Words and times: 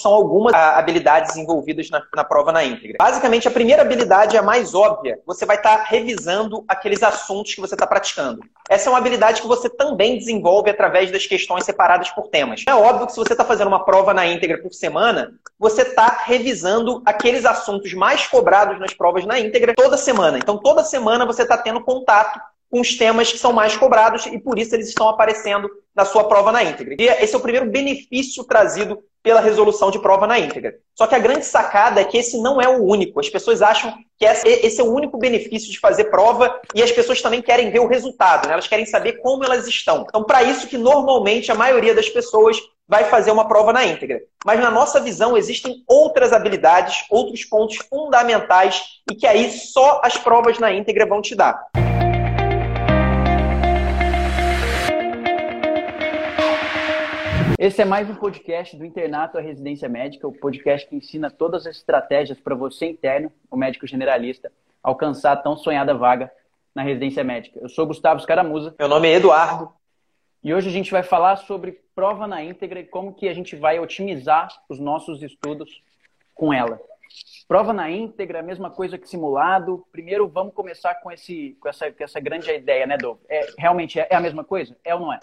são 0.00 0.14
algumas 0.14 0.54
habilidades 0.54 1.36
envolvidas 1.36 1.90
na, 1.90 2.00
na, 2.14 2.22
prova 2.22 2.52
na 2.52 2.64
íntegra. 2.64 2.96
Basicamente, 3.00 3.48
a 3.48 3.50
primeira 3.50 3.82
habilidade 3.82 4.36
é 4.36 4.38
a 4.38 4.42
mais 4.42 4.72
óbvia. 4.72 5.18
Você 5.26 5.44
vai 5.44 5.56
estar 5.56 5.78
tá 5.78 5.82
revisando 5.82 6.64
aqueles 6.68 7.02
assuntos 7.02 7.52
que 7.52 7.60
você 7.60 7.74
está 7.74 7.84
praticando. 7.84 8.40
Essa 8.70 8.88
é 8.88 8.92
uma 8.92 8.98
habilidade 8.98 9.42
que 9.42 9.48
você 9.48 9.68
também 9.68 10.16
desenvolve 10.16 10.70
através 10.70 11.10
das 11.10 11.26
questões 11.26 11.64
separadas 11.64 12.10
por 12.10 12.28
temas. 12.28 12.64
É 12.68 12.74
óbvio 12.74 13.06
que 13.06 13.12
se 13.12 13.18
você 13.18 13.32
está 13.32 13.44
fazendo 13.44 13.68
uma 13.68 13.84
prova 13.84 14.14
na 14.14 14.24
íntegra 14.24 14.58
por 14.58 14.72
semana, 14.72 15.32
você 15.58 15.82
está 15.82 16.22
revisando 16.24 17.02
aqueles 17.04 17.44
assuntos 17.44 17.92
mais 17.92 18.24
cobrados 18.24 18.78
nas 18.78 18.94
provas 18.94 19.26
na 19.26 19.40
íntegra 19.40 19.74
toda 19.74 19.96
semana. 19.96 20.38
Então, 20.38 20.58
toda 20.58 20.84
semana 20.84 21.26
você 21.26 21.42
está 21.42 21.58
tendo 21.58 21.82
contato 21.82 22.40
com 22.70 22.80
os 22.80 22.96
temas 22.96 23.32
que 23.32 23.38
são 23.38 23.52
mais 23.52 23.76
cobrados 23.76 24.26
e 24.26 24.38
por 24.38 24.58
isso 24.58 24.74
eles 24.74 24.88
estão 24.88 25.08
aparecendo 25.08 25.68
na 25.94 26.04
sua 26.04 26.24
prova 26.24 26.52
na 26.52 26.62
íntegra. 26.62 26.94
E 26.98 27.06
esse 27.06 27.34
é 27.34 27.38
o 27.38 27.40
primeiro 27.40 27.68
benefício 27.70 28.44
trazido 28.44 29.02
pela 29.22 29.40
resolução 29.40 29.90
de 29.90 29.98
prova 29.98 30.26
na 30.26 30.38
íntegra. 30.38 30.74
Só 30.94 31.06
que 31.06 31.14
a 31.14 31.18
grande 31.18 31.44
sacada 31.44 32.00
é 32.00 32.04
que 32.04 32.16
esse 32.16 32.40
não 32.40 32.60
é 32.60 32.68
o 32.68 32.82
único. 32.82 33.20
As 33.20 33.28
pessoas 33.28 33.62
acham 33.62 33.94
que 34.18 34.24
esse 34.24 34.80
é 34.80 34.84
o 34.84 34.92
único 34.92 35.18
benefício 35.18 35.70
de 35.70 35.78
fazer 35.78 36.04
prova 36.04 36.60
e 36.74 36.82
as 36.82 36.90
pessoas 36.90 37.22
também 37.22 37.42
querem 37.42 37.70
ver 37.70 37.80
o 37.80 37.86
resultado, 37.86 38.46
né? 38.46 38.54
elas 38.54 38.66
querem 38.66 38.86
saber 38.86 39.14
como 39.14 39.44
elas 39.44 39.66
estão. 39.66 40.04
Então, 40.08 40.24
para 40.24 40.42
isso 40.42 40.66
que 40.66 40.78
normalmente 40.78 41.52
a 41.52 41.54
maioria 41.54 41.94
das 41.94 42.08
pessoas 42.08 42.58
vai 42.88 43.04
fazer 43.04 43.30
uma 43.30 43.46
prova 43.46 43.72
na 43.72 43.84
íntegra. 43.84 44.20
Mas 44.44 44.58
na 44.58 44.70
nossa 44.70 44.98
visão 44.98 45.36
existem 45.36 45.84
outras 45.86 46.32
habilidades, 46.32 47.04
outros 47.10 47.44
pontos 47.44 47.76
fundamentais 47.76 48.82
e 49.10 49.14
que 49.14 49.26
aí 49.26 49.50
só 49.50 50.00
as 50.02 50.16
provas 50.16 50.58
na 50.58 50.72
íntegra 50.72 51.04
vão 51.04 51.20
te 51.20 51.34
dar. 51.34 51.66
Esse 57.58 57.82
é 57.82 57.84
mais 57.84 58.08
um 58.08 58.14
podcast 58.14 58.76
do 58.76 58.84
Internato 58.84 59.36
à 59.36 59.40
Residência 59.40 59.88
Médica, 59.88 60.28
o 60.28 60.32
podcast 60.32 60.88
que 60.88 60.94
ensina 60.94 61.28
todas 61.28 61.66
as 61.66 61.74
estratégias 61.74 62.38
para 62.38 62.54
você 62.54 62.86
interno, 62.86 63.32
o 63.50 63.56
médico 63.56 63.84
generalista, 63.84 64.52
alcançar 64.80 65.32
a 65.32 65.36
tão 65.36 65.56
sonhada 65.56 65.92
vaga 65.92 66.30
na 66.72 66.82
residência 66.82 67.24
médica. 67.24 67.58
Eu 67.60 67.68
sou 67.68 67.84
Gustavo 67.84 68.20
Scaramuza. 68.20 68.76
Meu 68.78 68.86
nome 68.86 69.08
é 69.08 69.14
Eduardo. 69.14 69.72
E 70.40 70.54
hoje 70.54 70.68
a 70.68 70.70
gente 70.72 70.92
vai 70.92 71.02
falar 71.02 71.34
sobre 71.34 71.80
prova 71.96 72.28
na 72.28 72.44
íntegra 72.44 72.78
e 72.78 72.84
como 72.84 73.12
que 73.12 73.28
a 73.28 73.34
gente 73.34 73.56
vai 73.56 73.80
otimizar 73.80 74.48
os 74.68 74.78
nossos 74.78 75.20
estudos 75.20 75.82
com 76.36 76.52
ela. 76.52 76.80
Prova 77.48 77.72
na 77.72 77.90
íntegra, 77.90 78.40
mesma 78.40 78.70
coisa 78.70 78.96
que 78.96 79.08
simulado. 79.08 79.84
Primeiro, 79.90 80.28
vamos 80.28 80.54
começar 80.54 80.94
com, 80.96 81.10
esse, 81.10 81.56
com, 81.58 81.68
essa, 81.68 81.90
com 81.90 82.04
essa 82.04 82.20
grande 82.20 82.48
ideia, 82.52 82.86
né, 82.86 82.96
Dov? 82.96 83.18
É, 83.28 83.48
realmente 83.58 83.98
é, 83.98 84.06
é 84.08 84.14
a 84.14 84.20
mesma 84.20 84.44
coisa? 84.44 84.76
É 84.84 84.94
ou 84.94 85.00
não 85.00 85.12
é? 85.12 85.18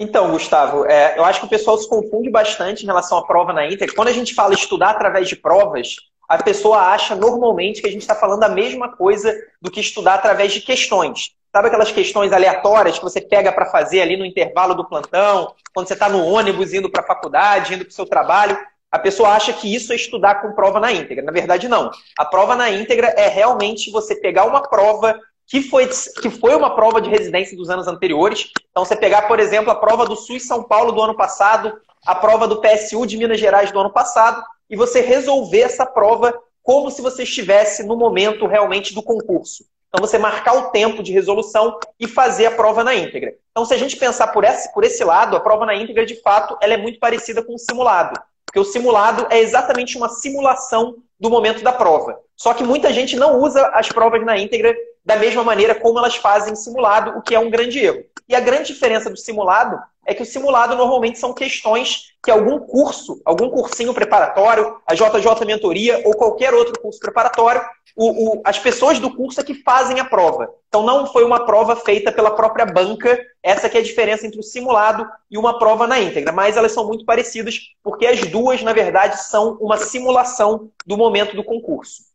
Então, 0.00 0.30
Gustavo, 0.30 0.86
é, 0.86 1.18
eu 1.18 1.24
acho 1.24 1.40
que 1.40 1.46
o 1.46 1.48
pessoal 1.50 1.76
se 1.76 1.88
confunde 1.88 2.30
bastante 2.30 2.84
em 2.84 2.86
relação 2.86 3.18
à 3.18 3.26
prova 3.26 3.52
na 3.52 3.66
íntegra. 3.66 3.94
Quando 3.94 4.08
a 4.08 4.12
gente 4.12 4.32
fala 4.32 4.54
estudar 4.54 4.90
através 4.90 5.28
de 5.28 5.34
provas, 5.34 5.96
a 6.28 6.40
pessoa 6.40 6.78
acha 6.92 7.16
normalmente 7.16 7.80
que 7.80 7.88
a 7.88 7.90
gente 7.90 8.02
está 8.02 8.14
falando 8.14 8.44
a 8.44 8.48
mesma 8.48 8.94
coisa 8.94 9.34
do 9.60 9.70
que 9.70 9.80
estudar 9.80 10.14
através 10.14 10.52
de 10.52 10.60
questões. 10.60 11.32
Sabe 11.50 11.66
aquelas 11.66 11.90
questões 11.90 12.32
aleatórias 12.32 12.98
que 12.98 13.04
você 13.04 13.20
pega 13.20 13.50
para 13.50 13.66
fazer 13.66 14.00
ali 14.00 14.16
no 14.16 14.24
intervalo 14.24 14.74
do 14.74 14.86
plantão, 14.86 15.54
quando 15.74 15.88
você 15.88 15.94
está 15.94 16.08
no 16.08 16.24
ônibus 16.24 16.72
indo 16.72 16.90
para 16.90 17.02
a 17.02 17.06
faculdade, 17.06 17.74
indo 17.74 17.84
para 17.84 17.90
o 17.90 17.94
seu 17.94 18.06
trabalho? 18.06 18.56
A 18.92 18.98
pessoa 18.98 19.30
acha 19.30 19.52
que 19.52 19.74
isso 19.74 19.92
é 19.92 19.96
estudar 19.96 20.40
com 20.40 20.52
prova 20.52 20.78
na 20.78 20.92
íntegra. 20.92 21.24
Na 21.24 21.32
verdade, 21.32 21.66
não. 21.66 21.90
A 22.16 22.24
prova 22.24 22.54
na 22.54 22.70
íntegra 22.70 23.08
é 23.16 23.28
realmente 23.28 23.90
você 23.90 24.14
pegar 24.14 24.44
uma 24.44 24.62
prova 24.62 25.18
que 25.48 25.62
foi, 25.62 25.88
que 26.20 26.28
foi 26.28 26.54
uma 26.54 26.76
prova 26.76 27.00
de 27.00 27.08
residência 27.08 27.56
dos 27.56 27.70
anos 27.70 27.88
anteriores. 27.88 28.50
Então, 28.70 28.84
você 28.84 28.94
pegar, 28.94 29.22
por 29.22 29.40
exemplo, 29.40 29.70
a 29.70 29.74
prova 29.74 30.04
do 30.04 30.14
SUS 30.14 30.46
São 30.46 30.62
Paulo 30.62 30.92
do 30.92 31.00
ano 31.00 31.16
passado, 31.16 31.80
a 32.06 32.14
prova 32.14 32.46
do 32.46 32.60
PSU 32.60 33.06
de 33.06 33.16
Minas 33.16 33.40
Gerais 33.40 33.72
do 33.72 33.80
ano 33.80 33.90
passado, 33.90 34.42
e 34.68 34.76
você 34.76 35.00
resolver 35.00 35.62
essa 35.62 35.86
prova 35.86 36.38
como 36.62 36.90
se 36.90 37.00
você 37.00 37.22
estivesse 37.22 37.82
no 37.82 37.96
momento 37.96 38.46
realmente 38.46 38.94
do 38.94 39.02
concurso. 39.02 39.64
Então, 39.88 40.06
você 40.06 40.18
marcar 40.18 40.52
o 40.52 40.70
tempo 40.70 41.02
de 41.02 41.12
resolução 41.12 41.78
e 41.98 42.06
fazer 42.06 42.44
a 42.44 42.50
prova 42.50 42.84
na 42.84 42.94
íntegra. 42.94 43.34
Então, 43.50 43.64
se 43.64 43.72
a 43.72 43.78
gente 43.78 43.96
pensar 43.96 44.28
por 44.28 44.44
esse, 44.44 44.70
por 44.74 44.84
esse 44.84 45.02
lado, 45.02 45.34
a 45.34 45.40
prova 45.40 45.64
na 45.64 45.74
íntegra, 45.74 46.04
de 46.04 46.20
fato, 46.20 46.58
ela 46.60 46.74
é 46.74 46.76
muito 46.76 46.98
parecida 46.98 47.42
com 47.42 47.54
o 47.54 47.58
simulado. 47.58 48.20
Porque 48.44 48.60
o 48.60 48.64
simulado 48.64 49.26
é 49.30 49.38
exatamente 49.38 49.96
uma 49.96 50.10
simulação 50.10 50.96
do 51.18 51.30
momento 51.30 51.64
da 51.64 51.72
prova. 51.72 52.20
Só 52.36 52.52
que 52.52 52.62
muita 52.62 52.92
gente 52.92 53.16
não 53.16 53.40
usa 53.40 53.66
as 53.68 53.88
provas 53.88 54.22
na 54.24 54.38
íntegra 54.38 54.76
da 55.08 55.16
mesma 55.16 55.42
maneira 55.42 55.74
como 55.74 55.98
elas 55.98 56.16
fazem 56.16 56.54
simulado, 56.54 57.16
o 57.16 57.22
que 57.22 57.34
é 57.34 57.40
um 57.40 57.48
grande 57.48 57.78
erro. 57.78 58.04
E 58.28 58.34
a 58.34 58.40
grande 58.40 58.74
diferença 58.74 59.08
do 59.08 59.16
simulado 59.16 59.80
é 60.06 60.12
que 60.12 60.22
o 60.22 60.26
simulado 60.26 60.76
normalmente 60.76 61.18
são 61.18 61.32
questões 61.32 62.12
que 62.22 62.30
algum 62.30 62.58
curso, 62.58 63.18
algum 63.24 63.48
cursinho 63.48 63.94
preparatório, 63.94 64.76
a 64.86 64.94
JJ 64.94 65.46
Mentoria 65.46 66.02
ou 66.04 66.12
qualquer 66.14 66.52
outro 66.52 66.78
curso 66.78 67.00
preparatório, 67.00 67.62
o, 67.96 68.36
o, 68.36 68.42
as 68.44 68.58
pessoas 68.58 68.98
do 68.98 69.16
curso 69.16 69.40
é 69.40 69.44
que 69.44 69.54
fazem 69.54 69.98
a 69.98 70.04
prova. 70.04 70.52
Então 70.68 70.84
não 70.84 71.06
foi 71.06 71.24
uma 71.24 71.46
prova 71.46 71.74
feita 71.74 72.12
pela 72.12 72.32
própria 72.32 72.66
banca, 72.66 73.18
essa 73.42 73.66
que 73.66 73.78
é 73.78 73.80
a 73.80 73.84
diferença 73.84 74.26
entre 74.26 74.38
o 74.38 74.42
simulado 74.42 75.08
e 75.30 75.38
uma 75.38 75.58
prova 75.58 75.86
na 75.86 75.98
íntegra. 75.98 76.32
Mas 76.32 76.58
elas 76.58 76.72
são 76.72 76.86
muito 76.86 77.06
parecidas, 77.06 77.58
porque 77.82 78.06
as 78.06 78.20
duas, 78.20 78.62
na 78.62 78.74
verdade, 78.74 79.22
são 79.22 79.56
uma 79.58 79.78
simulação 79.78 80.70
do 80.86 80.98
momento 80.98 81.34
do 81.34 81.42
concurso. 81.42 82.07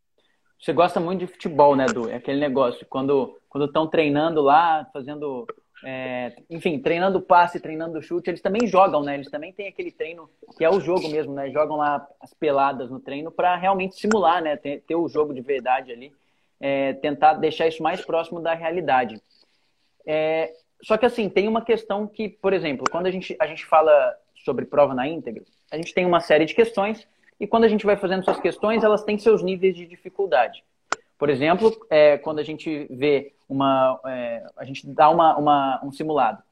Você 0.64 0.72
gosta 0.72 0.98
muito 0.98 1.20
de 1.20 1.26
futebol, 1.26 1.76
né, 1.76 1.84
Du? 1.84 2.08
É 2.08 2.14
aquele 2.14 2.40
negócio, 2.40 2.86
quando 2.88 3.36
estão 3.66 3.86
treinando 3.86 4.40
lá, 4.40 4.88
fazendo, 4.94 5.46
é, 5.84 6.34
enfim, 6.48 6.78
treinando 6.78 7.20
passe, 7.20 7.60
treinando 7.60 8.00
chute, 8.00 8.30
eles 8.30 8.40
também 8.40 8.66
jogam, 8.66 9.02
né? 9.02 9.12
Eles 9.12 9.30
também 9.30 9.52
têm 9.52 9.68
aquele 9.68 9.92
treino 9.92 10.26
que 10.56 10.64
é 10.64 10.70
o 10.70 10.80
jogo 10.80 11.06
mesmo, 11.10 11.34
né? 11.34 11.50
Jogam 11.50 11.76
lá 11.76 12.08
as 12.18 12.32
peladas 12.32 12.90
no 12.90 12.98
treino 12.98 13.30
para 13.30 13.54
realmente 13.56 14.00
simular, 14.00 14.42
né? 14.42 14.56
Ter, 14.56 14.80
ter, 14.80 14.94
o 14.94 15.06
jogo 15.06 15.34
de 15.34 15.42
verdade 15.42 15.92
ali, 15.92 16.10
é, 16.58 16.94
tentar 16.94 17.34
deixar 17.34 17.66
isso 17.66 17.82
mais 17.82 18.00
próximo 18.02 18.40
da 18.40 18.54
realidade. 18.54 19.20
É, 20.06 20.50
só 20.82 20.96
que 20.96 21.04
assim, 21.04 21.28
tem 21.28 21.46
uma 21.46 21.60
questão 21.60 22.06
que, 22.06 22.26
por 22.26 22.54
exemplo, 22.54 22.86
quando 22.90 23.04
a 23.04 23.10
gente, 23.10 23.36
a 23.38 23.46
gente 23.46 23.66
fala 23.66 24.16
sobre 24.42 24.64
prova 24.64 24.94
na 24.94 25.06
íntegra, 25.06 25.44
a 25.70 25.76
gente 25.76 25.92
tem 25.92 26.06
uma 26.06 26.20
série 26.20 26.46
de 26.46 26.54
questões 26.54 27.06
e 27.38 27.46
quando 27.46 27.64
a 27.64 27.68
gente 27.68 27.86
vai 27.86 27.96
fazendo 27.96 28.24
suas 28.24 28.40
questões, 28.40 28.84
elas 28.84 29.02
têm 29.02 29.18
seus 29.18 29.42
níveis 29.42 29.74
de 29.74 29.86
dificuldade. 29.86 30.62
Por 31.18 31.28
exemplo, 31.28 31.74
é, 31.90 32.18
quando 32.18 32.38
a 32.38 32.42
gente 32.42 32.86
vê 32.90 33.32
uma. 33.48 34.00
É, 34.06 34.46
a 34.56 34.64
gente 34.64 34.86
dá 34.86 35.08
uma, 35.10 35.36
uma, 35.36 35.80
um 35.84 35.92
simulado 35.92 36.42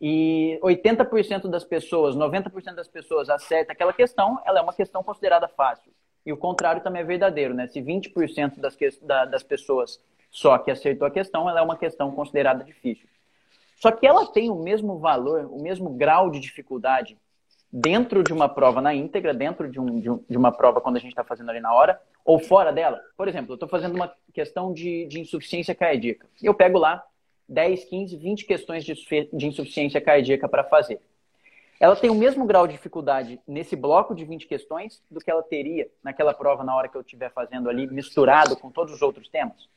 e 0.00 0.58
80% 0.62 1.46
das 1.48 1.62
pessoas, 1.62 2.16
90% 2.16 2.74
das 2.74 2.88
pessoas 2.88 3.28
acerta 3.28 3.72
aquela 3.72 3.92
questão, 3.92 4.40
ela 4.46 4.58
é 4.58 4.62
uma 4.62 4.72
questão 4.72 5.02
considerada 5.02 5.46
fácil. 5.46 5.92
E 6.24 6.32
o 6.32 6.36
contrário 6.36 6.82
também 6.82 7.02
é 7.02 7.04
verdadeiro, 7.04 7.52
né? 7.52 7.66
Se 7.66 7.82
20% 7.82 8.58
das, 8.58 8.74
que, 8.74 8.88
da, 9.02 9.26
das 9.26 9.42
pessoas 9.42 10.00
só 10.30 10.56
que 10.56 10.70
acertou 10.70 11.06
a 11.06 11.10
questão, 11.10 11.48
ela 11.48 11.60
é 11.60 11.62
uma 11.62 11.76
questão 11.76 12.10
considerada 12.12 12.64
difícil. 12.64 13.06
Só 13.76 13.90
que 13.90 14.06
ela 14.06 14.26
tem 14.26 14.50
o 14.50 14.54
mesmo 14.54 14.98
valor, 14.98 15.46
o 15.50 15.60
mesmo 15.60 15.90
grau 15.90 16.30
de 16.30 16.40
dificuldade 16.40 17.18
dentro 17.72 18.22
de 18.22 18.32
uma 18.32 18.48
prova 18.48 18.80
na 18.80 18.94
íntegra, 18.94 19.32
dentro 19.32 19.70
de, 19.70 19.78
um, 19.78 20.00
de, 20.00 20.10
um, 20.10 20.24
de 20.28 20.36
uma 20.36 20.50
prova 20.50 20.80
quando 20.80 20.96
a 20.96 21.00
gente 21.00 21.10
está 21.10 21.22
fazendo 21.22 21.50
ali 21.50 21.60
na 21.60 21.72
hora, 21.72 22.00
ou 22.24 22.38
fora 22.38 22.72
dela. 22.72 23.00
Por 23.16 23.28
exemplo, 23.28 23.52
eu 23.52 23.54
estou 23.54 23.68
fazendo 23.68 23.94
uma 23.94 24.12
questão 24.32 24.72
de, 24.72 25.06
de 25.06 25.20
insuficiência 25.20 25.74
cardíaca. 25.74 26.26
Eu 26.42 26.54
pego 26.54 26.78
lá 26.78 27.02
10, 27.48 27.84
15, 27.84 28.16
20 28.16 28.44
questões 28.44 28.84
de, 28.84 28.94
de 29.32 29.46
insuficiência 29.46 30.00
cardíaca 30.00 30.48
para 30.48 30.64
fazer. 30.64 31.00
Ela 31.78 31.96
tem 31.96 32.10
o 32.10 32.14
mesmo 32.14 32.44
grau 32.44 32.66
de 32.66 32.74
dificuldade 32.74 33.40
nesse 33.48 33.74
bloco 33.74 34.14
de 34.14 34.24
20 34.24 34.46
questões 34.46 35.02
do 35.10 35.18
que 35.18 35.30
ela 35.30 35.42
teria 35.42 35.88
naquela 36.04 36.34
prova 36.34 36.62
na 36.62 36.76
hora 36.76 36.88
que 36.88 36.96
eu 36.96 37.00
estiver 37.00 37.32
fazendo 37.32 37.70
ali, 37.70 37.86
misturado 37.86 38.54
com 38.56 38.70
todos 38.70 38.92
os 38.92 39.00
outros 39.00 39.28
temas? 39.28 39.68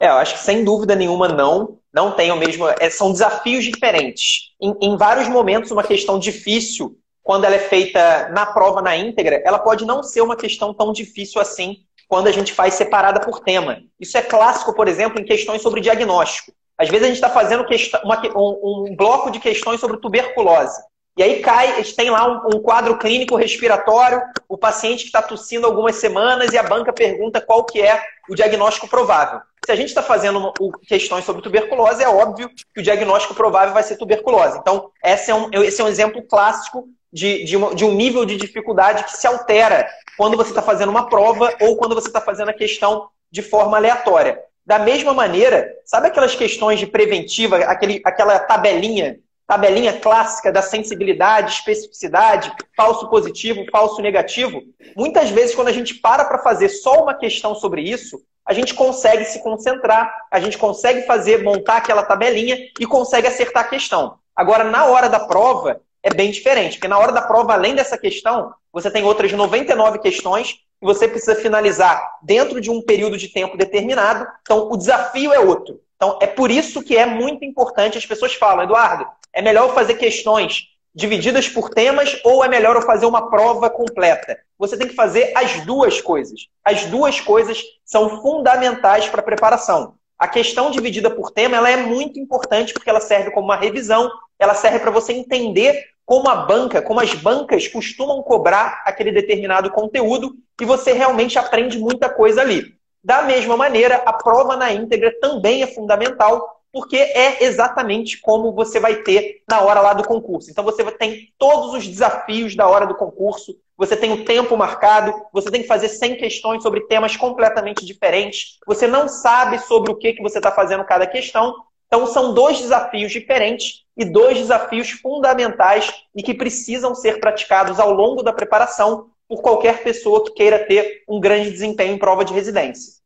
É, 0.00 0.08
eu 0.08 0.14
acho 0.14 0.34
que 0.34 0.40
sem 0.40 0.64
dúvida 0.64 0.94
nenhuma 0.94 1.28
não. 1.28 1.78
Não 1.92 2.12
tem 2.12 2.30
o 2.30 2.36
mesmo. 2.36 2.68
É, 2.78 2.90
são 2.90 3.12
desafios 3.12 3.64
diferentes. 3.64 4.52
Em, 4.60 4.74
em, 4.80 4.96
vários 4.96 5.28
momentos, 5.28 5.70
uma 5.70 5.82
questão 5.82 6.18
difícil, 6.18 6.96
quando 7.22 7.44
ela 7.44 7.56
é 7.56 7.58
feita 7.58 8.28
na 8.28 8.46
prova 8.46 8.80
na 8.80 8.96
íntegra, 8.96 9.42
ela 9.44 9.58
pode 9.58 9.84
não 9.84 10.02
ser 10.02 10.20
uma 10.20 10.36
questão 10.36 10.72
tão 10.72 10.92
difícil 10.92 11.40
assim 11.40 11.76
quando 12.08 12.26
a 12.26 12.32
gente 12.32 12.52
faz 12.54 12.74
separada 12.74 13.20
por 13.20 13.40
tema. 13.40 13.82
Isso 14.00 14.16
é 14.16 14.22
clássico, 14.22 14.74
por 14.74 14.88
exemplo, 14.88 15.20
em 15.20 15.24
questões 15.24 15.60
sobre 15.60 15.80
diagnóstico. 15.80 16.52
Às 16.78 16.88
vezes 16.88 17.04
a 17.04 17.08
gente 17.08 17.16
está 17.16 17.28
fazendo 17.28 17.66
uma, 18.04 18.22
um, 18.36 18.86
um, 18.90 18.96
bloco 18.96 19.30
de 19.30 19.40
questões 19.40 19.80
sobre 19.80 19.98
tuberculose. 19.98 20.80
E 21.18 21.22
aí 21.22 21.40
cai, 21.40 21.82
tem 21.82 22.10
lá 22.10 22.28
um, 22.28 22.56
um 22.56 22.62
quadro 22.62 22.96
clínico 22.96 23.34
respiratório, 23.34 24.22
o 24.48 24.56
paciente 24.56 25.00
que 25.00 25.06
está 25.06 25.20
tossindo 25.20 25.66
algumas 25.66 25.96
semanas 25.96 26.52
e 26.52 26.58
a 26.58 26.62
banca 26.62 26.92
pergunta 26.92 27.40
qual 27.40 27.64
que 27.64 27.82
é 27.82 28.00
o 28.30 28.36
diagnóstico 28.36 28.86
provável. 28.86 29.40
Se 29.66 29.72
a 29.72 29.74
gente 29.74 29.88
está 29.88 30.00
fazendo 30.00 30.52
questões 30.86 31.24
sobre 31.24 31.42
tuberculose, 31.42 32.04
é 32.04 32.08
óbvio 32.08 32.48
que 32.48 32.80
o 32.80 32.82
diagnóstico 32.84 33.34
provável 33.34 33.74
vai 33.74 33.82
ser 33.82 33.96
tuberculose. 33.96 34.58
Então, 34.58 34.92
esse 35.04 35.32
é 35.32 35.34
um, 35.34 35.50
esse 35.54 35.80
é 35.80 35.84
um 35.84 35.88
exemplo 35.88 36.22
clássico 36.22 36.86
de, 37.12 37.42
de, 37.42 37.56
uma, 37.56 37.74
de 37.74 37.84
um 37.84 37.94
nível 37.94 38.24
de 38.24 38.36
dificuldade 38.36 39.02
que 39.02 39.16
se 39.16 39.26
altera 39.26 39.88
quando 40.16 40.36
você 40.36 40.50
está 40.50 40.62
fazendo 40.62 40.90
uma 40.90 41.08
prova 41.08 41.52
ou 41.60 41.76
quando 41.76 41.96
você 41.96 42.06
está 42.06 42.20
fazendo 42.20 42.50
a 42.50 42.54
questão 42.54 43.08
de 43.28 43.42
forma 43.42 43.76
aleatória. 43.76 44.38
Da 44.64 44.78
mesma 44.78 45.12
maneira, 45.12 45.68
sabe 45.84 46.06
aquelas 46.06 46.36
questões 46.36 46.78
de 46.78 46.86
preventiva, 46.86 47.56
aquele, 47.56 48.00
aquela 48.04 48.38
tabelinha 48.38 49.18
tabelinha 49.48 49.98
clássica 49.98 50.52
da 50.52 50.60
sensibilidade, 50.60 51.54
especificidade, 51.54 52.52
falso 52.76 53.08
positivo, 53.08 53.64
falso 53.72 54.02
negativo, 54.02 54.62
muitas 54.94 55.30
vezes 55.30 55.54
quando 55.54 55.68
a 55.68 55.72
gente 55.72 55.94
para 55.94 56.26
para 56.26 56.38
fazer 56.38 56.68
só 56.68 57.02
uma 57.02 57.14
questão 57.14 57.54
sobre 57.54 57.80
isso, 57.80 58.20
a 58.44 58.52
gente 58.52 58.74
consegue 58.74 59.24
se 59.24 59.42
concentrar, 59.42 60.26
a 60.30 60.38
gente 60.38 60.58
consegue 60.58 61.06
fazer, 61.06 61.42
montar 61.42 61.78
aquela 61.78 62.02
tabelinha 62.02 62.58
e 62.78 62.86
consegue 62.86 63.26
acertar 63.26 63.64
a 63.64 63.68
questão. 63.68 64.18
Agora, 64.36 64.64
na 64.64 64.84
hora 64.84 65.08
da 65.08 65.20
prova, 65.20 65.80
é 66.02 66.10
bem 66.10 66.30
diferente, 66.30 66.76
porque 66.76 66.88
na 66.88 66.98
hora 66.98 67.12
da 67.12 67.22
prova, 67.22 67.54
além 67.54 67.74
dessa 67.74 67.96
questão, 67.96 68.52
você 68.70 68.90
tem 68.90 69.02
outras 69.02 69.32
99 69.32 69.98
questões 69.98 70.52
que 70.52 70.86
você 70.86 71.08
precisa 71.08 71.34
finalizar 71.34 72.06
dentro 72.22 72.60
de 72.60 72.70
um 72.70 72.82
período 72.82 73.16
de 73.16 73.28
tempo 73.28 73.56
determinado. 73.56 74.26
Então, 74.42 74.70
o 74.70 74.76
desafio 74.76 75.32
é 75.32 75.38
outro. 75.38 75.80
Então, 75.98 76.16
é 76.22 76.28
por 76.28 76.48
isso 76.50 76.82
que 76.82 76.96
é 76.96 77.04
muito 77.04 77.44
importante. 77.44 77.98
As 77.98 78.06
pessoas 78.06 78.32
falam, 78.34 78.62
Eduardo, 78.62 79.04
é 79.32 79.42
melhor 79.42 79.74
fazer 79.74 79.94
questões 79.94 80.68
divididas 80.94 81.48
por 81.48 81.70
temas 81.70 82.18
ou 82.24 82.44
é 82.44 82.48
melhor 82.48 82.76
eu 82.76 82.82
fazer 82.82 83.04
uma 83.04 83.28
prova 83.28 83.68
completa? 83.68 84.38
Você 84.56 84.76
tem 84.76 84.86
que 84.88 84.94
fazer 84.94 85.32
as 85.36 85.64
duas 85.66 86.00
coisas. 86.00 86.46
As 86.64 86.86
duas 86.86 87.20
coisas 87.20 87.62
são 87.84 88.22
fundamentais 88.22 89.08
para 89.08 89.20
a 89.20 89.24
preparação. 89.24 89.94
A 90.16 90.26
questão 90.26 90.70
dividida 90.70 91.10
por 91.10 91.30
tema 91.32 91.56
ela 91.56 91.70
é 91.70 91.76
muito 91.76 92.18
importante 92.18 92.72
porque 92.72 92.90
ela 92.90 93.00
serve 93.00 93.30
como 93.32 93.46
uma 93.46 93.56
revisão, 93.56 94.10
ela 94.38 94.54
serve 94.54 94.78
para 94.78 94.90
você 94.90 95.12
entender 95.12 95.84
como 96.04 96.28
a 96.28 96.36
banca, 96.36 96.80
como 96.80 97.00
as 97.00 97.12
bancas 97.12 97.68
costumam 97.68 98.22
cobrar 98.22 98.82
aquele 98.84 99.12
determinado 99.12 99.70
conteúdo 99.70 100.34
e 100.60 100.64
você 100.64 100.92
realmente 100.92 101.38
aprende 101.38 101.78
muita 101.78 102.08
coisa 102.08 102.40
ali. 102.40 102.77
Da 103.08 103.22
mesma 103.22 103.56
maneira, 103.56 104.02
a 104.04 104.12
prova 104.12 104.54
na 104.54 104.70
íntegra 104.70 105.10
também 105.18 105.62
é 105.62 105.66
fundamental 105.66 106.60
porque 106.70 106.98
é 106.98 107.42
exatamente 107.42 108.20
como 108.20 108.52
você 108.52 108.78
vai 108.78 108.96
ter 108.96 109.42
na 109.48 109.62
hora 109.62 109.80
lá 109.80 109.94
do 109.94 110.06
concurso. 110.06 110.50
Então 110.50 110.62
você 110.62 110.84
tem 110.92 111.32
todos 111.38 111.72
os 111.72 111.88
desafios 111.88 112.54
da 112.54 112.68
hora 112.68 112.86
do 112.86 112.94
concurso, 112.94 113.56
você 113.78 113.96
tem 113.96 114.12
o 114.12 114.26
tempo 114.26 114.54
marcado, 114.58 115.14
você 115.32 115.50
tem 115.50 115.62
que 115.62 115.66
fazer 115.66 115.88
100 115.88 116.16
questões 116.16 116.62
sobre 116.62 116.82
temas 116.82 117.16
completamente 117.16 117.86
diferentes, 117.86 118.58
você 118.66 118.86
não 118.86 119.08
sabe 119.08 119.58
sobre 119.60 119.90
o 119.90 119.96
que, 119.96 120.12
que 120.12 120.22
você 120.22 120.36
está 120.36 120.52
fazendo 120.52 120.84
cada 120.84 121.06
questão. 121.06 121.54
Então 121.86 122.06
são 122.06 122.34
dois 122.34 122.60
desafios 122.60 123.10
diferentes 123.10 123.84
e 123.96 124.04
dois 124.04 124.36
desafios 124.36 124.90
fundamentais 124.90 125.90
e 126.14 126.22
que 126.22 126.34
precisam 126.34 126.94
ser 126.94 127.20
praticados 127.20 127.80
ao 127.80 127.90
longo 127.90 128.22
da 128.22 128.34
preparação 128.34 129.06
por 129.26 129.40
qualquer 129.40 129.82
pessoa 129.82 130.22
que 130.24 130.32
queira 130.32 130.58
ter 130.58 131.04
um 131.08 131.18
grande 131.18 131.50
desempenho 131.50 131.94
em 131.94 131.98
prova 131.98 132.22
de 132.22 132.34
residência. 132.34 132.97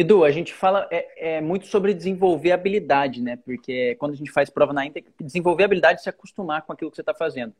Edu, 0.00 0.22
a 0.22 0.30
gente 0.30 0.54
fala 0.54 0.86
é, 0.92 1.38
é, 1.38 1.40
muito 1.40 1.66
sobre 1.66 1.92
desenvolver 1.92 2.52
habilidade, 2.52 3.20
né? 3.20 3.36
Porque 3.36 3.96
quando 3.96 4.12
a 4.12 4.14
gente 4.14 4.30
faz 4.30 4.48
prova 4.48 4.72
na 4.72 4.86
Inter, 4.86 5.02
desenvolver 5.20 5.64
habilidade 5.64 5.98
é 5.98 6.02
se 6.04 6.08
acostumar 6.08 6.62
com 6.62 6.72
aquilo 6.72 6.88
que 6.88 6.94
você 6.94 7.02
está 7.02 7.12
fazendo. 7.12 7.52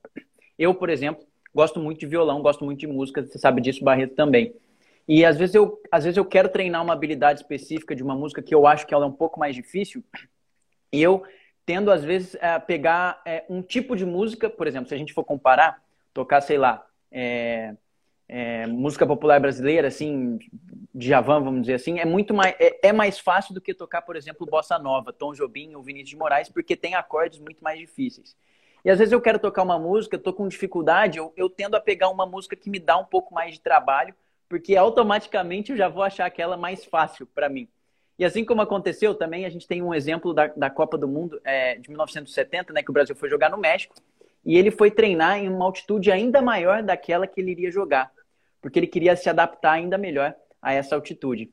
Eu, 0.56 0.72
por 0.72 0.88
exemplo, 0.88 1.26
gosto 1.52 1.80
muito 1.80 1.98
de 1.98 2.06
violão, 2.06 2.40
gosto 2.40 2.64
muito 2.64 2.78
de 2.78 2.86
música, 2.86 3.24
você 3.24 3.40
sabe 3.40 3.60
disso, 3.60 3.82
Barreto 3.82 4.14
também. 4.14 4.54
E 5.08 5.24
às 5.24 5.36
vezes 5.36 5.56
eu, 5.56 5.82
às 5.90 6.04
vezes 6.04 6.16
eu 6.16 6.24
quero 6.24 6.48
treinar 6.48 6.80
uma 6.80 6.92
habilidade 6.92 7.40
específica 7.40 7.92
de 7.92 8.04
uma 8.04 8.14
música 8.14 8.40
que 8.40 8.54
eu 8.54 8.68
acho 8.68 8.86
que 8.86 8.94
ela 8.94 9.04
é 9.04 9.08
um 9.08 9.12
pouco 9.12 9.40
mais 9.40 9.56
difícil, 9.56 10.04
e 10.92 11.02
eu 11.02 11.24
tendo 11.66 11.90
às 11.90 12.04
vezes 12.04 12.36
a 12.40 12.60
pegar 12.60 13.20
é, 13.26 13.44
um 13.50 13.62
tipo 13.62 13.96
de 13.96 14.06
música, 14.06 14.48
por 14.48 14.68
exemplo, 14.68 14.88
se 14.88 14.94
a 14.94 14.98
gente 14.98 15.12
for 15.12 15.24
comparar, 15.24 15.82
tocar, 16.14 16.40
sei 16.40 16.56
lá, 16.56 16.86
é, 17.10 17.74
é, 18.28 18.66
música 18.66 19.06
popular 19.06 19.40
brasileira, 19.40 19.88
assim, 19.88 20.38
Javan, 20.94 21.40
vamos 21.40 21.62
dizer 21.62 21.74
assim, 21.74 21.98
é 21.98 22.04
muito 22.04 22.34
mais 22.34 22.54
é, 22.58 22.88
é, 22.88 22.92
mais 22.92 23.18
fácil 23.18 23.54
do 23.54 23.60
que 23.60 23.72
tocar, 23.72 24.02
por 24.02 24.16
exemplo, 24.16 24.46
bossa 24.46 24.78
nova, 24.78 25.12
Tom 25.12 25.32
Jobim 25.32 25.74
ou 25.74 25.82
Vinícius 25.82 26.10
de 26.10 26.16
Moraes, 26.16 26.48
porque 26.50 26.76
tem 26.76 26.94
acordes 26.94 27.38
muito 27.38 27.64
mais 27.64 27.78
difíceis. 27.78 28.36
E 28.84 28.90
às 28.90 28.98
vezes 28.98 29.12
eu 29.12 29.20
quero 29.20 29.38
tocar 29.38 29.62
uma 29.62 29.78
música, 29.78 30.16
estou 30.16 30.32
com 30.32 30.46
dificuldade, 30.46 31.18
eu, 31.18 31.32
eu 31.36 31.48
tendo 31.48 31.74
a 31.74 31.80
pegar 31.80 32.10
uma 32.10 32.26
música 32.26 32.54
que 32.54 32.68
me 32.68 32.78
dá 32.78 32.98
um 32.98 33.04
pouco 33.04 33.34
mais 33.34 33.54
de 33.54 33.60
trabalho, 33.60 34.14
porque 34.46 34.76
automaticamente 34.76 35.72
eu 35.72 35.76
já 35.76 35.88
vou 35.88 36.02
achar 36.02 36.26
aquela 36.26 36.56
mais 36.56 36.84
fácil 36.84 37.26
para 37.26 37.48
mim. 37.48 37.66
E 38.18 38.24
assim 38.24 38.44
como 38.44 38.60
aconteceu 38.60 39.14
também, 39.14 39.46
a 39.46 39.50
gente 39.50 39.66
tem 39.66 39.82
um 39.82 39.94
exemplo 39.94 40.34
da, 40.34 40.48
da 40.48 40.68
Copa 40.68 40.98
do 40.98 41.08
Mundo 41.08 41.40
é, 41.44 41.76
de 41.76 41.88
1970, 41.88 42.72
né, 42.72 42.82
que 42.82 42.90
o 42.90 42.92
Brasil 42.92 43.16
foi 43.16 43.30
jogar 43.30 43.48
no 43.48 43.56
México, 43.56 43.94
e 44.44 44.56
ele 44.56 44.70
foi 44.70 44.90
treinar 44.90 45.38
em 45.38 45.48
uma 45.48 45.64
altitude 45.64 46.10
ainda 46.10 46.42
maior 46.42 46.82
daquela 46.82 47.26
que 47.26 47.40
ele 47.40 47.52
iria 47.52 47.70
jogar 47.70 48.12
porque 48.60 48.78
ele 48.78 48.86
queria 48.86 49.16
se 49.16 49.28
adaptar 49.28 49.72
ainda 49.72 49.98
melhor 49.98 50.34
a 50.60 50.72
essa 50.72 50.94
altitude. 50.94 51.50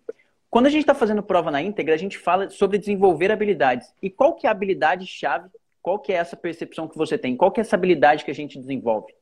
Quando 0.49 0.67
a 0.67 0.69
gente 0.69 0.81
está 0.81 0.95
fazendo 0.95 1.21
prova 1.21 1.51
na 1.51 1.61
íntegra, 1.61 1.93
a 1.93 1.97
gente 1.97 2.17
fala 2.17 2.49
sobre 2.49 2.77
desenvolver 2.77 3.31
habilidades. 3.31 3.93
E 4.01 4.09
qual 4.09 4.33
que 4.33 4.47
é 4.47 4.49
a 4.49 4.51
habilidade-chave? 4.51 5.49
Qual 5.81 5.99
que 5.99 6.13
é 6.13 6.15
essa 6.15 6.35
percepção 6.35 6.87
que 6.87 6.97
você 6.97 7.17
tem? 7.17 7.35
Qual 7.35 7.51
que 7.51 7.59
é 7.59 7.61
essa 7.61 7.75
habilidade 7.75 8.23
que 8.23 8.31
a 8.31 8.35
gente 8.35 8.57
desenvolve? 8.57 9.13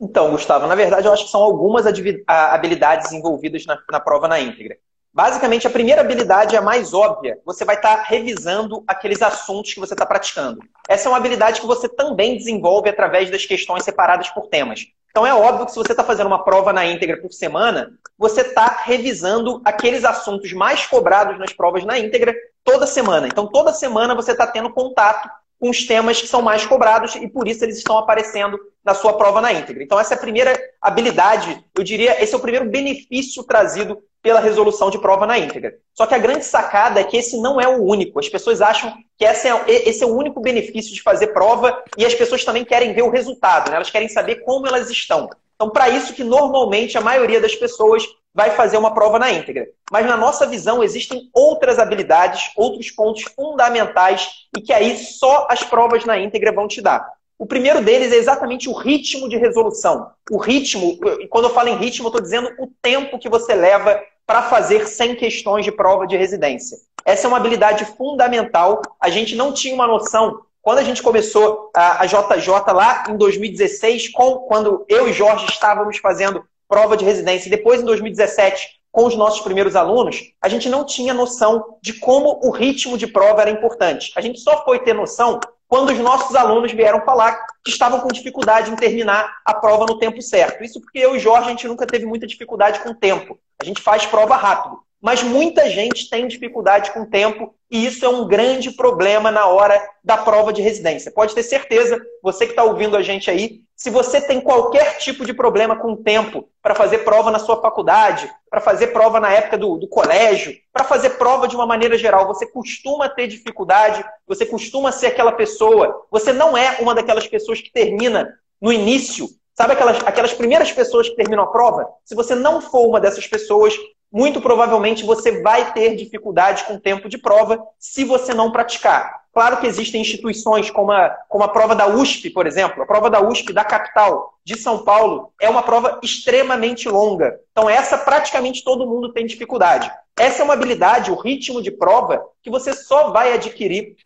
Então, 0.00 0.30
Gustavo, 0.30 0.66
na 0.66 0.74
verdade, 0.74 1.06
eu 1.06 1.12
acho 1.12 1.24
que 1.24 1.30
são 1.30 1.42
algumas 1.42 1.84
habilidades 2.26 3.12
envolvidas 3.12 3.64
na, 3.64 3.78
na 3.90 4.00
prova 4.00 4.28
na 4.28 4.40
íntegra. 4.40 4.76
Basicamente, 5.14 5.66
a 5.66 5.70
primeira 5.70 6.00
habilidade 6.00 6.56
é 6.56 6.58
a 6.58 6.62
mais 6.62 6.94
óbvia. 6.94 7.38
Você 7.44 7.64
vai 7.64 7.76
estar 7.76 7.98
tá 7.98 8.02
revisando 8.02 8.82
aqueles 8.86 9.20
assuntos 9.20 9.74
que 9.74 9.80
você 9.80 9.94
está 9.94 10.06
praticando. 10.06 10.60
Essa 10.88 11.08
é 11.08 11.10
uma 11.10 11.18
habilidade 11.18 11.60
que 11.60 11.66
você 11.66 11.88
também 11.88 12.36
desenvolve 12.36 12.88
através 12.88 13.30
das 13.30 13.44
questões 13.44 13.84
separadas 13.84 14.30
por 14.30 14.46
temas. 14.46 14.86
Então 15.12 15.26
é 15.26 15.34
óbvio 15.34 15.66
que 15.66 15.72
se 15.72 15.78
você 15.78 15.92
está 15.92 16.02
fazendo 16.02 16.26
uma 16.26 16.42
prova 16.42 16.72
na 16.72 16.86
íntegra 16.86 17.18
por 17.18 17.30
semana, 17.32 17.92
você 18.16 18.40
está 18.40 18.80
revisando 18.82 19.60
aqueles 19.62 20.04
assuntos 20.06 20.54
mais 20.54 20.86
cobrados 20.86 21.38
nas 21.38 21.52
provas 21.52 21.84
na 21.84 21.98
íntegra 21.98 22.34
toda 22.64 22.86
semana. 22.86 23.26
Então 23.26 23.46
toda 23.46 23.74
semana 23.74 24.14
você 24.14 24.32
está 24.32 24.46
tendo 24.46 24.72
contato 24.72 25.28
com 25.60 25.68
os 25.68 25.86
temas 25.86 26.20
que 26.20 26.26
são 26.26 26.40
mais 26.40 26.64
cobrados 26.64 27.14
e 27.14 27.28
por 27.28 27.46
isso 27.46 27.62
eles 27.62 27.76
estão 27.76 27.98
aparecendo 27.98 28.58
na 28.82 28.94
sua 28.94 29.12
prova 29.12 29.42
na 29.42 29.52
íntegra. 29.52 29.82
Então 29.82 30.00
essa 30.00 30.14
é 30.14 30.16
a 30.16 30.20
primeira 30.20 30.58
habilidade, 30.80 31.62
eu 31.76 31.84
diria, 31.84 32.20
esse 32.22 32.32
é 32.32 32.36
o 32.36 32.40
primeiro 32.40 32.70
benefício 32.70 33.44
trazido 33.44 34.02
pela 34.22 34.40
resolução 34.40 34.88
de 34.88 34.98
prova 34.98 35.26
na 35.26 35.38
íntegra. 35.38 35.74
Só 35.92 36.06
que 36.06 36.14
a 36.14 36.18
grande 36.18 36.44
sacada 36.44 37.00
é 37.00 37.04
que 37.04 37.16
esse 37.16 37.40
não 37.40 37.60
é 37.60 37.66
o 37.66 37.82
único. 37.82 38.20
As 38.20 38.28
pessoas 38.28 38.62
acham 38.62 38.94
que 39.18 39.24
esse 39.24 39.48
é, 39.48 39.64
esse 39.66 40.04
é 40.04 40.06
o 40.06 40.16
único 40.16 40.40
benefício 40.40 40.94
de 40.94 41.02
fazer 41.02 41.28
prova 41.28 41.82
e 41.98 42.06
as 42.06 42.14
pessoas 42.14 42.44
também 42.44 42.64
querem 42.64 42.94
ver 42.94 43.02
o 43.02 43.10
resultado, 43.10 43.70
né? 43.70 43.76
elas 43.76 43.90
querem 43.90 44.08
saber 44.08 44.36
como 44.36 44.66
elas 44.66 44.88
estão. 44.88 45.28
Então, 45.56 45.70
para 45.70 45.88
isso 45.88 46.14
que 46.14 46.24
normalmente 46.24 46.96
a 46.96 47.00
maioria 47.00 47.40
das 47.40 47.54
pessoas 47.54 48.04
vai 48.34 48.50
fazer 48.50 48.78
uma 48.78 48.94
prova 48.94 49.18
na 49.18 49.30
íntegra. 49.30 49.66
Mas 49.90 50.06
na 50.06 50.16
nossa 50.16 50.46
visão 50.46 50.82
existem 50.82 51.28
outras 51.34 51.78
habilidades, 51.78 52.50
outros 52.56 52.90
pontos 52.90 53.24
fundamentais 53.24 54.28
e 54.56 54.60
que 54.60 54.72
aí 54.72 54.96
só 54.96 55.46
as 55.50 55.62
provas 55.62 56.04
na 56.04 56.18
íntegra 56.18 56.52
vão 56.52 56.66
te 56.66 56.80
dar. 56.80 57.06
O 57.38 57.46
primeiro 57.46 57.82
deles 57.82 58.12
é 58.12 58.16
exatamente 58.16 58.68
o 58.68 58.72
ritmo 58.72 59.28
de 59.28 59.36
resolução. 59.36 60.10
O 60.30 60.38
ritmo, 60.38 60.98
e 61.20 61.26
quando 61.26 61.46
eu 61.46 61.54
falo 61.54 61.68
em 61.68 61.76
ritmo, 61.76 62.06
eu 62.06 62.10
estou 62.10 62.22
dizendo 62.22 62.48
o 62.58 62.68
tempo 62.80 63.18
que 63.18 63.28
você 63.28 63.52
leva 63.54 64.00
para 64.26 64.42
fazer 64.42 64.86
100 64.86 65.16
questões 65.16 65.64
de 65.64 65.72
prova 65.72 66.06
de 66.06 66.16
residência. 66.16 66.78
Essa 67.04 67.26
é 67.26 67.28
uma 67.28 67.36
habilidade 67.36 67.84
fundamental. 67.84 68.80
A 69.00 69.10
gente 69.10 69.34
não 69.34 69.52
tinha 69.52 69.74
uma 69.74 69.86
noção. 69.86 70.40
Quando 70.60 70.78
a 70.78 70.84
gente 70.84 71.02
começou 71.02 71.70
a, 71.74 72.06
JJ 72.06 72.72
lá 72.72 73.04
em 73.08 73.16
2016, 73.16 74.10
com, 74.10 74.36
quando 74.46 74.84
eu 74.88 75.08
e 75.08 75.12
Jorge 75.12 75.46
estávamos 75.46 75.98
fazendo 75.98 76.44
prova 76.68 76.96
de 76.96 77.04
residência, 77.04 77.48
e 77.48 77.50
depois 77.50 77.82
em 77.82 77.84
2017, 77.84 78.80
com 78.92 79.06
os 79.06 79.16
nossos 79.16 79.40
primeiros 79.40 79.74
alunos, 79.74 80.32
a 80.40 80.48
gente 80.48 80.68
não 80.68 80.84
tinha 80.84 81.12
noção 81.12 81.76
de 81.82 81.94
como 81.94 82.40
o 82.44 82.50
ritmo 82.50 82.96
de 82.96 83.06
prova 83.06 83.40
era 83.40 83.50
importante. 83.50 84.12
A 84.14 84.20
gente 84.20 84.38
só 84.38 84.64
foi 84.64 84.78
ter 84.78 84.94
noção 84.94 85.40
quando 85.72 85.88
os 85.88 85.98
nossos 86.00 86.36
alunos 86.36 86.70
vieram 86.70 87.00
falar 87.00 87.46
que 87.64 87.70
estavam 87.70 87.98
com 88.00 88.08
dificuldade 88.08 88.70
em 88.70 88.76
terminar 88.76 89.38
a 89.42 89.54
prova 89.54 89.86
no 89.86 89.98
tempo 89.98 90.20
certo. 90.20 90.62
Isso 90.62 90.78
porque 90.78 90.98
eu 90.98 91.16
e 91.16 91.18
Jorge, 91.18 91.46
a 91.46 91.48
gente 91.48 91.66
nunca 91.66 91.86
teve 91.86 92.04
muita 92.04 92.26
dificuldade 92.26 92.80
com 92.80 92.90
o 92.90 92.94
tempo. 92.94 93.38
A 93.58 93.64
gente 93.64 93.80
faz 93.80 94.04
prova 94.04 94.36
rápido. 94.36 94.80
Mas 95.00 95.22
muita 95.22 95.70
gente 95.70 96.10
tem 96.10 96.28
dificuldade 96.28 96.90
com 96.90 97.00
o 97.00 97.06
tempo 97.06 97.54
e 97.70 97.86
isso 97.86 98.04
é 98.04 98.08
um 98.10 98.28
grande 98.28 98.70
problema 98.72 99.30
na 99.30 99.46
hora 99.46 99.82
da 100.04 100.18
prova 100.18 100.52
de 100.52 100.60
residência. 100.60 101.10
Pode 101.10 101.34
ter 101.34 101.42
certeza, 101.42 101.98
você 102.22 102.44
que 102.44 102.52
está 102.52 102.64
ouvindo 102.64 102.94
a 102.94 103.02
gente 103.02 103.30
aí, 103.30 103.62
se 103.82 103.90
você 103.90 104.20
tem 104.20 104.40
qualquer 104.40 104.98
tipo 104.98 105.24
de 105.26 105.34
problema 105.34 105.74
com 105.74 105.90
o 105.90 105.96
tempo 105.96 106.48
para 106.62 106.72
fazer 106.72 106.98
prova 106.98 107.32
na 107.32 107.40
sua 107.40 107.60
faculdade, 107.60 108.30
para 108.48 108.60
fazer 108.60 108.92
prova 108.92 109.18
na 109.18 109.32
época 109.32 109.58
do, 109.58 109.76
do 109.76 109.88
colégio, 109.88 110.54
para 110.72 110.84
fazer 110.84 111.10
prova 111.18 111.48
de 111.48 111.56
uma 111.56 111.66
maneira 111.66 111.98
geral, 111.98 112.28
você 112.28 112.46
costuma 112.46 113.08
ter 113.08 113.26
dificuldade, 113.26 114.04
você 114.24 114.46
costuma 114.46 114.92
ser 114.92 115.08
aquela 115.08 115.32
pessoa, 115.32 116.06
você 116.12 116.32
não 116.32 116.56
é 116.56 116.76
uma 116.78 116.94
daquelas 116.94 117.26
pessoas 117.26 117.60
que 117.60 117.72
termina 117.72 118.32
no 118.60 118.72
início 118.72 119.28
Sabe 119.54 119.74
aquelas, 119.74 119.98
aquelas 120.06 120.32
primeiras 120.32 120.72
pessoas 120.72 121.10
que 121.10 121.14
terminam 121.14 121.44
a 121.44 121.48
prova? 121.48 121.86
Se 122.06 122.14
você 122.14 122.34
não 122.34 122.58
for 122.62 122.86
uma 122.88 122.98
dessas 122.98 123.26
pessoas, 123.26 123.74
muito 124.12 124.40
provavelmente 124.40 125.04
você 125.04 125.40
vai 125.40 125.72
ter 125.72 125.96
dificuldade 125.96 126.64
com 126.64 126.74
o 126.74 126.80
tempo 126.80 127.08
de 127.08 127.16
prova 127.16 127.58
se 127.78 128.04
você 128.04 128.34
não 128.34 128.52
praticar. 128.52 129.22
Claro 129.32 129.56
que 129.56 129.66
existem 129.66 130.02
instituições 130.02 130.70
como 130.70 130.92
a, 130.92 131.08
como 131.26 131.42
a 131.42 131.48
prova 131.48 131.74
da 131.74 131.86
USP, 131.86 132.28
por 132.28 132.46
exemplo. 132.46 132.82
A 132.82 132.86
prova 132.86 133.08
da 133.08 133.26
USP 133.26 133.50
da 133.52 133.64
capital 133.64 134.34
de 134.44 134.58
São 134.58 134.84
Paulo 134.84 135.32
é 135.40 135.48
uma 135.48 135.62
prova 135.62 135.98
extremamente 136.02 136.86
longa. 136.86 137.40
Então, 137.50 137.70
essa 137.70 137.96
praticamente 137.96 138.62
todo 138.62 138.86
mundo 138.86 139.10
tem 139.10 139.24
dificuldade. 139.24 139.90
Essa 140.18 140.42
é 140.42 140.44
uma 140.44 140.52
habilidade, 140.52 141.10
o 141.10 141.18
ritmo 141.18 141.62
de 141.62 141.70
prova, 141.70 142.22
que 142.42 142.50
você 142.50 142.74
só 142.74 143.10
vai 143.10 143.32
adquirir 143.32 143.96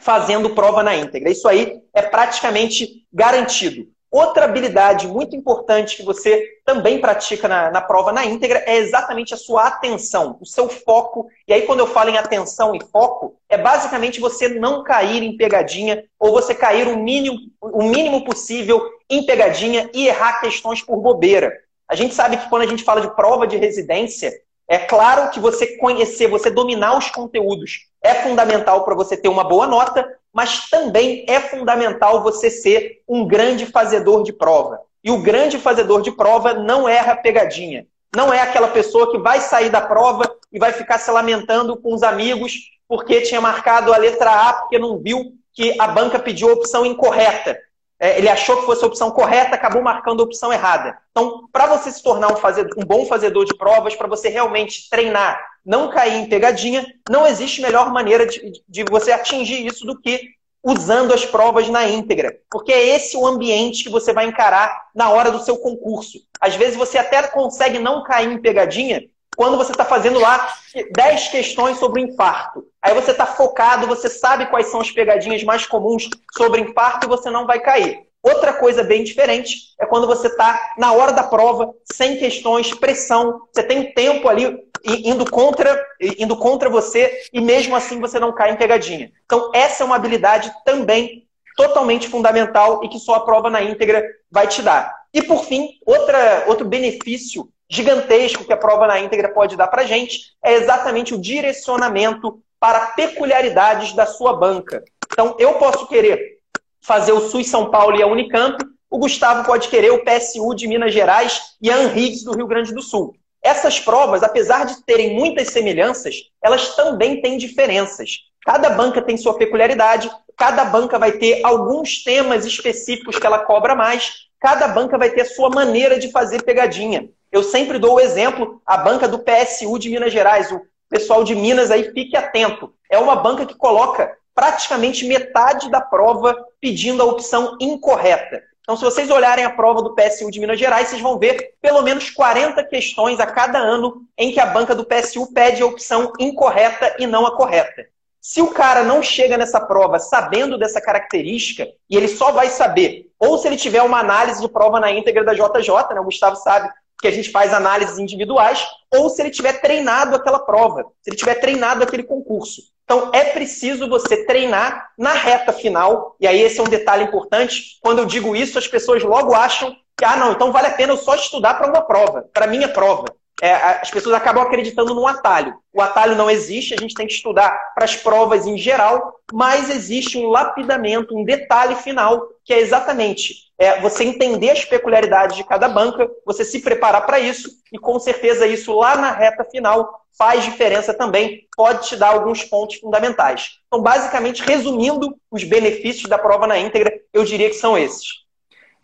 fazendo 0.00 0.50
prova 0.50 0.82
na 0.82 0.96
íntegra. 0.96 1.30
Isso 1.30 1.46
aí 1.46 1.80
é 1.94 2.02
praticamente 2.02 3.06
garantido. 3.12 3.86
Outra 4.12 4.44
habilidade 4.44 5.08
muito 5.08 5.34
importante 5.34 5.96
que 5.96 6.02
você 6.02 6.46
também 6.66 7.00
pratica 7.00 7.48
na, 7.48 7.70
na, 7.70 7.80
prova 7.80 8.12
na 8.12 8.26
íntegra 8.26 8.62
é 8.66 8.76
exatamente 8.76 9.32
a 9.32 9.38
sua 9.38 9.66
atenção, 9.66 10.36
o 10.38 10.44
seu 10.44 10.68
foco. 10.68 11.30
E 11.48 11.52
aí, 11.54 11.62
quando 11.62 11.78
eu 11.78 11.86
falo 11.86 12.10
em 12.10 12.18
atenção 12.18 12.74
e 12.74 12.84
foco, 12.92 13.38
é 13.48 13.56
basicamente 13.56 14.20
você 14.20 14.50
não 14.50 14.84
cair 14.84 15.22
em 15.22 15.34
pegadinha 15.34 16.04
ou 16.20 16.30
você 16.30 16.54
cair 16.54 16.88
o 16.88 16.98
mínimo, 16.98 17.38
o 17.58 17.82
mínimo 17.84 18.22
possível 18.22 18.86
em 19.08 19.24
pegadinha 19.24 19.88
e 19.94 20.06
errar 20.06 20.42
questões 20.42 20.82
por 20.82 20.98
bobeira. 20.98 21.50
A 21.88 21.94
gente 21.94 22.14
sabe 22.14 22.36
que 22.36 22.50
quando 22.50 22.62
a 22.62 22.68
gente 22.68 22.84
fala 22.84 23.00
de 23.00 23.16
prova 23.16 23.46
de 23.46 23.56
residência, 23.56 24.30
é 24.68 24.76
claro 24.76 25.30
que 25.30 25.40
você 25.40 25.78
conhecer, 25.78 26.28
você 26.28 26.50
dominar 26.50 26.98
os 26.98 27.10
conteúdos 27.10 27.90
é 28.02 28.14
fundamental 28.16 28.84
para 28.84 28.94
você 28.94 29.16
ter 29.16 29.28
uma 29.28 29.44
boa 29.44 29.66
nota, 29.66 30.06
mas 30.32 30.68
também 30.70 31.24
é 31.28 31.40
fundamental 31.40 32.22
você 32.22 32.50
ser 32.50 33.02
um 33.06 33.26
grande 33.26 33.66
fazedor 33.66 34.22
de 34.22 34.32
prova. 34.32 34.80
E 35.04 35.10
o 35.10 35.20
grande 35.20 35.58
fazedor 35.58 36.00
de 36.00 36.12
prova 36.12 36.54
não 36.54 36.88
erra 36.88 37.16
pegadinha. 37.16 37.86
Não 38.14 38.32
é 38.32 38.40
aquela 38.40 38.68
pessoa 38.68 39.10
que 39.10 39.18
vai 39.18 39.40
sair 39.40 39.70
da 39.70 39.80
prova 39.80 40.24
e 40.52 40.58
vai 40.58 40.72
ficar 40.72 40.98
se 40.98 41.10
lamentando 41.10 41.76
com 41.76 41.94
os 41.94 42.02
amigos 42.02 42.54
porque 42.86 43.22
tinha 43.22 43.40
marcado 43.40 43.92
a 43.92 43.96
letra 43.96 44.30
A 44.30 44.52
porque 44.52 44.78
não 44.78 44.98
viu 44.98 45.34
que 45.54 45.74
a 45.80 45.88
banca 45.88 46.18
pediu 46.18 46.50
a 46.50 46.52
opção 46.52 46.84
incorreta. 46.84 47.58
É, 47.98 48.18
ele 48.18 48.28
achou 48.28 48.56
que 48.56 48.66
fosse 48.66 48.82
a 48.82 48.86
opção 48.86 49.10
correta, 49.12 49.54
acabou 49.54 49.80
marcando 49.80 50.20
a 50.20 50.24
opção 50.24 50.52
errada. 50.52 50.98
Então, 51.10 51.48
para 51.52 51.66
você 51.66 51.90
se 51.90 52.02
tornar 52.02 52.32
um, 52.32 52.36
fazedor, 52.36 52.72
um 52.76 52.84
bom 52.84 53.06
fazedor 53.06 53.44
de 53.44 53.56
provas, 53.56 53.94
para 53.94 54.08
você 54.08 54.28
realmente 54.28 54.90
treinar, 54.90 55.40
não 55.64 55.90
cair 55.90 56.14
em 56.14 56.28
pegadinha, 56.28 56.86
não 57.08 57.26
existe 57.26 57.60
melhor 57.60 57.92
maneira 57.92 58.26
de, 58.26 58.62
de 58.68 58.84
você 58.84 59.12
atingir 59.12 59.66
isso 59.66 59.86
do 59.86 60.00
que 60.00 60.30
usando 60.62 61.12
as 61.12 61.24
provas 61.24 61.68
na 61.68 61.88
íntegra. 61.88 62.36
Porque 62.50 62.72
é 62.72 62.94
esse 62.94 63.16
o 63.16 63.26
ambiente 63.26 63.82
que 63.82 63.90
você 63.90 64.12
vai 64.12 64.26
encarar 64.26 64.88
na 64.94 65.10
hora 65.10 65.30
do 65.30 65.42
seu 65.42 65.56
concurso. 65.58 66.18
Às 66.40 66.54
vezes 66.54 66.76
você 66.76 66.98
até 66.98 67.22
consegue 67.24 67.78
não 67.78 68.02
cair 68.04 68.30
em 68.30 68.40
pegadinha 68.40 69.02
quando 69.36 69.56
você 69.56 69.72
está 69.72 69.84
fazendo 69.84 70.20
lá 70.20 70.52
10 70.94 71.28
questões 71.28 71.78
sobre 71.78 72.02
infarto. 72.02 72.64
Aí 72.80 72.94
você 72.94 73.12
está 73.12 73.26
focado, 73.26 73.86
você 73.86 74.08
sabe 74.08 74.46
quais 74.46 74.66
são 74.66 74.80
as 74.80 74.90
pegadinhas 74.90 75.42
mais 75.42 75.66
comuns 75.66 76.08
sobre 76.36 76.60
infarto 76.60 77.06
e 77.06 77.08
você 77.08 77.30
não 77.30 77.46
vai 77.46 77.60
cair. 77.60 78.06
Outra 78.22 78.52
coisa 78.52 78.84
bem 78.84 79.02
diferente 79.02 79.74
é 79.80 79.86
quando 79.86 80.06
você 80.06 80.28
está 80.28 80.74
na 80.78 80.92
hora 80.92 81.12
da 81.12 81.24
prova, 81.24 81.74
sem 81.92 82.18
questões, 82.18 82.72
pressão, 82.72 83.42
você 83.52 83.64
tem 83.64 83.92
tempo 83.92 84.28
ali 84.28 84.58
indo 84.84 85.30
contra, 85.30 85.84
indo 86.18 86.36
contra 86.36 86.68
você 86.68 87.24
e 87.32 87.40
mesmo 87.40 87.74
assim 87.76 88.00
você 88.00 88.18
não 88.18 88.32
cai 88.32 88.52
em 88.52 88.56
pegadinha. 88.56 89.10
Então, 89.24 89.50
essa 89.54 89.82
é 89.82 89.86
uma 89.86 89.96
habilidade 89.96 90.52
também 90.64 91.26
totalmente 91.56 92.08
fundamental 92.08 92.82
e 92.82 92.88
que 92.88 92.98
só 92.98 93.14
a 93.14 93.24
prova 93.24 93.50
na 93.50 93.62
íntegra 93.62 94.02
vai 94.30 94.46
te 94.46 94.62
dar. 94.62 94.94
E 95.12 95.22
por 95.22 95.44
fim, 95.44 95.68
outra, 95.84 96.44
outro 96.46 96.66
benefício 96.66 97.48
gigantesco 97.68 98.44
que 98.44 98.52
a 98.52 98.56
prova 98.56 98.86
na 98.86 99.00
íntegra 99.00 99.28
pode 99.28 99.56
dar 99.56 99.68
para 99.68 99.84
gente 99.84 100.34
é 100.42 100.54
exatamente 100.54 101.14
o 101.14 101.20
direcionamento 101.20 102.42
para 102.58 102.86
peculiaridades 102.92 103.92
da 103.92 104.06
sua 104.06 104.34
banca. 104.34 104.82
Então, 105.12 105.36
eu 105.38 105.54
posso 105.54 105.86
querer 105.86 106.38
fazer 106.80 107.12
o 107.12 107.20
SUS 107.20 107.48
São 107.48 107.70
Paulo 107.70 107.96
e 107.96 108.02
a 108.02 108.06
Unicamp, 108.06 108.56
o 108.90 108.98
Gustavo 108.98 109.46
pode 109.46 109.68
querer 109.68 109.90
o 109.90 110.04
PSU 110.04 110.54
de 110.54 110.68
Minas 110.68 110.92
Gerais 110.92 111.56
e 111.62 111.70
a 111.70 111.76
Anrigs 111.76 112.24
do 112.24 112.36
Rio 112.36 112.46
Grande 112.46 112.74
do 112.74 112.82
Sul. 112.82 113.14
Essas 113.42 113.80
provas, 113.80 114.22
apesar 114.22 114.64
de 114.66 114.82
terem 114.84 115.16
muitas 115.16 115.48
semelhanças, 115.48 116.16
elas 116.42 116.76
também 116.76 117.20
têm 117.20 117.36
diferenças. 117.36 118.18
Cada 118.44 118.70
banca 118.70 119.02
tem 119.02 119.16
sua 119.16 119.36
peculiaridade, 119.36 120.10
cada 120.36 120.64
banca 120.64 120.98
vai 120.98 121.12
ter 121.12 121.44
alguns 121.44 122.02
temas 122.02 122.44
específicos 122.44 123.18
que 123.18 123.26
ela 123.26 123.40
cobra 123.40 123.74
mais, 123.74 124.28
cada 124.40 124.68
banca 124.68 124.98
vai 124.98 125.10
ter 125.10 125.22
a 125.22 125.26
sua 125.26 125.50
maneira 125.50 125.98
de 125.98 126.10
fazer 126.10 126.42
pegadinha. 126.42 127.08
Eu 127.30 127.42
sempre 127.42 127.78
dou 127.78 127.94
o 127.94 128.00
exemplo, 128.00 128.60
a 128.66 128.76
banca 128.76 129.08
do 129.08 129.18
PSU 129.18 129.78
de 129.78 129.88
Minas 129.88 130.12
Gerais. 130.12 130.52
O 130.52 130.60
pessoal 130.88 131.24
de 131.24 131.34
Minas 131.34 131.70
aí 131.70 131.92
fique 131.92 132.16
atento. 132.16 132.72
É 132.90 132.98
uma 132.98 133.16
banca 133.16 133.46
que 133.46 133.54
coloca 133.54 134.14
praticamente 134.34 135.06
metade 135.06 135.70
da 135.70 135.80
prova 135.80 136.36
pedindo 136.60 137.02
a 137.02 137.06
opção 137.06 137.56
incorreta. 137.60 138.42
Então, 138.72 138.88
se 138.88 138.96
vocês 138.96 139.10
olharem 139.10 139.44
a 139.44 139.50
prova 139.50 139.82
do 139.82 139.94
PSU 139.94 140.30
de 140.30 140.40
Minas 140.40 140.58
Gerais, 140.58 140.88
vocês 140.88 141.02
vão 141.02 141.18
ver 141.18 141.56
pelo 141.60 141.82
menos 141.82 142.08
40 142.08 142.64
questões 142.64 143.20
a 143.20 143.26
cada 143.26 143.58
ano 143.58 144.02
em 144.16 144.32
que 144.32 144.40
a 144.40 144.46
banca 144.46 144.74
do 144.74 144.86
PSU 144.86 145.30
pede 145.30 145.62
a 145.62 145.66
opção 145.66 146.10
incorreta 146.18 146.96
e 146.98 147.06
não 147.06 147.26
a 147.26 147.36
correta. 147.36 147.84
Se 148.18 148.40
o 148.40 148.50
cara 148.50 148.82
não 148.82 149.02
chega 149.02 149.36
nessa 149.36 149.60
prova 149.60 149.98
sabendo 149.98 150.56
dessa 150.56 150.80
característica, 150.80 151.68
e 151.90 151.94
ele 151.94 152.08
só 152.08 152.32
vai 152.32 152.48
saber, 152.48 153.10
ou 153.18 153.36
se 153.36 153.46
ele 153.46 153.58
tiver 153.58 153.82
uma 153.82 153.98
análise 153.98 154.40
de 154.40 154.48
prova 154.48 154.80
na 154.80 154.90
íntegra 154.90 155.22
da 155.22 155.34
JJ, 155.34 155.92
né? 155.92 156.00
o 156.00 156.04
Gustavo 156.04 156.36
sabe 156.36 156.70
que 157.02 157.08
a 157.08 157.10
gente 157.10 157.30
faz 157.30 157.52
análises 157.52 157.98
individuais, 157.98 158.64
ou 158.94 159.10
se 159.10 159.20
ele 159.20 159.30
tiver 159.30 159.60
treinado 159.60 160.14
aquela 160.14 160.38
prova, 160.38 160.84
se 161.02 161.10
ele 161.10 161.16
tiver 161.16 161.34
treinado 161.34 161.82
aquele 161.82 162.04
concurso. 162.04 162.62
Então, 162.84 163.10
é 163.12 163.24
preciso 163.24 163.88
você 163.88 164.24
treinar 164.24 164.90
na 164.96 165.12
reta 165.12 165.52
final, 165.52 166.16
e 166.20 166.26
aí 166.28 166.40
esse 166.40 166.60
é 166.60 166.62
um 166.62 166.68
detalhe 166.68 167.04
importante. 167.04 167.78
Quando 167.80 167.98
eu 167.98 168.06
digo 168.06 168.36
isso, 168.36 168.56
as 168.56 168.68
pessoas 168.68 169.02
logo 169.02 169.34
acham 169.34 169.76
que, 169.98 170.04
ah, 170.04 170.16
não, 170.16 170.32
então 170.32 170.52
vale 170.52 170.68
a 170.68 170.72
pena 170.72 170.92
eu 170.92 170.96
só 170.96 171.14
estudar 171.16 171.54
para 171.54 171.68
uma 171.68 171.82
prova, 171.82 172.28
para 172.32 172.46
minha 172.46 172.68
prova 172.68 173.06
é, 173.42 173.54
as 173.54 173.90
pessoas 173.90 174.14
acabam 174.14 174.40
acreditando 174.40 174.94
num 174.94 175.08
atalho. 175.08 175.52
O 175.72 175.82
atalho 175.82 176.14
não 176.14 176.30
existe, 176.30 176.74
a 176.74 176.76
gente 176.80 176.94
tem 176.94 177.08
que 177.08 177.12
estudar 177.12 177.50
para 177.74 177.84
as 177.84 177.96
provas 177.96 178.46
em 178.46 178.56
geral, 178.56 179.16
mas 179.32 179.68
existe 179.68 180.16
um 180.16 180.28
lapidamento, 180.28 181.16
um 181.18 181.24
detalhe 181.24 181.74
final, 181.74 182.22
que 182.44 182.54
é 182.54 182.60
exatamente 182.60 183.50
é, 183.58 183.80
você 183.80 184.04
entender 184.04 184.50
as 184.50 184.64
peculiaridades 184.64 185.36
de 185.36 185.42
cada 185.42 185.68
banca, 185.68 186.08
você 186.24 186.44
se 186.44 186.60
preparar 186.60 187.04
para 187.04 187.18
isso, 187.18 187.50
e 187.72 187.78
com 187.78 187.98
certeza 187.98 188.46
isso 188.46 188.72
lá 188.78 188.94
na 188.94 189.10
reta 189.10 189.44
final 189.44 190.02
faz 190.16 190.44
diferença 190.44 190.94
também, 190.94 191.48
pode 191.56 191.88
te 191.88 191.96
dar 191.96 192.10
alguns 192.10 192.44
pontos 192.44 192.76
fundamentais. 192.76 193.58
Então, 193.66 193.82
basicamente, 193.82 194.42
resumindo 194.42 195.16
os 195.28 195.42
benefícios 195.42 196.08
da 196.08 196.18
prova 196.18 196.46
na 196.46 196.58
íntegra, 196.58 196.92
eu 197.12 197.24
diria 197.24 197.48
que 197.48 197.56
são 197.56 197.76
esses. 197.76 198.21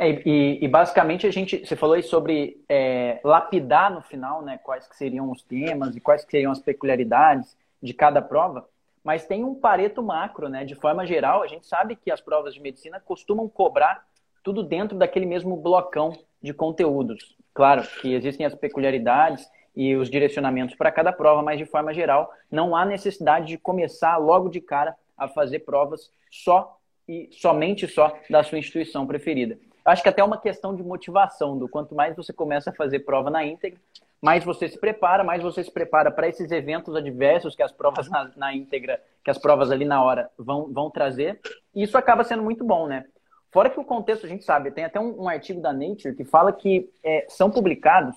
É, 0.00 0.10
e, 0.24 0.64
e, 0.64 0.68
basicamente 0.68 1.26
a 1.26 1.30
gente, 1.32 1.66
você 1.66 1.74
falou 1.74 1.96
aí 1.96 2.04
sobre 2.04 2.62
é, 2.68 3.18
lapidar 3.24 3.92
no 3.92 4.00
final, 4.00 4.42
né, 4.42 4.56
quais 4.62 4.86
que 4.86 4.96
seriam 4.96 5.28
os 5.28 5.42
temas 5.42 5.96
e 5.96 6.00
quais 6.00 6.24
que 6.24 6.30
seriam 6.30 6.52
as 6.52 6.60
peculiaridades 6.60 7.56
de 7.82 7.92
cada 7.92 8.22
prova, 8.22 8.68
mas 9.02 9.26
tem 9.26 9.42
um 9.42 9.56
pareto 9.56 10.00
macro, 10.00 10.48
né, 10.48 10.64
de 10.64 10.76
forma 10.76 11.04
geral, 11.04 11.42
a 11.42 11.48
gente 11.48 11.66
sabe 11.66 11.96
que 11.96 12.12
as 12.12 12.20
provas 12.20 12.54
de 12.54 12.60
medicina 12.60 13.00
costumam 13.00 13.48
cobrar 13.48 14.06
tudo 14.44 14.62
dentro 14.62 14.96
daquele 14.96 15.26
mesmo 15.26 15.56
blocão 15.56 16.16
de 16.40 16.54
conteúdos. 16.54 17.36
Claro 17.52 17.82
que 18.00 18.14
existem 18.14 18.46
as 18.46 18.54
peculiaridades 18.54 19.50
e 19.74 19.96
os 19.96 20.08
direcionamentos 20.08 20.76
para 20.76 20.92
cada 20.92 21.12
prova, 21.12 21.42
mas 21.42 21.58
de 21.58 21.66
forma 21.66 21.92
geral 21.92 22.32
não 22.48 22.76
há 22.76 22.84
necessidade 22.84 23.48
de 23.48 23.58
começar 23.58 24.16
logo 24.16 24.48
de 24.48 24.60
cara 24.60 24.94
a 25.16 25.26
fazer 25.26 25.60
provas 25.60 26.08
só 26.30 26.78
e 27.08 27.28
somente 27.32 27.88
só 27.88 28.16
da 28.30 28.44
sua 28.44 28.58
instituição 28.58 29.04
preferida 29.04 29.58
acho 29.88 30.02
que 30.02 30.09
até 30.09 30.21
é 30.21 30.25
uma 30.25 30.40
questão 30.40 30.75
de 30.75 30.83
motivação, 30.83 31.59
do 31.59 31.68
quanto 31.68 31.95
mais 31.95 32.16
você 32.16 32.33
começa 32.33 32.71
a 32.71 32.75
fazer 32.75 33.00
prova 33.00 33.30
na 33.30 33.45
íntegra, 33.45 33.80
mais 34.21 34.45
você 34.45 34.68
se 34.68 34.78
prepara, 34.78 35.23
mais 35.23 35.42
você 35.42 35.62
se 35.62 35.71
prepara 35.71 36.11
para 36.11 36.28
esses 36.28 36.50
eventos 36.50 36.95
adversos 36.95 37.54
que 37.54 37.62
as 37.62 37.73
provas 37.73 38.09
na, 38.09 38.30
na, 38.37 38.54
íntegra, 38.54 39.00
que 39.25 39.30
as 39.30 39.38
provas 39.38 39.71
ali 39.71 39.85
na 39.85 40.02
hora 40.02 40.30
vão, 40.37 40.73
vão 40.73 40.90
trazer. 40.90 41.40
E 41.75 41.85
isso 41.85 41.97
acaba 41.97 42.25
sendo 42.25 42.42
muito 42.42 42.64
bom, 42.64 42.87
né? 42.87 43.04
Fora 43.50 43.71
que 43.71 43.80
o 43.80 43.85
contexto, 43.85 44.26
a 44.26 44.28
gente 44.28 44.45
sabe, 44.45 44.71
tem 44.71 44.85
até 44.85 45.00
um, 45.00 45.23
um 45.23 45.28
artigo 45.28 45.61
da 45.61 45.73
Nature 45.73 46.14
que 46.14 46.25
fala 46.25 46.52
que 46.52 46.90
é, 47.02 47.26
são 47.28 47.50
publicados 47.50 48.14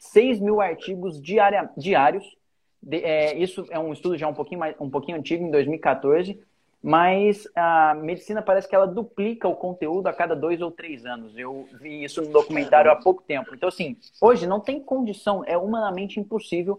6 0.00 0.40
mil 0.40 0.60
artigos 0.60 1.20
diária, 1.20 1.68
diários. 1.76 2.24
De, 2.82 3.04
é, 3.04 3.36
isso 3.36 3.66
é 3.70 3.78
um 3.78 3.92
estudo 3.92 4.16
já 4.16 4.28
um 4.28 4.34
pouquinho, 4.34 4.60
mais, 4.60 4.74
um 4.80 4.88
pouquinho 4.88 5.18
antigo, 5.18 5.44
em 5.44 5.50
2014, 5.50 6.40
mas 6.84 7.48
a 7.56 7.94
medicina 7.94 8.42
parece 8.42 8.68
que 8.68 8.74
ela 8.74 8.86
duplica 8.86 9.48
o 9.48 9.56
conteúdo 9.56 10.06
a 10.06 10.12
cada 10.12 10.36
dois 10.36 10.60
ou 10.60 10.70
três 10.70 11.06
anos. 11.06 11.32
Eu 11.34 11.66
vi 11.80 12.04
isso 12.04 12.20
no 12.20 12.28
documentário 12.28 12.90
há 12.90 12.96
pouco 12.96 13.22
tempo. 13.22 13.54
Então, 13.54 13.70
assim, 13.70 13.96
hoje 14.20 14.46
não 14.46 14.60
tem 14.60 14.78
condição, 14.78 15.42
é 15.46 15.56
humanamente 15.56 16.20
impossível 16.20 16.78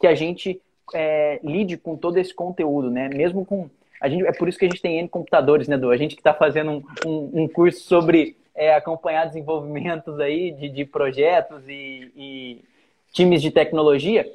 que 0.00 0.06
a 0.06 0.14
gente 0.14 0.58
é, 0.94 1.38
lide 1.44 1.76
com 1.76 1.98
todo 1.98 2.16
esse 2.16 2.32
conteúdo, 2.32 2.90
né? 2.90 3.10
Mesmo 3.10 3.44
com. 3.44 3.68
A 4.00 4.08
gente, 4.08 4.26
é 4.26 4.32
por 4.32 4.48
isso 4.48 4.58
que 4.58 4.64
a 4.64 4.68
gente 4.70 4.80
tem 4.80 4.98
N 4.98 5.06
computadores, 5.06 5.68
né, 5.68 5.76
Du? 5.76 5.90
A 5.90 5.98
gente 5.98 6.14
que 6.14 6.22
está 6.22 6.32
fazendo 6.32 6.70
um, 6.70 6.82
um, 7.06 7.42
um, 7.42 7.48
curso 7.48 7.80
sobre 7.80 8.34
é, 8.54 8.74
acompanhar 8.74 9.26
desenvolvimentos 9.26 10.18
aí 10.18 10.52
de, 10.52 10.70
de 10.70 10.86
projetos 10.86 11.62
e, 11.68 12.10
e 12.16 12.64
times 13.12 13.42
de 13.42 13.50
tecnologia 13.50 14.26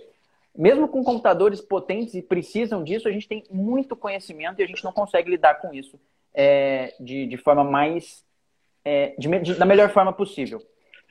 mesmo 0.58 0.88
com 0.88 1.04
computadores 1.04 1.62
potentes 1.62 2.16
e 2.16 2.22
precisam 2.22 2.84
disso, 2.84 3.08
a 3.08 3.12
gente 3.12 3.28
tem 3.28 3.44
muito 3.52 3.96
conhecimento 3.96 4.60
e 4.60 4.64
a 4.64 4.68
gente 4.68 4.84
não 4.84 4.92
consegue 4.92 5.30
lidar 5.30 5.62
com 5.62 5.74
isso 5.74 6.00
é, 6.38 6.94
de, 7.00 7.26
de 7.26 7.38
forma 7.38 7.64
mais. 7.64 8.24
É, 8.86 9.16
de, 9.18 9.28
de, 9.40 9.56
da 9.56 9.66
melhor 9.66 9.90
forma 9.90 10.14
possível. 10.14 10.62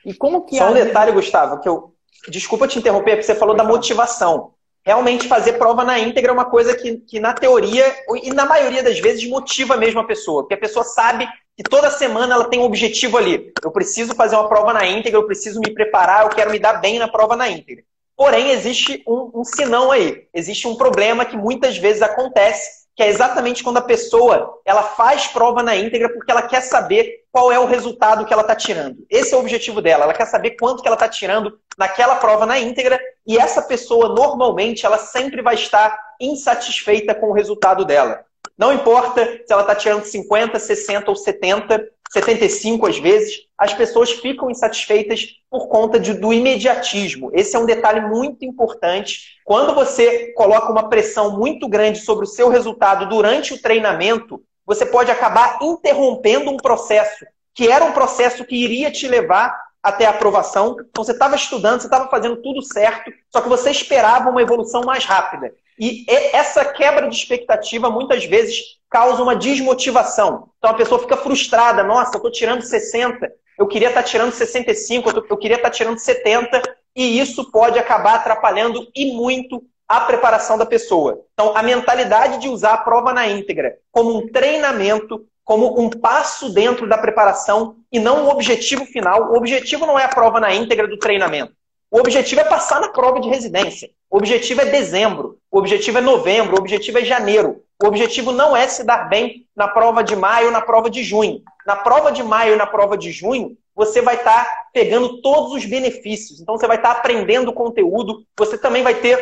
E 0.04 0.14
como 0.14 0.46
que. 0.46 0.56
Só 0.56 0.70
um 0.70 0.74
detalhe, 0.74 1.10
Gustavo, 1.10 1.60
que 1.60 1.68
eu. 1.68 1.92
Desculpa 2.28 2.66
te 2.66 2.78
interromper, 2.78 3.10
porque 3.12 3.24
você 3.24 3.34
falou 3.34 3.54
Pode 3.54 3.58
da 3.58 3.64
falar. 3.64 3.76
motivação. 3.76 4.54
realmente 4.84 5.28
fazer 5.28 5.54
prova 5.54 5.84
na 5.84 5.98
íntegra 5.98 6.30
é 6.30 6.32
uma 6.32 6.46
coisa 6.46 6.74
que, 6.74 6.96
que, 6.98 7.20
na 7.20 7.34
teoria, 7.34 7.84
e 8.22 8.30
na 8.32 8.46
maioria 8.46 8.82
das 8.82 8.98
vezes, 8.98 9.28
motiva 9.28 9.76
mesmo 9.76 10.00
a 10.00 10.04
pessoa. 10.04 10.42
Porque 10.42 10.54
a 10.54 10.58
pessoa 10.58 10.84
sabe 10.84 11.28
que 11.56 11.62
toda 11.62 11.90
semana 11.90 12.34
ela 12.34 12.48
tem 12.48 12.60
um 12.60 12.64
objetivo 12.64 13.18
ali. 13.18 13.52
Eu 13.62 13.70
preciso 13.70 14.14
fazer 14.14 14.36
uma 14.36 14.48
prova 14.48 14.72
na 14.72 14.86
íntegra, 14.86 15.18
eu 15.18 15.26
preciso 15.26 15.60
me 15.60 15.74
preparar, 15.74 16.22
eu 16.22 16.30
quero 16.30 16.50
me 16.50 16.58
dar 16.58 16.74
bem 16.74 16.98
na 16.98 17.08
prova 17.08 17.36
na 17.36 17.48
íntegra. 17.48 17.84
Porém, 18.16 18.50
existe 18.50 19.02
um, 19.06 19.40
um 19.40 19.44
sinão 19.44 19.90
aí. 19.90 20.26
Existe 20.32 20.66
um 20.66 20.74
problema 20.74 21.24
que 21.24 21.36
muitas 21.36 21.76
vezes 21.76 22.00
acontece, 22.00 22.86
que 22.96 23.02
é 23.02 23.08
exatamente 23.08 23.62
quando 23.62 23.76
a 23.76 23.82
pessoa 23.82 24.58
ela 24.64 24.82
faz 24.82 25.26
prova 25.26 25.62
na 25.62 25.76
íntegra 25.76 26.08
porque 26.08 26.30
ela 26.30 26.42
quer 26.42 26.62
saber 26.62 27.24
qual 27.30 27.52
é 27.52 27.58
o 27.58 27.66
resultado 27.66 28.24
que 28.24 28.32
ela 28.32 28.40
está 28.40 28.56
tirando. 28.56 29.04
Esse 29.10 29.34
é 29.34 29.36
o 29.36 29.40
objetivo 29.40 29.82
dela. 29.82 30.04
Ela 30.04 30.14
quer 30.14 30.24
saber 30.24 30.52
quanto 30.52 30.80
que 30.80 30.88
ela 30.88 30.96
está 30.96 31.08
tirando 31.08 31.60
naquela 31.76 32.16
prova 32.16 32.46
na 32.46 32.58
íntegra 32.58 32.98
e 33.26 33.36
essa 33.36 33.60
pessoa 33.60 34.08
normalmente 34.08 34.86
ela 34.86 34.96
sempre 34.96 35.42
vai 35.42 35.54
estar 35.54 35.94
insatisfeita 36.18 37.14
com 37.14 37.26
o 37.26 37.34
resultado 37.34 37.84
dela. 37.84 38.24
Não 38.56 38.72
importa 38.72 39.26
se 39.44 39.52
ela 39.52 39.60
está 39.60 39.74
tirando 39.74 40.04
50, 40.04 40.58
60 40.58 41.10
ou 41.10 41.16
70, 41.16 41.86
75 42.12 42.86
às 42.86 42.98
vezes, 42.98 43.46
as 43.58 43.74
pessoas 43.74 44.10
ficam 44.12 44.50
insatisfeitas 44.50 45.26
por 45.50 45.68
conta 45.68 45.98
de, 45.98 46.14
do 46.14 46.32
imediatismo. 46.32 47.30
Esse 47.32 47.56
é 47.56 47.58
um 47.58 47.66
detalhe 47.66 48.00
muito 48.00 48.44
importante. 48.44 49.36
Quando 49.44 49.74
você 49.74 50.32
coloca 50.34 50.70
uma 50.70 50.88
pressão 50.88 51.36
muito 51.36 51.68
grande 51.68 52.00
sobre 52.00 52.24
o 52.24 52.28
seu 52.28 52.48
resultado 52.48 53.08
durante 53.08 53.54
o 53.54 53.60
treinamento, 53.60 54.42
você 54.64 54.84
pode 54.84 55.10
acabar 55.10 55.58
interrompendo 55.62 56.50
um 56.50 56.56
processo 56.56 57.24
que 57.56 57.68
era 57.68 57.84
um 57.86 57.92
processo 57.92 58.44
que 58.44 58.54
iria 58.54 58.90
te 58.90 59.08
levar 59.08 59.58
até 59.82 60.04
a 60.04 60.10
aprovação. 60.10 60.76
Então 60.90 61.02
você 61.02 61.12
estava 61.12 61.34
estudando, 61.34 61.80
você 61.80 61.86
estava 61.86 62.08
fazendo 62.10 62.36
tudo 62.42 62.60
certo, 62.60 63.10
só 63.32 63.40
que 63.40 63.48
você 63.48 63.70
esperava 63.70 64.28
uma 64.28 64.42
evolução 64.42 64.82
mais 64.82 65.04
rápida. 65.06 65.52
E 65.78 66.06
essa 66.08 66.64
quebra 66.64 67.08
de 67.08 67.16
expectativa 67.16 67.90
muitas 67.90 68.24
vezes 68.24 68.76
causa 68.88 69.22
uma 69.22 69.36
desmotivação. 69.36 70.50
Então 70.58 70.70
a 70.70 70.74
pessoa 70.74 71.00
fica 71.00 71.16
frustrada, 71.16 71.82
nossa, 71.82 72.14
eu 72.14 72.18
estou 72.18 72.30
tirando 72.30 72.62
60, 72.62 73.30
eu 73.58 73.66
queria 73.66 73.88
estar 73.88 74.02
tá 74.02 74.08
tirando 74.08 74.32
65, 74.32 75.10
eu 75.28 75.36
queria 75.36 75.56
estar 75.56 75.68
tá 75.68 75.74
tirando 75.74 75.98
70, 75.98 76.62
e 76.94 77.18
isso 77.20 77.50
pode 77.50 77.78
acabar 77.78 78.14
atrapalhando 78.14 78.88
e 78.94 79.12
muito 79.12 79.62
a 79.88 80.00
preparação 80.00 80.58
da 80.58 80.66
pessoa. 80.66 81.20
Então, 81.32 81.56
a 81.56 81.62
mentalidade 81.62 82.40
de 82.40 82.48
usar 82.48 82.72
a 82.72 82.78
prova 82.78 83.12
na 83.12 83.28
íntegra 83.28 83.76
como 83.92 84.16
um 84.16 84.26
treinamento, 84.26 85.26
como 85.44 85.80
um 85.80 85.88
passo 85.88 86.52
dentro 86.52 86.88
da 86.88 86.98
preparação 86.98 87.76
e 87.92 88.00
não 88.00 88.24
um 88.24 88.28
objetivo 88.30 88.84
final. 88.84 89.30
O 89.30 89.36
objetivo 89.36 89.86
não 89.86 89.98
é 89.98 90.04
a 90.04 90.08
prova 90.08 90.40
na 90.40 90.52
íntegra 90.52 90.88
do 90.88 90.98
treinamento. 90.98 91.52
O 91.90 92.00
objetivo 92.00 92.40
é 92.40 92.44
passar 92.44 92.80
na 92.80 92.88
prova 92.88 93.20
de 93.20 93.28
residência. 93.28 93.90
O 94.10 94.18
objetivo 94.18 94.60
é 94.60 94.66
dezembro. 94.66 95.38
O 95.50 95.58
objetivo 95.58 95.98
é 95.98 96.00
novembro. 96.00 96.56
O 96.56 96.58
objetivo 96.58 96.98
é 96.98 97.04
janeiro. 97.04 97.62
O 97.82 97.86
objetivo 97.86 98.32
não 98.32 98.56
é 98.56 98.66
se 98.68 98.84
dar 98.84 99.08
bem 99.08 99.46
na 99.54 99.68
prova 99.68 100.02
de 100.02 100.16
maio 100.16 100.46
ou 100.46 100.52
na 100.52 100.60
prova 100.60 100.88
de 100.88 101.02
junho. 101.02 101.42
Na 101.66 101.76
prova 101.76 102.10
de 102.10 102.22
maio 102.22 102.54
e 102.54 102.56
na 102.56 102.66
prova 102.66 102.96
de 102.96 103.10
junho, 103.12 103.56
você 103.74 104.00
vai 104.00 104.16
estar 104.16 104.44
tá 104.44 104.50
pegando 104.72 105.20
todos 105.20 105.52
os 105.52 105.64
benefícios. 105.64 106.40
Então, 106.40 106.56
você 106.56 106.66
vai 106.66 106.76
estar 106.76 106.94
tá 106.94 106.98
aprendendo 107.00 107.52
conteúdo. 107.52 108.24
Você 108.36 108.56
também 108.56 108.82
vai 108.82 108.94
ter 108.94 109.20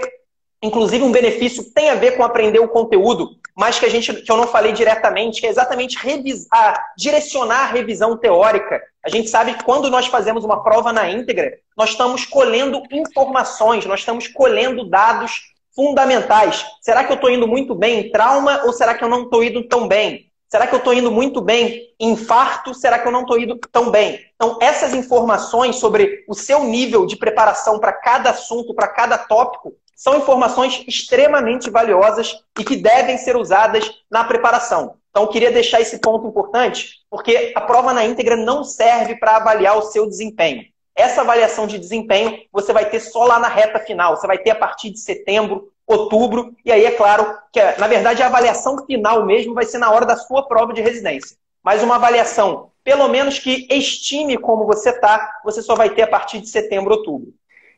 Inclusive, 0.64 1.05
um 1.05 1.12
benefício 1.12 1.62
que 1.62 1.71
tem 1.73 1.91
a 1.91 1.95
ver 1.95 2.17
com 2.17 2.25
aprender 2.25 2.59
o 2.59 2.69
conteúdo, 2.69 3.37
mas 3.57 3.79
que, 3.79 3.87
a 3.87 3.89
gente, 3.89 4.13
que 4.13 4.31
eu 4.31 4.37
não 4.37 4.49
falei 4.49 4.73
diretamente, 4.73 5.41
que 5.41 5.47
é 5.47 5.51
exatamente 5.51 5.97
revisar, 5.97 6.93
direcionar 6.97 7.65
a 7.65 7.73
revisão 7.73 8.17
teórica. 8.17 8.83
A 9.05 9.09
gente 9.09 9.31
sabe 9.31 9.55
que 9.55 9.63
quando 9.63 9.89
nós 9.89 10.07
fazemos 10.07 10.45
uma 10.45 10.63
prova 10.63 10.93
na 10.93 11.09
íntegra, 11.09 11.53
nós 11.77 11.91
estamos 11.91 12.25
colhendo 12.25 12.83
informações, 12.91 13.87
nós 13.87 14.01
estamos 14.01 14.27
colhendo 14.27 14.89
dados 14.89 15.55
fundamentais. 15.75 16.65
Será 16.81 17.05
que 17.05 17.13
eu 17.13 17.17
estou 17.17 17.31
indo 17.31 17.47
muito 17.47 17.75
bem 17.75 18.01
em 18.01 18.11
trauma 18.11 18.63
ou 18.65 18.73
será 18.73 18.95
que 18.95 19.05
eu 19.05 19.09
não 19.09 19.23
estou 19.23 19.43
indo 19.43 19.67
tão 19.69 19.87
bem? 19.87 20.31
Será 20.49 20.69
que 20.69 20.75
eu 20.75 20.79
estou 20.79 20.95
indo 20.95 21.11
muito 21.11 21.41
bem 21.41 21.93
em 21.99 22.13
infarto? 22.13 22.75
Será 22.75 22.99
que 22.99 23.09
eu 23.09 23.13
não 23.13 23.23
estou 23.23 23.39
indo 23.39 23.59
tão 23.73 23.91
bem? 23.91 24.21
Então, 24.37 24.57
essas 24.61 24.95
informações 24.95 25.77
sobre 25.77 26.25
o 26.29 26.35
seu 26.35 26.63
nível 26.63 27.07
de 27.07 27.17
preparação 27.17 27.81
para 27.81 27.93
cada 27.93 28.31
assunto, 28.31 28.73
para 28.73 28.87
cada 28.87 29.19
tópico, 29.19 29.75
são 29.96 30.16
informações 30.16 30.85
extremamente 30.87 31.70
valiosas 31.70 32.35
e 32.59 32.64
que 32.64 32.76
devem 32.76 33.16
ser 33.18 33.37
usadas 33.37 33.90
na 34.11 34.24
preparação. 34.24 34.96
Então, 35.11 35.22
eu 35.22 35.28
queria 35.28 35.52
deixar 35.52 35.80
esse 35.80 36.00
ponto 36.00 36.26
importante, 36.26 36.96
porque 37.09 37.52
a 37.54 37.61
prova 37.61 37.92
na 37.92 38.04
íntegra 38.04 38.37
não 38.37 38.64
serve 38.64 39.14
para 39.16 39.37
avaliar 39.37 39.78
o 39.78 39.83
seu 39.83 40.09
desempenho. 40.09 40.64
Essa 40.96 41.20
avaliação 41.20 41.66
de 41.66 41.78
desempenho 41.78 42.38
você 42.52 42.72
vai 42.72 42.88
ter 42.88 43.00
só 43.00 43.24
lá 43.24 43.38
na 43.38 43.48
reta 43.48 43.78
final, 43.78 44.16
você 44.16 44.26
vai 44.26 44.38
ter 44.38 44.50
a 44.50 44.57
partir 44.57 44.90
de 44.90 44.98
setembro, 44.98 45.72
outubro, 45.87 46.54
e 46.64 46.72
aí 46.72 46.85
é 46.85 46.90
claro 46.90 47.38
que, 47.52 47.61
na 47.78 47.87
verdade, 47.87 48.22
a 48.22 48.26
avaliação 48.26 48.85
final 48.87 49.24
mesmo 49.24 49.54
vai 49.54 49.64
ser 49.64 49.78
na 49.78 49.90
hora 49.90 50.07
da 50.07 50.16
sua 50.16 50.46
prova 50.48 50.72
de 50.72 50.80
residência. 50.80 51.37
Mas 51.62 51.83
uma 51.83 51.94
avaliação, 51.96 52.70
pelo 52.83 53.09
menos 53.09 53.38
que 53.38 53.66
estime 53.70 54.37
como 54.37 54.66
você 54.66 54.90
está, 54.90 55.40
você 55.44 55.62
só 55.62 55.74
vai 55.74 55.90
ter 55.90 56.02
a 56.02 56.09
partir 56.09 56.40
de 56.40 56.48
setembro, 56.48 56.94
outubro. 56.94 57.33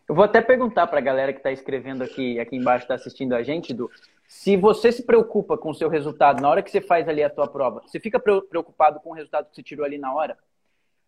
Eu 0.09 0.15
vou 0.15 0.25
até 0.25 0.41
perguntar 0.41 0.87
para 0.87 0.99
a 0.99 1.03
galera 1.03 1.33
que 1.33 1.41
está 1.41 1.51
escrevendo 1.51 2.05
aqui, 2.05 2.39
aqui 2.39 2.55
embaixo, 2.55 2.85
está 2.85 2.95
assistindo 2.95 3.35
a 3.35 3.43
gente, 3.43 3.75
Du, 3.75 3.91
se 4.29 4.57
você 4.57 4.93
se 4.93 5.03
preocupa 5.03 5.59
com 5.59 5.71
o 5.71 5.75
seu 5.75 5.89
resultado 5.89 6.41
na 6.41 6.49
hora 6.49 6.63
que 6.63 6.71
você 6.71 6.81
faz 6.81 7.09
ali 7.09 7.25
a 7.25 7.31
tua 7.31 7.49
prova, 7.49 7.83
você 7.85 7.99
fica 7.99 8.21
preocupado 8.21 9.01
com 9.01 9.11
o 9.11 9.13
resultado 9.13 9.49
que 9.49 9.57
você 9.57 9.65
tirou 9.65 9.85
ali 9.85 9.99
na 9.99 10.15
hora? 10.15 10.39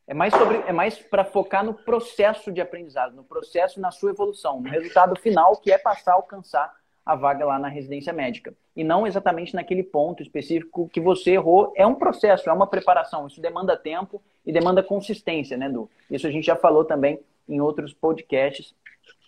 É 0.04 0.14
mais 0.14 0.34
sobre, 0.34 0.56
é 0.66 0.72
mais 0.72 0.98
para 0.98 1.24
focar 1.24 1.64
no 1.64 1.74
processo 1.74 2.50
de 2.50 2.60
aprendizado, 2.60 3.14
no 3.14 3.22
processo 3.22 3.80
na 3.80 3.92
sua 3.92 4.10
evolução, 4.10 4.60
no 4.60 4.68
resultado 4.68 5.14
final 5.20 5.56
que 5.56 5.70
é 5.70 5.78
passar 5.78 6.12
a 6.12 6.14
alcançar 6.14 6.74
a 7.06 7.14
vaga 7.14 7.44
lá 7.44 7.58
na 7.58 7.68
residência 7.68 8.12
médica. 8.12 8.52
E 8.74 8.82
não 8.82 9.06
exatamente 9.06 9.54
naquele 9.54 9.82
ponto 9.82 10.22
específico 10.22 10.88
que 10.88 11.00
você 11.00 11.32
errou. 11.32 11.72
É 11.76 11.86
um 11.86 11.94
processo, 11.94 12.50
é 12.50 12.52
uma 12.52 12.66
preparação. 12.66 13.26
Isso 13.26 13.40
demanda 13.40 13.76
tempo 13.76 14.20
e 14.44 14.52
demanda 14.52 14.82
consistência, 14.82 15.56
né, 15.56 15.68
Du? 15.68 15.88
Isso 16.10 16.26
a 16.26 16.30
gente 16.30 16.44
já 16.44 16.56
falou 16.56 16.84
também 16.84 17.20
em 17.48 17.60
outros 17.60 17.94
podcasts 17.94 18.74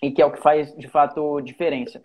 e 0.02 0.10
que 0.10 0.22
é 0.22 0.26
o 0.26 0.32
que 0.32 0.40
faz 0.40 0.74
de 0.76 0.88
fato 0.88 1.40
diferença. 1.40 2.02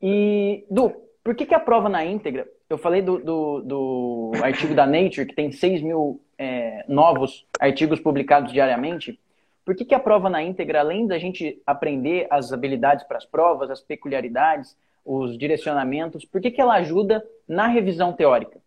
E, 0.00 0.64
Du, 0.70 0.92
por 1.22 1.34
que, 1.34 1.46
que 1.46 1.54
a 1.54 1.60
prova 1.60 1.88
na 1.88 2.04
íntegra? 2.04 2.46
Eu 2.68 2.76
falei 2.76 3.00
do, 3.00 3.18
do, 3.18 3.60
do 3.62 4.32
artigo 4.42 4.74
da 4.74 4.86
Nature, 4.86 5.26
que 5.26 5.34
tem 5.34 5.52
6 5.52 5.82
mil 5.82 6.20
é, 6.36 6.84
novos 6.88 7.46
artigos 7.60 8.00
publicados 8.00 8.52
diariamente. 8.52 9.18
Por 9.64 9.74
que, 9.74 9.84
que 9.84 9.94
a 9.94 10.00
prova 10.00 10.28
na 10.28 10.42
íntegra, 10.42 10.80
além 10.80 11.06
da 11.06 11.18
gente 11.18 11.62
aprender 11.66 12.26
as 12.30 12.52
habilidades 12.52 13.04
para 13.04 13.16
as 13.16 13.24
provas, 13.24 13.70
as 13.70 13.80
peculiaridades, 13.80 14.76
os 15.04 15.38
direcionamentos, 15.38 16.24
por 16.24 16.40
que, 16.40 16.50
que 16.50 16.60
ela 16.60 16.74
ajuda 16.74 17.24
na 17.48 17.66
revisão 17.66 18.12
teórica? 18.12 18.58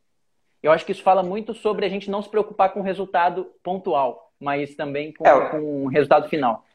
Eu 0.61 0.71
acho 0.71 0.85
que 0.85 0.91
isso 0.91 1.03
fala 1.03 1.21
muito 1.21 1.53
sobre 1.53 1.85
a 1.85 1.89
gente 1.89 2.09
não 2.09 2.21
se 2.21 2.29
preocupar 2.29 2.73
com 2.73 2.79
o 2.79 2.83
resultado 2.83 3.51
pontual, 3.63 4.31
mas 4.39 4.75
também 4.75 5.13
com, 5.13 5.25
é. 5.25 5.49
com 5.49 5.85
o 5.85 5.87
resultado 5.87 6.27
final. 6.29 6.65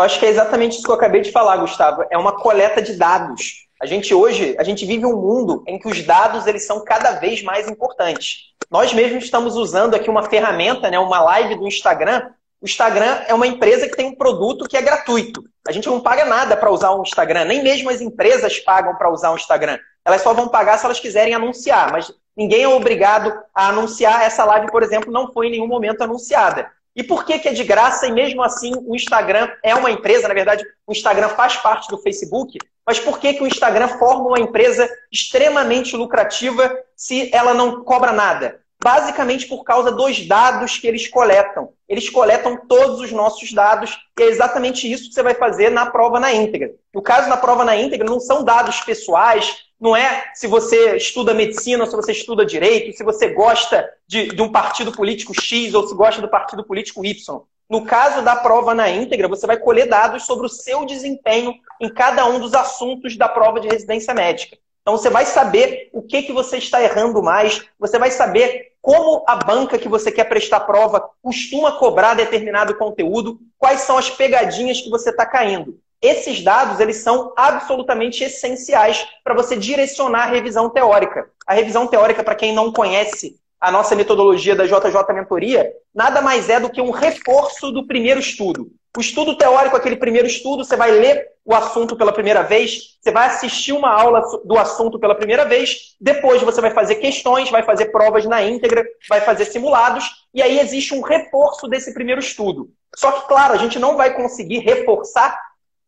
Eu 0.00 0.04
acho 0.04 0.18
que 0.18 0.24
é 0.24 0.30
exatamente 0.30 0.76
isso 0.76 0.82
que 0.82 0.90
eu 0.90 0.94
acabei 0.94 1.20
de 1.20 1.30
falar, 1.30 1.58
Gustavo. 1.58 2.06
É 2.10 2.16
uma 2.16 2.32
coleta 2.32 2.80
de 2.80 2.94
dados. 2.94 3.66
A 3.82 3.84
gente 3.84 4.14
hoje, 4.14 4.56
a 4.58 4.64
gente 4.64 4.86
vive 4.86 5.04
um 5.04 5.14
mundo 5.14 5.62
em 5.66 5.78
que 5.78 5.86
os 5.86 6.02
dados 6.02 6.46
eles 6.46 6.66
são 6.66 6.82
cada 6.82 7.12
vez 7.12 7.42
mais 7.42 7.68
importantes. 7.68 8.46
Nós 8.70 8.94
mesmos 8.94 9.24
estamos 9.24 9.56
usando 9.56 9.94
aqui 9.94 10.08
uma 10.08 10.22
ferramenta, 10.22 10.90
né, 10.90 10.98
uma 10.98 11.20
live 11.20 11.56
do 11.56 11.66
Instagram. 11.66 12.30
O 12.62 12.64
Instagram 12.64 13.20
é 13.28 13.34
uma 13.34 13.46
empresa 13.46 13.86
que 13.86 13.94
tem 13.94 14.06
um 14.06 14.14
produto 14.14 14.66
que 14.66 14.74
é 14.74 14.80
gratuito. 14.80 15.44
A 15.68 15.72
gente 15.72 15.86
não 15.86 16.00
paga 16.00 16.24
nada 16.24 16.56
para 16.56 16.70
usar 16.70 16.94
um 16.94 17.02
Instagram, 17.02 17.44
nem 17.44 17.62
mesmo 17.62 17.90
as 17.90 18.00
empresas 18.00 18.58
pagam 18.58 18.96
para 18.96 19.12
usar 19.12 19.32
um 19.32 19.36
Instagram. 19.36 19.78
Elas 20.02 20.22
só 20.22 20.32
vão 20.32 20.48
pagar 20.48 20.78
se 20.78 20.86
elas 20.86 20.98
quiserem 20.98 21.34
anunciar, 21.34 21.92
mas 21.92 22.10
ninguém 22.34 22.62
é 22.62 22.68
obrigado 22.68 23.38
a 23.54 23.68
anunciar. 23.68 24.22
Essa 24.22 24.46
live, 24.46 24.70
por 24.70 24.82
exemplo, 24.82 25.12
não 25.12 25.30
foi 25.30 25.48
em 25.48 25.50
nenhum 25.50 25.68
momento 25.68 26.00
anunciada. 26.00 26.70
E 26.94 27.02
por 27.02 27.24
que, 27.24 27.38
que 27.38 27.48
é 27.48 27.52
de 27.52 27.64
graça 27.64 28.06
e 28.06 28.12
mesmo 28.12 28.42
assim 28.42 28.72
o 28.86 28.94
Instagram 28.94 29.48
é 29.62 29.74
uma 29.74 29.90
empresa? 29.90 30.26
Na 30.26 30.34
verdade, 30.34 30.64
o 30.86 30.92
Instagram 30.92 31.28
faz 31.30 31.56
parte 31.56 31.88
do 31.88 31.98
Facebook, 31.98 32.58
mas 32.86 32.98
por 32.98 33.18
que, 33.20 33.34
que 33.34 33.42
o 33.42 33.46
Instagram 33.46 33.88
forma 33.88 34.26
uma 34.26 34.40
empresa 34.40 34.88
extremamente 35.12 35.96
lucrativa 35.96 36.76
se 36.96 37.30
ela 37.32 37.54
não 37.54 37.84
cobra 37.84 38.12
nada? 38.12 38.60
Basicamente 38.82 39.46
por 39.46 39.62
causa 39.62 39.92
dos 39.92 40.26
dados 40.26 40.78
que 40.78 40.86
eles 40.86 41.06
coletam. 41.06 41.72
Eles 41.88 42.08
coletam 42.08 42.56
todos 42.66 43.00
os 43.00 43.12
nossos 43.12 43.52
dados 43.52 43.98
e 44.18 44.22
é 44.22 44.26
exatamente 44.26 44.90
isso 44.90 45.08
que 45.08 45.14
você 45.14 45.22
vai 45.22 45.34
fazer 45.34 45.70
na 45.70 45.86
prova 45.86 46.18
na 46.18 46.32
íntegra. 46.32 46.72
No 46.92 47.02
caso 47.02 47.28
da 47.28 47.36
prova 47.36 47.64
na 47.64 47.76
íntegra, 47.76 48.08
não 48.08 48.18
são 48.18 48.42
dados 48.42 48.80
pessoais, 48.80 49.69
não 49.80 49.96
é 49.96 50.30
se 50.34 50.46
você 50.46 50.96
estuda 50.96 51.32
medicina, 51.32 51.86
se 51.86 51.96
você 51.96 52.12
estuda 52.12 52.44
direito, 52.44 52.96
se 52.96 53.02
você 53.02 53.28
gosta 53.28 53.88
de, 54.06 54.28
de, 54.28 54.42
um 54.42 54.52
partido 54.52 54.92
político 54.92 55.32
X 55.34 55.72
ou 55.72 55.88
se 55.88 55.94
gosta 55.94 56.20
do 56.20 56.28
partido 56.28 56.62
político 56.62 57.04
Y. 57.04 57.40
No 57.68 57.84
caso 57.86 58.22
da 58.22 58.36
prova 58.36 58.74
na 58.74 58.90
íntegra, 58.90 59.28
você 59.28 59.46
vai 59.46 59.56
colher 59.56 59.88
dados 59.88 60.26
sobre 60.26 60.44
o 60.44 60.50
seu 60.50 60.84
desempenho 60.84 61.54
em 61.80 61.88
cada 61.88 62.26
um 62.26 62.38
dos 62.38 62.52
assuntos 62.52 63.16
da 63.16 63.28
prova 63.28 63.60
de 63.60 63.68
residência 63.68 64.12
médica. 64.12 64.58
Então 64.82 64.98
você 64.98 65.08
vai 65.08 65.24
saber 65.24 65.88
o 65.92 66.02
que, 66.02 66.22
que 66.22 66.32
você 66.32 66.58
está 66.58 66.82
errando 66.82 67.22
mais, 67.22 67.64
você 67.78 67.98
vai 67.98 68.10
saber 68.10 68.72
como 68.82 69.24
a 69.26 69.36
banca 69.36 69.78
que 69.78 69.88
você 69.88 70.10
quer 70.10 70.24
prestar 70.24 70.60
prova 70.60 71.10
costuma 71.22 71.72
cobrar 71.72 72.14
determinado 72.14 72.74
conteúdo, 72.76 73.38
quais 73.58 73.80
são 73.80 73.96
as 73.96 74.10
pegadinhas 74.10 74.80
que 74.80 74.90
você 74.90 75.10
está 75.10 75.24
caindo. 75.24 75.78
Esses 76.02 76.42
dados, 76.42 76.80
eles 76.80 76.96
são 76.98 77.32
absolutamente 77.36 78.24
essenciais 78.24 79.06
para 79.22 79.34
você 79.34 79.56
direcionar 79.56 80.24
a 80.28 80.30
revisão 80.30 80.70
teórica. 80.70 81.28
A 81.46 81.52
revisão 81.52 81.86
teórica, 81.86 82.24
para 82.24 82.34
quem 82.34 82.54
não 82.54 82.72
conhece 82.72 83.38
a 83.60 83.70
nossa 83.70 83.94
metodologia 83.94 84.56
da 84.56 84.64
JJ 84.64 85.14
Mentoria, 85.14 85.70
nada 85.94 86.22
mais 86.22 86.48
é 86.48 86.58
do 86.58 86.70
que 86.70 86.80
um 86.80 86.90
reforço 86.90 87.70
do 87.70 87.86
primeiro 87.86 88.18
estudo. 88.18 88.68
O 88.96 89.00
estudo 89.00 89.36
teórico, 89.36 89.76
aquele 89.76 89.96
primeiro 89.96 90.26
estudo, 90.26 90.64
você 90.64 90.74
vai 90.74 90.90
ler 90.90 91.28
o 91.44 91.54
assunto 91.54 91.94
pela 91.96 92.12
primeira 92.12 92.42
vez, 92.42 92.96
você 93.00 93.12
vai 93.12 93.26
assistir 93.26 93.72
uma 93.72 93.90
aula 93.90 94.20
do 94.44 94.58
assunto 94.58 94.98
pela 94.98 95.14
primeira 95.14 95.44
vez, 95.44 95.94
depois 96.00 96.42
você 96.42 96.60
vai 96.60 96.70
fazer 96.70 96.96
questões, 96.96 97.50
vai 97.50 97.62
fazer 97.62 97.86
provas 97.86 98.24
na 98.24 98.42
íntegra, 98.42 98.84
vai 99.08 99.20
fazer 99.20 99.44
simulados, 99.44 100.04
e 100.34 100.42
aí 100.42 100.58
existe 100.58 100.94
um 100.94 101.02
reforço 101.02 101.68
desse 101.68 101.92
primeiro 101.94 102.20
estudo. 102.20 102.70
Só 102.96 103.12
que, 103.12 103.28
claro, 103.28 103.54
a 103.54 103.58
gente 103.58 103.78
não 103.78 103.96
vai 103.96 104.14
conseguir 104.14 104.58
reforçar 104.58 105.38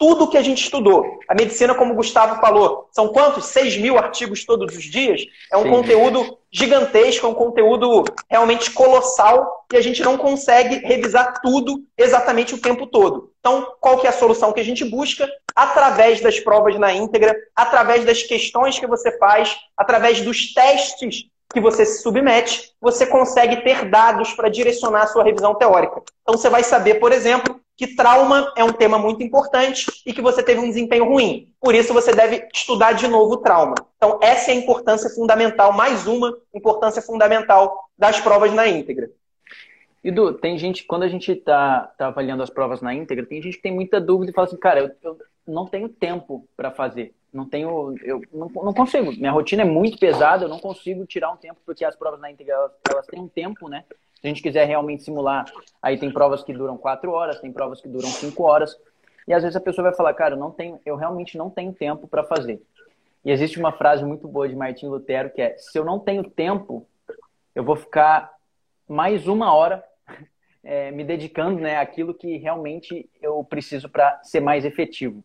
tudo 0.02 0.26
que 0.26 0.36
a 0.36 0.42
gente 0.42 0.64
estudou. 0.64 1.20
A 1.28 1.34
medicina, 1.34 1.76
como 1.76 1.92
o 1.92 1.94
Gustavo 1.94 2.40
falou, 2.40 2.88
são 2.90 3.12
quantos? 3.12 3.46
6 3.46 3.76
mil 3.76 3.96
artigos 3.96 4.44
todos 4.44 4.76
os 4.76 4.82
dias? 4.82 5.22
É 5.48 5.56
um 5.56 5.62
Sim. 5.62 5.70
conteúdo 5.70 6.38
gigantesco, 6.50 7.24
é 7.24 7.28
um 7.28 7.34
conteúdo 7.34 8.02
realmente 8.28 8.72
colossal 8.72 9.64
e 9.72 9.76
a 9.76 9.80
gente 9.80 10.02
não 10.02 10.18
consegue 10.18 10.84
revisar 10.84 11.40
tudo 11.40 11.84
exatamente 11.96 12.52
o 12.52 12.58
tempo 12.58 12.88
todo. 12.88 13.30
Então, 13.38 13.74
qual 13.80 13.96
que 13.96 14.08
é 14.08 14.10
a 14.10 14.12
solução 14.12 14.52
que 14.52 14.58
a 14.58 14.64
gente 14.64 14.84
busca? 14.84 15.30
Através 15.54 16.20
das 16.20 16.40
provas 16.40 16.76
na 16.76 16.92
íntegra, 16.92 17.32
através 17.54 18.04
das 18.04 18.24
questões 18.24 18.80
que 18.80 18.88
você 18.88 19.16
faz, 19.18 19.56
através 19.76 20.20
dos 20.20 20.52
testes 20.52 21.26
que 21.54 21.60
você 21.60 21.86
se 21.86 22.02
submete, 22.02 22.72
você 22.80 23.06
consegue 23.06 23.62
ter 23.62 23.84
dados 23.84 24.32
para 24.32 24.48
direcionar 24.48 25.02
a 25.02 25.06
sua 25.06 25.22
revisão 25.22 25.54
teórica. 25.54 26.02
Então, 26.22 26.36
você 26.36 26.50
vai 26.50 26.64
saber, 26.64 26.94
por 26.94 27.12
exemplo, 27.12 27.61
que 27.76 27.96
trauma 27.96 28.52
é 28.56 28.62
um 28.62 28.72
tema 28.72 28.98
muito 28.98 29.22
importante 29.22 29.86
e 30.04 30.12
que 30.12 30.20
você 30.20 30.42
teve 30.42 30.60
um 30.60 30.68
desempenho 30.68 31.04
ruim. 31.04 31.52
Por 31.60 31.74
isso, 31.74 31.94
você 31.94 32.12
deve 32.12 32.46
estudar 32.54 32.92
de 32.92 33.08
novo 33.08 33.34
o 33.34 33.38
trauma. 33.38 33.74
Então, 33.96 34.18
essa 34.22 34.50
é 34.50 34.54
a 34.54 34.56
importância 34.56 35.10
fundamental, 35.10 35.72
mais 35.72 36.06
uma 36.06 36.36
importância 36.54 37.00
fundamental 37.00 37.88
das 37.96 38.20
provas 38.20 38.52
na 38.52 38.68
íntegra. 38.68 39.10
Edu, 40.04 40.34
tem 40.34 40.58
gente, 40.58 40.84
quando 40.84 41.04
a 41.04 41.08
gente 41.08 41.30
está 41.30 41.92
tá 41.96 42.08
avaliando 42.08 42.42
as 42.42 42.50
provas 42.50 42.80
na 42.80 42.92
íntegra, 42.92 43.24
tem 43.24 43.40
gente 43.40 43.56
que 43.56 43.62
tem 43.62 43.72
muita 43.72 44.00
dúvida 44.00 44.32
e 44.32 44.34
fala 44.34 44.48
assim, 44.48 44.56
cara, 44.56 44.80
eu, 44.80 44.90
eu 45.02 45.18
não 45.46 45.66
tenho 45.66 45.88
tempo 45.88 46.48
para 46.56 46.72
fazer. 46.72 47.14
Não 47.32 47.48
tenho, 47.48 47.94
eu 48.02 48.20
não, 48.32 48.48
não, 48.48 48.74
consigo. 48.74 49.12
Minha 49.12 49.30
rotina 49.30 49.62
é 49.62 49.64
muito 49.64 49.98
pesada, 49.98 50.44
eu 50.44 50.48
não 50.48 50.58
consigo 50.58 51.06
tirar 51.06 51.30
um 51.32 51.36
tempo, 51.36 51.58
porque 51.64 51.84
as 51.84 51.96
provas 51.96 52.20
na 52.20 52.30
íntegra, 52.30 52.52
elas, 52.52 52.72
elas 52.90 53.06
têm 53.06 53.20
um 53.20 53.28
tempo, 53.28 53.68
né? 53.68 53.84
Se 54.22 54.28
a 54.28 54.28
gente 54.28 54.40
quiser 54.40 54.66
realmente 54.66 55.02
simular, 55.02 55.44
aí 55.82 55.98
tem 55.98 56.08
provas 56.08 56.44
que 56.44 56.52
duram 56.52 56.78
quatro 56.78 57.10
horas, 57.10 57.40
tem 57.40 57.52
provas 57.52 57.80
que 57.80 57.88
duram 57.88 58.06
cinco 58.06 58.44
horas. 58.44 58.78
E 59.26 59.34
às 59.34 59.42
vezes 59.42 59.56
a 59.56 59.60
pessoa 59.60 59.88
vai 59.88 59.96
falar, 59.96 60.14
cara, 60.14 60.34
eu, 60.34 60.38
não 60.38 60.52
tenho, 60.52 60.78
eu 60.86 60.94
realmente 60.94 61.36
não 61.36 61.50
tenho 61.50 61.72
tempo 61.72 62.06
para 62.06 62.22
fazer. 62.22 62.62
E 63.24 63.32
existe 63.32 63.58
uma 63.58 63.72
frase 63.72 64.04
muito 64.04 64.28
boa 64.28 64.48
de 64.48 64.54
Martin 64.54 64.86
Lutero 64.86 65.28
que 65.28 65.42
é: 65.42 65.58
se 65.58 65.76
eu 65.76 65.84
não 65.84 65.98
tenho 65.98 66.22
tempo, 66.22 66.86
eu 67.52 67.64
vou 67.64 67.74
ficar 67.74 68.32
mais 68.88 69.26
uma 69.26 69.52
hora 69.52 69.84
é, 70.62 70.92
me 70.94 71.02
dedicando 71.02 71.60
né, 71.60 71.78
àquilo 71.78 72.14
que 72.14 72.36
realmente 72.36 73.10
eu 73.20 73.42
preciso 73.42 73.88
para 73.88 74.22
ser 74.22 74.38
mais 74.38 74.64
efetivo. 74.64 75.24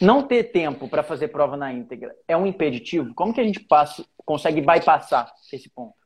Não 0.00 0.26
ter 0.26 0.44
tempo 0.44 0.88
para 0.88 1.02
fazer 1.02 1.28
prova 1.28 1.58
na 1.58 1.70
íntegra 1.70 2.16
é 2.26 2.34
um 2.34 2.46
impeditivo? 2.46 3.12
Como 3.12 3.34
que 3.34 3.40
a 3.42 3.44
gente 3.44 3.60
passa, 3.60 4.02
consegue 4.24 4.62
bypassar 4.62 5.30
esse 5.52 5.68
ponto? 5.68 6.05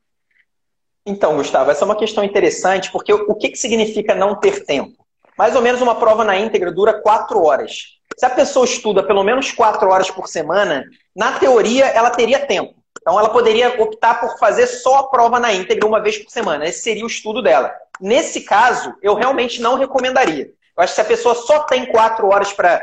Então, 1.10 1.34
Gustavo, 1.34 1.72
essa 1.72 1.84
é 1.84 1.86
uma 1.86 1.96
questão 1.96 2.22
interessante, 2.22 2.92
porque 2.92 3.12
o 3.12 3.34
que, 3.34 3.48
que 3.48 3.58
significa 3.58 4.14
não 4.14 4.36
ter 4.36 4.64
tempo? 4.64 5.04
Mais 5.36 5.56
ou 5.56 5.60
menos 5.60 5.82
uma 5.82 5.96
prova 5.96 6.22
na 6.22 6.38
íntegra 6.38 6.70
dura 6.70 7.02
quatro 7.02 7.42
horas. 7.42 7.98
Se 8.16 8.24
a 8.24 8.30
pessoa 8.30 8.64
estuda 8.64 9.02
pelo 9.02 9.24
menos 9.24 9.50
quatro 9.50 9.90
horas 9.90 10.08
por 10.08 10.28
semana, 10.28 10.84
na 11.14 11.32
teoria 11.32 11.86
ela 11.86 12.10
teria 12.10 12.46
tempo. 12.46 12.74
Então 13.00 13.18
ela 13.18 13.30
poderia 13.30 13.82
optar 13.82 14.20
por 14.20 14.38
fazer 14.38 14.68
só 14.68 14.98
a 14.98 15.08
prova 15.08 15.40
na 15.40 15.52
íntegra 15.52 15.84
uma 15.84 16.00
vez 16.00 16.16
por 16.16 16.30
semana. 16.30 16.64
Esse 16.64 16.82
seria 16.82 17.02
o 17.02 17.08
estudo 17.08 17.42
dela. 17.42 17.74
Nesse 18.00 18.42
caso, 18.42 18.94
eu 19.02 19.14
realmente 19.14 19.60
não 19.60 19.76
recomendaria. 19.76 20.52
Eu 20.76 20.84
acho 20.84 20.92
que 20.92 20.94
se 20.94 21.00
a 21.00 21.04
pessoa 21.04 21.34
só 21.34 21.64
tem 21.64 21.86
quatro 21.86 22.28
horas 22.28 22.52
para 22.52 22.80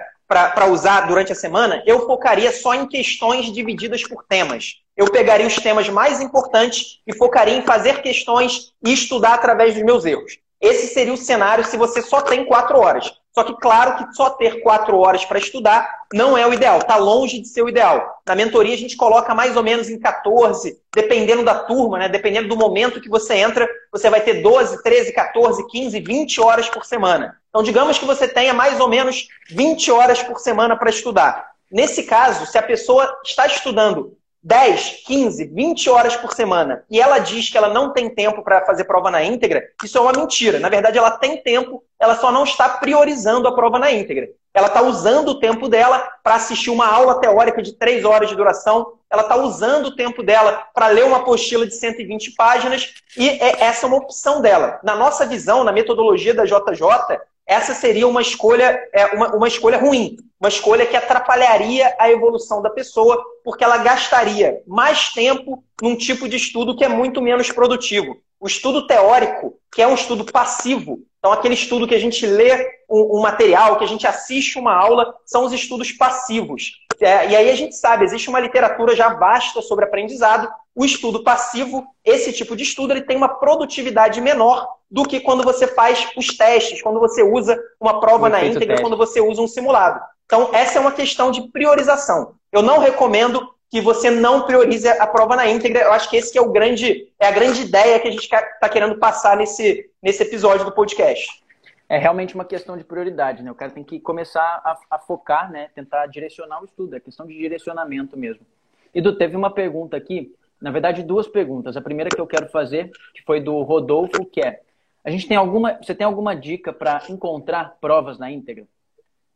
usar 0.67 1.07
durante 1.07 1.31
a 1.31 1.35
semana, 1.35 1.81
eu 1.85 2.05
focaria 2.05 2.51
só 2.51 2.73
em 2.73 2.87
questões 2.87 3.51
divididas 3.51 4.03
por 4.03 4.23
temas 4.23 4.81
eu 4.97 5.11
pegaria 5.11 5.45
os 5.45 5.55
temas 5.55 5.87
mais 5.87 6.19
importantes 6.19 6.99
e 7.05 7.15
focaria 7.15 7.55
em 7.55 7.61
fazer 7.61 8.01
questões 8.01 8.73
e 8.83 8.91
estudar 8.91 9.35
através 9.35 9.75
dos 9.75 9.83
meus 9.83 10.03
erros. 10.03 10.39
Esse 10.59 10.91
seria 10.91 11.13
o 11.13 11.17
cenário 11.17 11.63
se 11.63 11.77
você 11.77 12.01
só 12.01 12.19
tem 12.21 12.43
quatro 12.45 12.79
horas. 12.79 13.13
Só 13.37 13.43
que, 13.43 13.53
claro 13.53 13.97
que 13.97 14.15
só 14.15 14.31
ter 14.31 14.63
quatro 14.63 14.97
horas 14.97 15.23
para 15.23 15.37
estudar 15.37 15.87
não 16.11 16.35
é 16.35 16.47
o 16.47 16.51
ideal, 16.51 16.79
está 16.79 16.95
longe 16.95 17.39
de 17.39 17.47
ser 17.47 17.61
o 17.61 17.69
ideal. 17.69 18.19
Na 18.25 18.33
mentoria, 18.33 18.73
a 18.73 18.77
gente 18.77 18.97
coloca 18.97 19.35
mais 19.35 19.55
ou 19.55 19.61
menos 19.61 19.89
em 19.89 19.99
14, 19.99 20.75
dependendo 20.91 21.43
da 21.43 21.53
turma, 21.53 21.99
né? 21.99 22.09
dependendo 22.09 22.47
do 22.47 22.57
momento 22.57 22.99
que 22.99 23.07
você 23.07 23.35
entra, 23.35 23.69
você 23.91 24.09
vai 24.09 24.21
ter 24.21 24.41
12, 24.41 24.81
13, 24.81 25.13
14, 25.13 25.67
15, 25.67 25.99
20 25.99 26.41
horas 26.41 26.67
por 26.67 26.83
semana. 26.83 27.37
Então, 27.49 27.61
digamos 27.61 27.99
que 27.99 28.05
você 28.05 28.27
tenha 28.27 28.55
mais 28.55 28.79
ou 28.79 28.87
menos 28.87 29.27
20 29.51 29.91
horas 29.91 30.23
por 30.23 30.39
semana 30.39 30.75
para 30.75 30.89
estudar. 30.89 31.51
Nesse 31.71 32.05
caso, 32.05 32.47
se 32.47 32.57
a 32.57 32.63
pessoa 32.63 33.19
está 33.23 33.45
estudando 33.45 34.17
10, 34.43 35.03
15, 35.05 35.45
20 35.45 35.89
horas 35.89 36.15
por 36.15 36.33
semana 36.33 36.83
e 36.89 37.01
ela 37.01 37.19
diz 37.19 37.49
que 37.49 37.57
ela 37.57 37.69
não 37.69 37.91
tem 37.91 38.09
tempo 38.09 38.41
para 38.43 38.65
fazer 38.65 38.85
prova 38.85 39.11
na 39.11 39.23
íntegra, 39.23 39.63
isso 39.83 39.97
é 39.97 40.01
uma 40.01 40.13
mentira. 40.13 40.59
Na 40.59 40.69
verdade, 40.69 40.97
ela 40.97 41.11
tem 41.11 41.37
tempo, 41.37 41.83
ela 41.99 42.15
só 42.15 42.31
não 42.31 42.43
está 42.43 42.69
priorizando 42.69 43.47
a 43.47 43.55
prova 43.55 43.79
na 43.79 43.91
íntegra. 43.91 44.29
Ela 44.53 44.67
está 44.67 44.81
usando 44.81 45.29
o 45.29 45.39
tempo 45.39 45.67
dela 45.67 45.99
para 46.23 46.35
assistir 46.35 46.69
uma 46.69 46.87
aula 46.87 47.19
teórica 47.19 47.61
de 47.61 47.73
3 47.73 48.03
horas 48.05 48.29
de 48.29 48.35
duração, 48.35 48.93
ela 49.09 49.21
está 49.21 49.35
usando 49.35 49.87
o 49.87 49.95
tempo 49.95 50.23
dela 50.23 50.67
para 50.73 50.87
ler 50.87 51.05
uma 51.05 51.17
apostila 51.17 51.65
de 51.65 51.75
120 51.75 52.31
páginas 52.31 52.93
e 53.15 53.29
é, 53.29 53.63
essa 53.63 53.85
é 53.85 53.87
uma 53.87 53.97
opção 53.97 54.41
dela. 54.41 54.79
Na 54.83 54.95
nossa 54.95 55.25
visão, 55.25 55.63
na 55.63 55.71
metodologia 55.71 56.33
da 56.33 56.45
JJ, 56.45 57.19
essa 57.47 57.73
seria 57.73 58.05
uma 58.07 58.21
escolha, 58.21 58.77
é, 58.93 59.05
uma, 59.15 59.35
uma 59.35 59.47
escolha 59.47 59.77
ruim, 59.77 60.17
uma 60.39 60.49
escolha 60.49 60.85
que 60.85 60.97
atrapalharia 60.97 61.95
a 61.97 62.11
evolução 62.11 62.61
da 62.61 62.69
pessoa, 62.69 63.23
porque 63.43 63.63
ela 63.63 63.77
gastaria 63.77 64.61
mais 64.67 65.13
tempo 65.13 65.63
num 65.81 65.95
tipo 65.95 66.27
de 66.27 66.35
estudo 66.35 66.75
que 66.75 66.83
é 66.83 66.89
muito 66.89 67.21
menos 67.21 67.49
produtivo. 67.49 68.17
O 68.39 68.47
estudo 68.47 68.85
teórico, 68.85 69.57
que 69.71 69.81
é 69.81 69.87
um 69.87 69.95
estudo 69.95 70.25
passivo, 70.25 70.99
então 71.17 71.31
aquele 71.31 71.53
estudo 71.53 71.87
que 71.87 71.95
a 71.95 71.99
gente 71.99 72.25
lê 72.25 72.69
um, 72.89 73.17
um 73.17 73.21
material, 73.21 73.77
que 73.77 73.83
a 73.83 73.87
gente 73.87 74.05
assiste 74.05 74.59
uma 74.59 74.73
aula, 74.73 75.15
são 75.25 75.45
os 75.45 75.53
estudos 75.53 75.91
passivos. 75.91 76.71
É, 76.99 77.29
e 77.29 77.35
aí 77.35 77.49
a 77.49 77.55
gente 77.55 77.75
sabe, 77.75 78.03
existe 78.03 78.29
uma 78.29 78.39
literatura 78.39 78.95
já 78.95 79.09
vasta 79.09 79.61
sobre 79.61 79.85
aprendizado. 79.85 80.49
O 80.77 80.85
estudo 80.85 81.23
passivo, 81.23 81.87
esse 82.05 82.31
tipo 82.31 82.55
de 82.55 82.61
estudo, 82.61 82.93
ele 82.93 83.01
tem 83.01 83.17
uma 83.17 83.39
produtividade 83.39 84.21
menor 84.21 84.69
do 84.91 85.05
que 85.05 85.19
quando 85.19 85.43
você 85.43 85.65
faz 85.65 86.07
os 86.15 86.27
testes, 86.37 86.83
quando 86.83 86.99
você 86.99 87.23
usa 87.23 87.59
uma 87.81 87.99
prova 87.99 88.29
na 88.29 88.45
íntegra, 88.45 88.79
quando 88.79 88.95
você 88.95 89.19
usa 89.19 89.41
um 89.41 89.47
simulado. 89.47 89.99
Então, 90.27 90.51
essa 90.53 90.77
é 90.77 90.79
uma 90.79 90.91
questão 90.91 91.31
de 91.31 91.49
priorização. 91.49 92.35
Eu 92.51 92.61
não 92.61 92.77
recomendo 92.77 93.51
que 93.71 93.81
você 93.81 94.11
não 94.11 94.43
priorize 94.45 94.87
a 94.87 95.07
prova 95.07 95.35
na 95.35 95.47
íntegra. 95.47 95.81
Eu 95.81 95.93
acho 95.93 96.11
que 96.11 96.15
esse 96.15 96.31
que 96.31 96.37
é 96.37 96.41
o 96.43 96.51
grande, 96.51 97.11
é 97.19 97.25
a 97.25 97.31
grande 97.31 97.63
ideia 97.63 97.99
que 97.99 98.09
a 98.09 98.11
gente 98.11 98.31
está 98.31 98.69
querendo 98.69 98.99
passar 98.99 99.35
nesse, 99.35 99.89
nesse 99.99 100.21
episódio 100.21 100.63
do 100.63 100.71
podcast. 100.71 101.43
É 101.89 101.97
realmente 101.97 102.35
uma 102.35 102.45
questão 102.45 102.77
de 102.77 102.83
prioridade, 102.83 103.41
né? 103.41 103.49
O 103.49 103.55
cara 103.55 103.71
tem 103.71 103.83
que 103.83 103.99
começar 103.99 104.61
a, 104.63 104.77
a 104.91 104.99
focar, 104.99 105.51
né? 105.51 105.71
Tentar 105.73 106.05
direcionar 106.05 106.61
o 106.61 106.65
estudo, 106.65 106.95
é 106.95 106.99
questão 106.99 107.25
de 107.25 107.35
direcionamento 107.35 108.15
mesmo. 108.15 108.45
Edu, 108.93 109.17
teve 109.17 109.35
uma 109.35 109.49
pergunta 109.49 109.97
aqui, 109.97 110.35
na 110.61 110.71
verdade 110.71 111.03
duas 111.03 111.27
perguntas. 111.27 111.77
A 111.77 111.81
primeira 111.81 112.09
que 112.09 112.19
eu 112.19 112.27
quero 112.27 112.47
fazer, 112.49 112.91
que 113.13 113.23
foi 113.23 113.39
do 113.39 113.61
Rodolfo, 113.61 114.25
que 114.25 114.41
é 114.41 114.61
a 115.07 115.09
gente 115.09 115.25
tem 115.25 115.37
alguma. 115.37 115.79
Você 115.81 115.95
tem 115.95 116.05
alguma 116.05 116.35
dica 116.35 116.73
para 116.73 117.01
encontrar 117.07 117.77
provas 117.79 118.19
na 118.19 118.29
íntegra? 118.29 118.67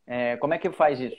É, 0.06 0.36
como 0.36 0.52
é 0.52 0.58
que 0.58 0.70
faz 0.70 1.00
isso? 1.00 1.16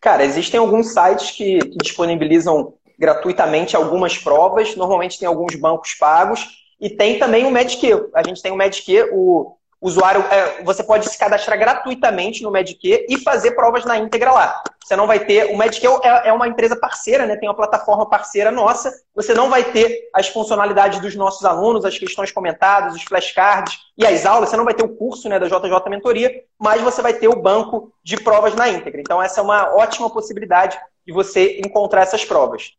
Cara, 0.00 0.24
existem 0.24 0.60
alguns 0.60 0.92
sites 0.92 1.32
que, 1.32 1.58
disponibilizam 1.82 2.74
gratuitamente 2.96 3.74
algumas 3.74 4.16
provas. 4.16 4.76
Normalmente 4.76 5.18
tem 5.18 5.26
alguns 5.26 5.56
bancos 5.56 5.92
pagos. 5.94 6.64
E 6.80 6.88
tem 6.88 7.18
também 7.18 7.44
o 7.44 7.50
Medq. 7.50 7.82
A 8.14 8.22
gente 8.22 8.40
tem 8.40 8.52
o 8.52 8.56
Medq, 8.56 8.86
o 9.12 9.56
usuário, 9.80 10.22
é, 10.22 10.62
você 10.62 10.82
pode 10.82 11.08
se 11.08 11.18
cadastrar 11.18 11.58
gratuitamente 11.58 12.42
no 12.42 12.50
Medq 12.50 13.06
e 13.08 13.18
fazer 13.18 13.52
provas 13.52 13.84
na 13.84 13.98
íntegra 13.98 14.32
lá. 14.32 14.62
Você 14.82 14.96
não 14.96 15.06
vai 15.06 15.24
ter. 15.24 15.52
O 15.52 15.56
Medq 15.56 15.84
é, 15.84 16.28
é 16.28 16.32
uma 16.32 16.48
empresa 16.48 16.76
parceira, 16.76 17.26
né? 17.26 17.36
tem 17.36 17.48
uma 17.48 17.54
plataforma 17.54 18.08
parceira 18.08 18.50
nossa. 18.50 18.92
Você 19.14 19.34
não 19.34 19.50
vai 19.50 19.64
ter 19.64 20.08
as 20.14 20.28
funcionalidades 20.28 21.00
dos 21.00 21.14
nossos 21.14 21.44
alunos, 21.44 21.84
as 21.84 21.98
questões 21.98 22.30
comentadas, 22.30 22.94
os 22.94 23.02
flashcards 23.02 23.78
e 23.98 24.06
as 24.06 24.24
aulas. 24.24 24.48
Você 24.48 24.56
não 24.56 24.64
vai 24.64 24.74
ter 24.74 24.84
o 24.84 24.96
curso 24.96 25.28
né, 25.28 25.38
da 25.38 25.46
JJ 25.46 25.90
Mentoria, 25.90 26.32
mas 26.58 26.80
você 26.80 27.02
vai 27.02 27.12
ter 27.12 27.28
o 27.28 27.42
banco 27.42 27.92
de 28.02 28.16
provas 28.16 28.54
na 28.54 28.68
íntegra. 28.68 29.00
Então, 29.00 29.22
essa 29.22 29.40
é 29.40 29.44
uma 29.44 29.74
ótima 29.74 30.08
possibilidade 30.08 30.78
de 31.06 31.12
você 31.12 31.58
encontrar 31.58 32.02
essas 32.02 32.24
provas. 32.24 32.72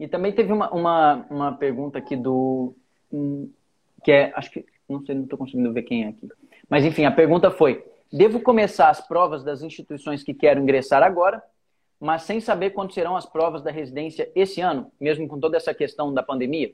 E 0.00 0.06
também 0.06 0.32
teve 0.32 0.52
uma, 0.52 0.70
uma, 0.70 1.26
uma 1.28 1.52
pergunta 1.56 1.98
aqui 1.98 2.16
do. 2.16 2.74
que 4.04 4.12
é, 4.12 4.32
acho 4.36 4.50
que 4.50 4.64
não 4.88 5.04
sei, 5.04 5.14
não 5.14 5.24
estou 5.24 5.38
conseguindo 5.38 5.72
ver 5.72 5.82
quem 5.82 6.04
é 6.04 6.08
aqui. 6.08 6.28
Mas 6.68 6.84
enfim, 6.84 7.04
a 7.04 7.10
pergunta 7.10 7.50
foi: 7.50 7.84
Devo 8.12 8.40
começar 8.40 8.88
as 8.88 9.06
provas 9.06 9.44
das 9.44 9.62
instituições 9.62 10.22
que 10.22 10.32
quero 10.32 10.60
ingressar 10.60 11.02
agora, 11.02 11.42
mas 12.00 12.22
sem 12.22 12.40
saber 12.40 12.70
quando 12.70 12.94
serão 12.94 13.16
as 13.16 13.26
provas 13.26 13.62
da 13.62 13.70
residência 13.70 14.30
esse 14.34 14.60
ano, 14.60 14.90
mesmo 14.98 15.28
com 15.28 15.38
toda 15.38 15.56
essa 15.56 15.74
questão 15.74 16.12
da 16.12 16.22
pandemia? 16.22 16.72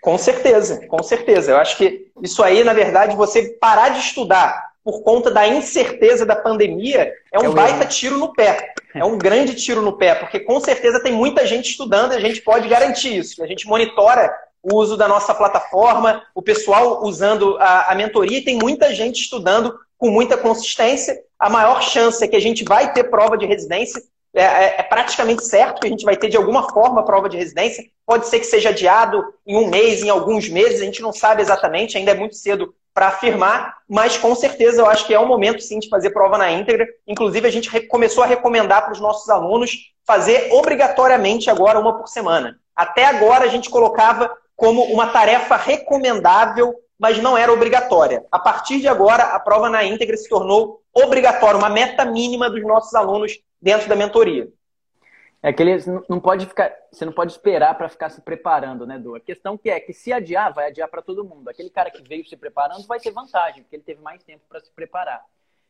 Com 0.00 0.16
certeza, 0.16 0.86
com 0.86 1.02
certeza. 1.02 1.52
Eu 1.52 1.56
acho 1.58 1.76
que 1.76 2.10
isso 2.22 2.42
aí, 2.42 2.64
na 2.64 2.72
verdade, 2.72 3.16
você 3.16 3.56
parar 3.60 3.90
de 3.90 4.00
estudar 4.00 4.72
por 4.82 5.02
conta 5.02 5.30
da 5.30 5.48
incerteza 5.48 6.26
da 6.26 6.36
pandemia 6.36 7.12
é 7.32 7.38
um 7.38 7.52
é 7.52 7.54
baita 7.54 7.86
tiro 7.86 8.18
no 8.18 8.32
pé. 8.32 8.72
É 8.96 9.04
um 9.04 9.18
grande 9.18 9.56
tiro 9.56 9.82
no 9.82 9.98
pé, 9.98 10.14
porque 10.14 10.38
com 10.38 10.60
certeza 10.60 11.02
tem 11.02 11.12
muita 11.12 11.44
gente 11.44 11.70
estudando 11.70 12.12
e 12.12 12.16
a 12.16 12.20
gente 12.20 12.40
pode 12.40 12.68
garantir 12.68 13.16
isso. 13.16 13.42
A 13.42 13.46
gente 13.48 13.66
monitora 13.66 14.32
o 14.64 14.76
uso 14.76 14.96
da 14.96 15.06
nossa 15.06 15.34
plataforma, 15.34 16.22
o 16.34 16.42
pessoal 16.42 17.04
usando 17.04 17.56
a, 17.58 17.92
a 17.92 17.94
mentoria 17.94 18.38
e 18.38 18.44
tem 18.44 18.56
muita 18.56 18.94
gente 18.94 19.20
estudando 19.20 19.78
com 19.98 20.10
muita 20.10 20.36
consistência. 20.36 21.20
A 21.38 21.50
maior 21.50 21.82
chance 21.82 22.24
é 22.24 22.28
que 22.28 22.36
a 22.36 22.40
gente 22.40 22.64
vai 22.64 22.92
ter 22.92 23.04
prova 23.04 23.36
de 23.36 23.46
residência 23.46 24.02
é, 24.34 24.42
é, 24.42 24.74
é, 24.78 24.82
praticamente 24.82 25.44
certo 25.44 25.80
que 25.80 25.86
a 25.86 25.90
gente 25.90 26.04
vai 26.04 26.16
ter 26.16 26.28
de 26.28 26.36
alguma 26.36 26.68
forma 26.70 27.04
prova 27.04 27.28
de 27.28 27.36
residência. 27.36 27.84
Pode 28.04 28.26
ser 28.26 28.40
que 28.40 28.46
seja 28.46 28.70
adiado 28.70 29.24
em 29.46 29.56
um 29.56 29.68
mês, 29.68 30.02
em 30.02 30.10
alguns 30.10 30.48
meses, 30.48 30.80
a 30.80 30.84
gente 30.84 31.00
não 31.00 31.12
sabe 31.12 31.40
exatamente, 31.40 31.96
ainda 31.96 32.10
é 32.10 32.14
muito 32.14 32.34
cedo 32.34 32.74
para 32.92 33.08
afirmar, 33.08 33.76
mas 33.88 34.16
com 34.16 34.34
certeza 34.34 34.82
eu 34.82 34.86
acho 34.86 35.06
que 35.06 35.14
é 35.14 35.18
o 35.18 35.26
momento 35.26 35.60
sim 35.60 35.78
de 35.78 35.88
fazer 35.88 36.10
prova 36.10 36.36
na 36.36 36.50
íntegra. 36.50 36.86
Inclusive, 37.06 37.46
a 37.46 37.50
gente 37.50 37.80
começou 37.86 38.24
a 38.24 38.26
recomendar 38.26 38.82
para 38.82 38.92
os 38.92 39.00
nossos 39.00 39.28
alunos 39.28 39.92
fazer 40.04 40.52
obrigatoriamente 40.52 41.48
agora 41.48 41.78
uma 41.78 41.96
por 41.96 42.08
semana. 42.08 42.58
Até 42.74 43.04
agora 43.04 43.44
a 43.44 43.48
gente 43.48 43.70
colocava 43.70 44.30
como 44.56 44.82
uma 44.84 45.08
tarefa 45.08 45.56
recomendável, 45.56 46.74
mas 46.98 47.18
não 47.18 47.36
era 47.36 47.52
obrigatória. 47.52 48.24
A 48.30 48.38
partir 48.38 48.80
de 48.80 48.88
agora, 48.88 49.24
a 49.34 49.40
prova 49.40 49.68
na 49.68 49.84
íntegra 49.84 50.16
se 50.16 50.28
tornou 50.28 50.82
obrigatória, 50.92 51.58
uma 51.58 51.68
meta 51.68 52.04
mínima 52.04 52.48
dos 52.48 52.62
nossos 52.62 52.94
alunos 52.94 53.40
dentro 53.60 53.88
da 53.88 53.96
mentoria. 53.96 54.48
É 55.42 55.52
que 55.52 55.62
eles 55.62 55.86
não 56.08 56.18
pode 56.18 56.46
ficar, 56.46 56.74
você 56.90 57.04
não 57.04 57.12
pode 57.12 57.32
esperar 57.32 57.76
para 57.76 57.88
ficar 57.90 58.08
se 58.08 58.22
preparando, 58.22 58.86
né, 58.86 58.98
Du? 58.98 59.14
A 59.14 59.20
questão 59.20 59.58
que 59.58 59.68
é 59.68 59.78
que 59.78 59.92
se 59.92 60.10
adiar, 60.10 60.54
vai 60.54 60.68
adiar 60.68 60.88
para 60.88 61.02
todo 61.02 61.24
mundo. 61.24 61.50
Aquele 61.50 61.68
cara 61.68 61.90
que 61.90 62.02
veio 62.02 62.24
se 62.24 62.34
preparando 62.34 62.86
vai 62.86 62.98
ter 62.98 63.10
vantagem, 63.10 63.62
porque 63.62 63.76
ele 63.76 63.82
teve 63.82 64.00
mais 64.00 64.22
tempo 64.22 64.42
para 64.48 64.60
se 64.60 64.72
preparar. 64.72 65.22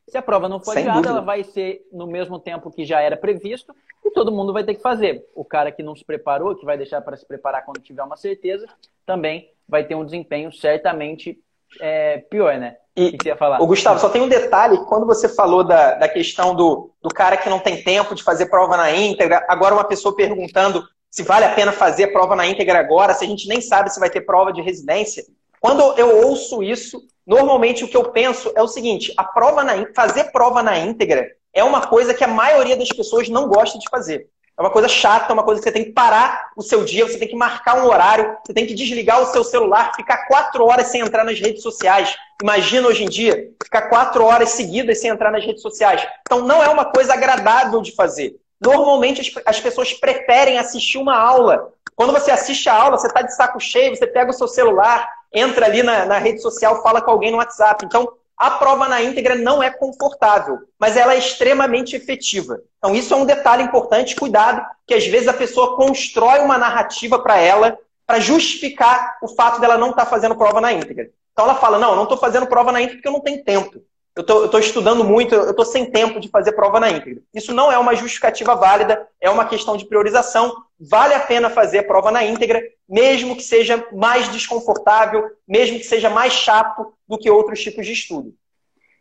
Se 0.08 0.18
a 0.18 0.22
prova 0.22 0.48
não 0.48 0.60
for 0.60 0.72
Sem 0.72 0.82
adiada, 0.82 1.00
dúvida. 1.00 1.14
ela 1.14 1.20
vai 1.20 1.42
ser 1.42 1.86
no 1.92 2.06
mesmo 2.06 2.38
tempo 2.38 2.70
que 2.70 2.84
já 2.84 3.00
era 3.00 3.16
previsto 3.16 3.74
e 4.04 4.10
todo 4.10 4.30
mundo 4.30 4.52
vai 4.52 4.62
ter 4.62 4.74
que 4.74 4.82
fazer. 4.82 5.26
O 5.34 5.44
cara 5.44 5.72
que 5.72 5.82
não 5.82 5.96
se 5.96 6.04
preparou, 6.04 6.54
que 6.54 6.64
vai 6.64 6.76
deixar 6.76 7.00
para 7.00 7.16
se 7.16 7.26
preparar 7.26 7.64
quando 7.64 7.80
tiver 7.80 8.02
uma 8.02 8.16
certeza, 8.16 8.66
também 9.06 9.50
vai 9.68 9.84
ter 9.84 9.94
um 9.94 10.04
desempenho 10.04 10.52
certamente 10.52 11.38
é, 11.80 12.18
pior, 12.18 12.58
né? 12.58 12.76
E, 12.96 13.08
o 13.08 13.18
que 13.18 13.34
falar? 13.34 13.60
O 13.60 13.66
Gustavo, 13.66 13.98
só 13.98 14.08
tem 14.08 14.22
um 14.22 14.28
detalhe, 14.28 14.78
quando 14.86 15.06
você 15.06 15.28
falou 15.28 15.64
da, 15.64 15.94
da 15.94 16.08
questão 16.08 16.54
do, 16.54 16.90
do 17.02 17.08
cara 17.08 17.36
que 17.36 17.48
não 17.48 17.58
tem 17.58 17.82
tempo 17.82 18.14
de 18.14 18.22
fazer 18.22 18.46
prova 18.46 18.76
na 18.76 18.92
íntegra, 18.92 19.44
agora 19.48 19.74
uma 19.74 19.84
pessoa 19.84 20.14
perguntando 20.14 20.86
se 21.10 21.22
vale 21.22 21.44
a 21.44 21.54
pena 21.54 21.72
fazer 21.72 22.08
prova 22.08 22.36
na 22.36 22.46
íntegra 22.46 22.78
agora, 22.78 23.14
se 23.14 23.24
a 23.24 23.28
gente 23.28 23.48
nem 23.48 23.60
sabe 23.60 23.90
se 23.90 24.00
vai 24.00 24.10
ter 24.10 24.20
prova 24.20 24.52
de 24.52 24.60
residência. 24.60 25.24
Quando 25.64 25.98
eu 25.98 26.26
ouço 26.26 26.62
isso, 26.62 27.00
normalmente 27.26 27.84
o 27.84 27.88
que 27.88 27.96
eu 27.96 28.10
penso 28.10 28.52
é 28.54 28.62
o 28.62 28.68
seguinte: 28.68 29.14
a 29.16 29.24
prova 29.24 29.64
na, 29.64 29.72
fazer 29.94 30.24
prova 30.24 30.62
na 30.62 30.78
íntegra 30.78 31.26
é 31.54 31.64
uma 31.64 31.86
coisa 31.86 32.12
que 32.12 32.22
a 32.22 32.28
maioria 32.28 32.76
das 32.76 32.90
pessoas 32.90 33.30
não 33.30 33.48
gosta 33.48 33.78
de 33.78 33.88
fazer. 33.88 34.28
É 34.58 34.60
uma 34.60 34.68
coisa 34.68 34.88
chata, 34.88 35.32
é 35.32 35.32
uma 35.32 35.42
coisa 35.42 35.62
que 35.62 35.64
você 35.66 35.72
tem 35.72 35.86
que 35.86 35.92
parar 35.92 36.50
o 36.54 36.60
seu 36.60 36.84
dia, 36.84 37.08
você 37.08 37.16
tem 37.16 37.28
que 37.28 37.34
marcar 37.34 37.82
um 37.82 37.86
horário, 37.86 38.36
você 38.44 38.52
tem 38.52 38.66
que 38.66 38.74
desligar 38.74 39.22
o 39.22 39.26
seu 39.32 39.42
celular, 39.42 39.96
ficar 39.96 40.26
quatro 40.26 40.66
horas 40.66 40.88
sem 40.88 41.00
entrar 41.00 41.24
nas 41.24 41.40
redes 41.40 41.62
sociais. 41.62 42.14
Imagina 42.42 42.86
hoje 42.86 43.04
em 43.04 43.08
dia, 43.08 43.50
ficar 43.62 43.88
quatro 43.88 44.22
horas 44.22 44.50
seguidas 44.50 45.00
sem 45.00 45.08
entrar 45.08 45.30
nas 45.30 45.46
redes 45.46 45.62
sociais. 45.62 46.06
Então 46.26 46.42
não 46.42 46.62
é 46.62 46.68
uma 46.68 46.84
coisa 46.84 47.14
agradável 47.14 47.80
de 47.80 47.94
fazer. 47.94 48.36
Normalmente 48.60 49.22
as, 49.22 49.42
as 49.46 49.60
pessoas 49.60 49.94
preferem 49.94 50.58
assistir 50.58 50.98
uma 50.98 51.16
aula. 51.16 51.72
Quando 51.96 52.12
você 52.12 52.30
assiste 52.30 52.68
a 52.68 52.74
aula, 52.74 52.98
você 52.98 53.06
está 53.06 53.22
de 53.22 53.34
saco 53.34 53.58
cheio, 53.58 53.96
você 53.96 54.06
pega 54.06 54.30
o 54.30 54.34
seu 54.34 54.48
celular, 54.48 55.08
entra 55.34 55.66
ali 55.66 55.82
na, 55.82 56.06
na 56.06 56.18
rede 56.18 56.40
social, 56.40 56.82
fala 56.82 57.02
com 57.02 57.10
alguém 57.10 57.30
no 57.30 57.38
WhatsApp. 57.38 57.84
Então, 57.84 58.10
a 58.36 58.52
prova 58.52 58.88
na 58.88 59.02
íntegra 59.02 59.34
não 59.34 59.62
é 59.62 59.70
confortável, 59.70 60.60
mas 60.78 60.96
ela 60.96 61.14
é 61.14 61.18
extremamente 61.18 61.96
efetiva. 61.96 62.60
Então, 62.78 62.94
isso 62.94 63.12
é 63.12 63.16
um 63.16 63.26
detalhe 63.26 63.62
importante. 63.62 64.16
Cuidado, 64.16 64.64
que 64.86 64.94
às 64.94 65.06
vezes 65.06 65.28
a 65.28 65.34
pessoa 65.34 65.76
constrói 65.76 66.40
uma 66.40 66.56
narrativa 66.56 67.18
para 67.18 67.38
ela 67.38 67.76
para 68.06 68.20
justificar 68.20 69.18
o 69.22 69.28
fato 69.28 69.60
dela 69.60 69.78
não 69.78 69.90
estar 69.90 70.04
tá 70.04 70.10
fazendo 70.10 70.36
prova 70.36 70.60
na 70.60 70.72
íntegra. 70.72 71.10
Então, 71.32 71.44
ela 71.44 71.54
fala: 71.54 71.78
Não, 71.78 71.90
eu 71.90 71.96
não 71.96 72.02
estou 72.04 72.18
fazendo 72.18 72.46
prova 72.46 72.70
na 72.70 72.80
íntegra 72.80 72.96
porque 72.98 73.08
eu 73.08 73.12
não 73.12 73.20
tenho 73.20 73.44
tempo 73.44 73.82
eu 74.16 74.44
estou 74.44 74.60
estudando 74.60 75.02
muito, 75.02 75.34
eu 75.34 75.50
estou 75.50 75.64
sem 75.64 75.90
tempo 75.90 76.20
de 76.20 76.28
fazer 76.28 76.52
prova 76.52 76.78
na 76.78 76.88
íntegra. 76.88 77.20
Isso 77.34 77.52
não 77.52 77.72
é 77.72 77.76
uma 77.76 77.96
justificativa 77.96 78.54
válida, 78.54 79.08
é 79.20 79.28
uma 79.28 79.44
questão 79.44 79.76
de 79.76 79.86
priorização. 79.86 80.54
Vale 80.78 81.14
a 81.14 81.20
pena 81.20 81.50
fazer 81.50 81.82
prova 81.84 82.12
na 82.12 82.24
íntegra, 82.24 82.62
mesmo 82.88 83.34
que 83.34 83.42
seja 83.42 83.84
mais 83.92 84.28
desconfortável, 84.28 85.28
mesmo 85.48 85.78
que 85.78 85.84
seja 85.84 86.08
mais 86.08 86.32
chato 86.32 86.94
do 87.08 87.18
que 87.18 87.28
outros 87.28 87.60
tipos 87.60 87.84
de 87.84 87.92
estudo. 87.92 88.32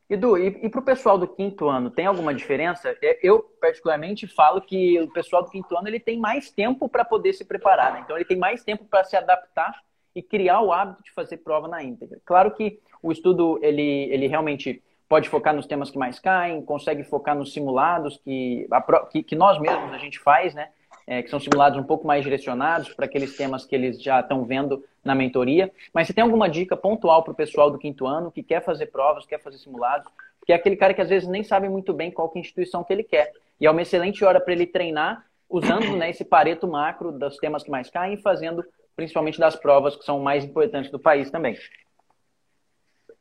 Edu, 0.10 0.38
e, 0.38 0.48
e 0.64 0.70
para 0.70 0.80
o 0.80 0.86
pessoal 0.86 1.18
do 1.18 1.28
quinto 1.28 1.70
ano, 1.70 1.92
tem 1.92 2.08
alguma 2.08 2.34
diferença? 2.34 2.96
É, 3.02 3.20
eu, 3.22 3.40
particularmente, 3.62 4.28
falo 4.28 4.62
que 4.62 5.00
o 5.00 5.12
pessoal 5.12 5.44
do 5.44 5.50
quinto 5.50 5.78
ano 5.78 5.88
ele 5.88 6.00
tem 6.00 6.20
mais 6.20 6.50
tempo 6.50 6.90
para 6.90 7.06
poder 7.06 7.34
se 7.34 7.46
preparar, 7.46 7.94
né? 7.94 8.02
Então, 8.04 8.16
ele 8.16 8.26
tem 8.26 8.38
mais 8.38 8.64
tempo 8.64 8.86
para 8.86 9.04
se 9.04 9.16
adaptar 9.16 9.80
e 10.16 10.22
criar 10.22 10.62
o 10.62 10.74
hábito 10.74 11.04
de 11.04 11.12
fazer 11.12 11.38
prova 11.38 11.68
na 11.68 11.84
íntegra. 11.84 12.20
Claro 12.26 12.52
que 12.52 12.80
o 13.02 13.12
estudo, 13.12 13.60
ele, 13.62 14.10
ele 14.12 14.28
realmente 14.28 14.84
pode 15.14 15.30
focar 15.30 15.54
nos 15.54 15.68
temas 15.68 15.92
que 15.92 15.98
mais 16.00 16.18
caem, 16.18 16.60
consegue 16.64 17.04
focar 17.04 17.36
nos 17.36 17.54
simulados 17.54 18.18
que, 18.18 18.68
que, 19.12 19.22
que 19.22 19.36
nós 19.36 19.60
mesmos 19.60 19.94
a 19.94 20.00
gente 20.00 20.18
faz, 20.18 20.56
né? 20.56 20.70
É, 21.06 21.22
que 21.22 21.30
são 21.30 21.40
simulados 21.40 21.78
um 21.78 21.84
pouco 21.84 22.08
mais 22.08 22.24
direcionados 22.24 22.92
para 22.96 23.06
aqueles 23.06 23.38
temas 23.38 23.64
que 23.64 23.76
eles 23.76 24.02
já 24.02 24.22
estão 24.22 24.44
vendo 24.44 24.84
na 25.04 25.14
mentoria. 25.14 25.72
Mas 25.94 26.08
você 26.08 26.14
tem 26.14 26.24
alguma 26.24 26.50
dica 26.50 26.76
pontual 26.76 27.22
para 27.22 27.32
o 27.32 27.36
pessoal 27.36 27.70
do 27.70 27.78
quinto 27.78 28.08
ano 28.08 28.32
que 28.32 28.42
quer 28.42 28.66
fazer 28.66 28.88
provas, 28.88 29.24
quer 29.24 29.40
fazer 29.40 29.60
simulados? 29.60 30.12
Porque 30.40 30.52
é 30.52 30.56
aquele 30.56 30.76
cara 30.76 30.96
que 30.96 31.02
às 31.02 31.10
vezes 31.10 31.30
nem 31.30 31.44
sabe 31.44 31.70
muito 31.70 31.94
bem 31.94 32.10
qual 32.10 32.28
que 32.28 32.40
é 32.40 32.42
a 32.42 32.42
instituição 32.42 32.84
que 32.84 32.92
ele 32.92 33.04
quer. 33.04 33.34
E 33.62 33.68
é 33.68 33.70
uma 33.70 33.84
excelente 33.84 34.26
hora 34.26 34.42
para 34.42 34.54
ele 34.54 34.66
treinar 34.66 35.24
usando 35.48 35.96
né, 35.96 36.10
esse 36.10 36.26
pareto 36.26 36.68
macro 36.68 37.12
dos 37.12 37.38
temas 37.38 37.62
que 37.62 37.70
mais 37.70 37.88
caem 37.88 38.16
e 38.16 38.22
fazendo 38.24 38.66
principalmente 38.96 39.40
das 39.40 39.56
provas 39.56 39.96
que 39.96 40.04
são 40.04 40.20
mais 40.20 40.44
importantes 40.44 40.90
do 40.90 40.98
país 40.98 41.30
também. 41.30 41.56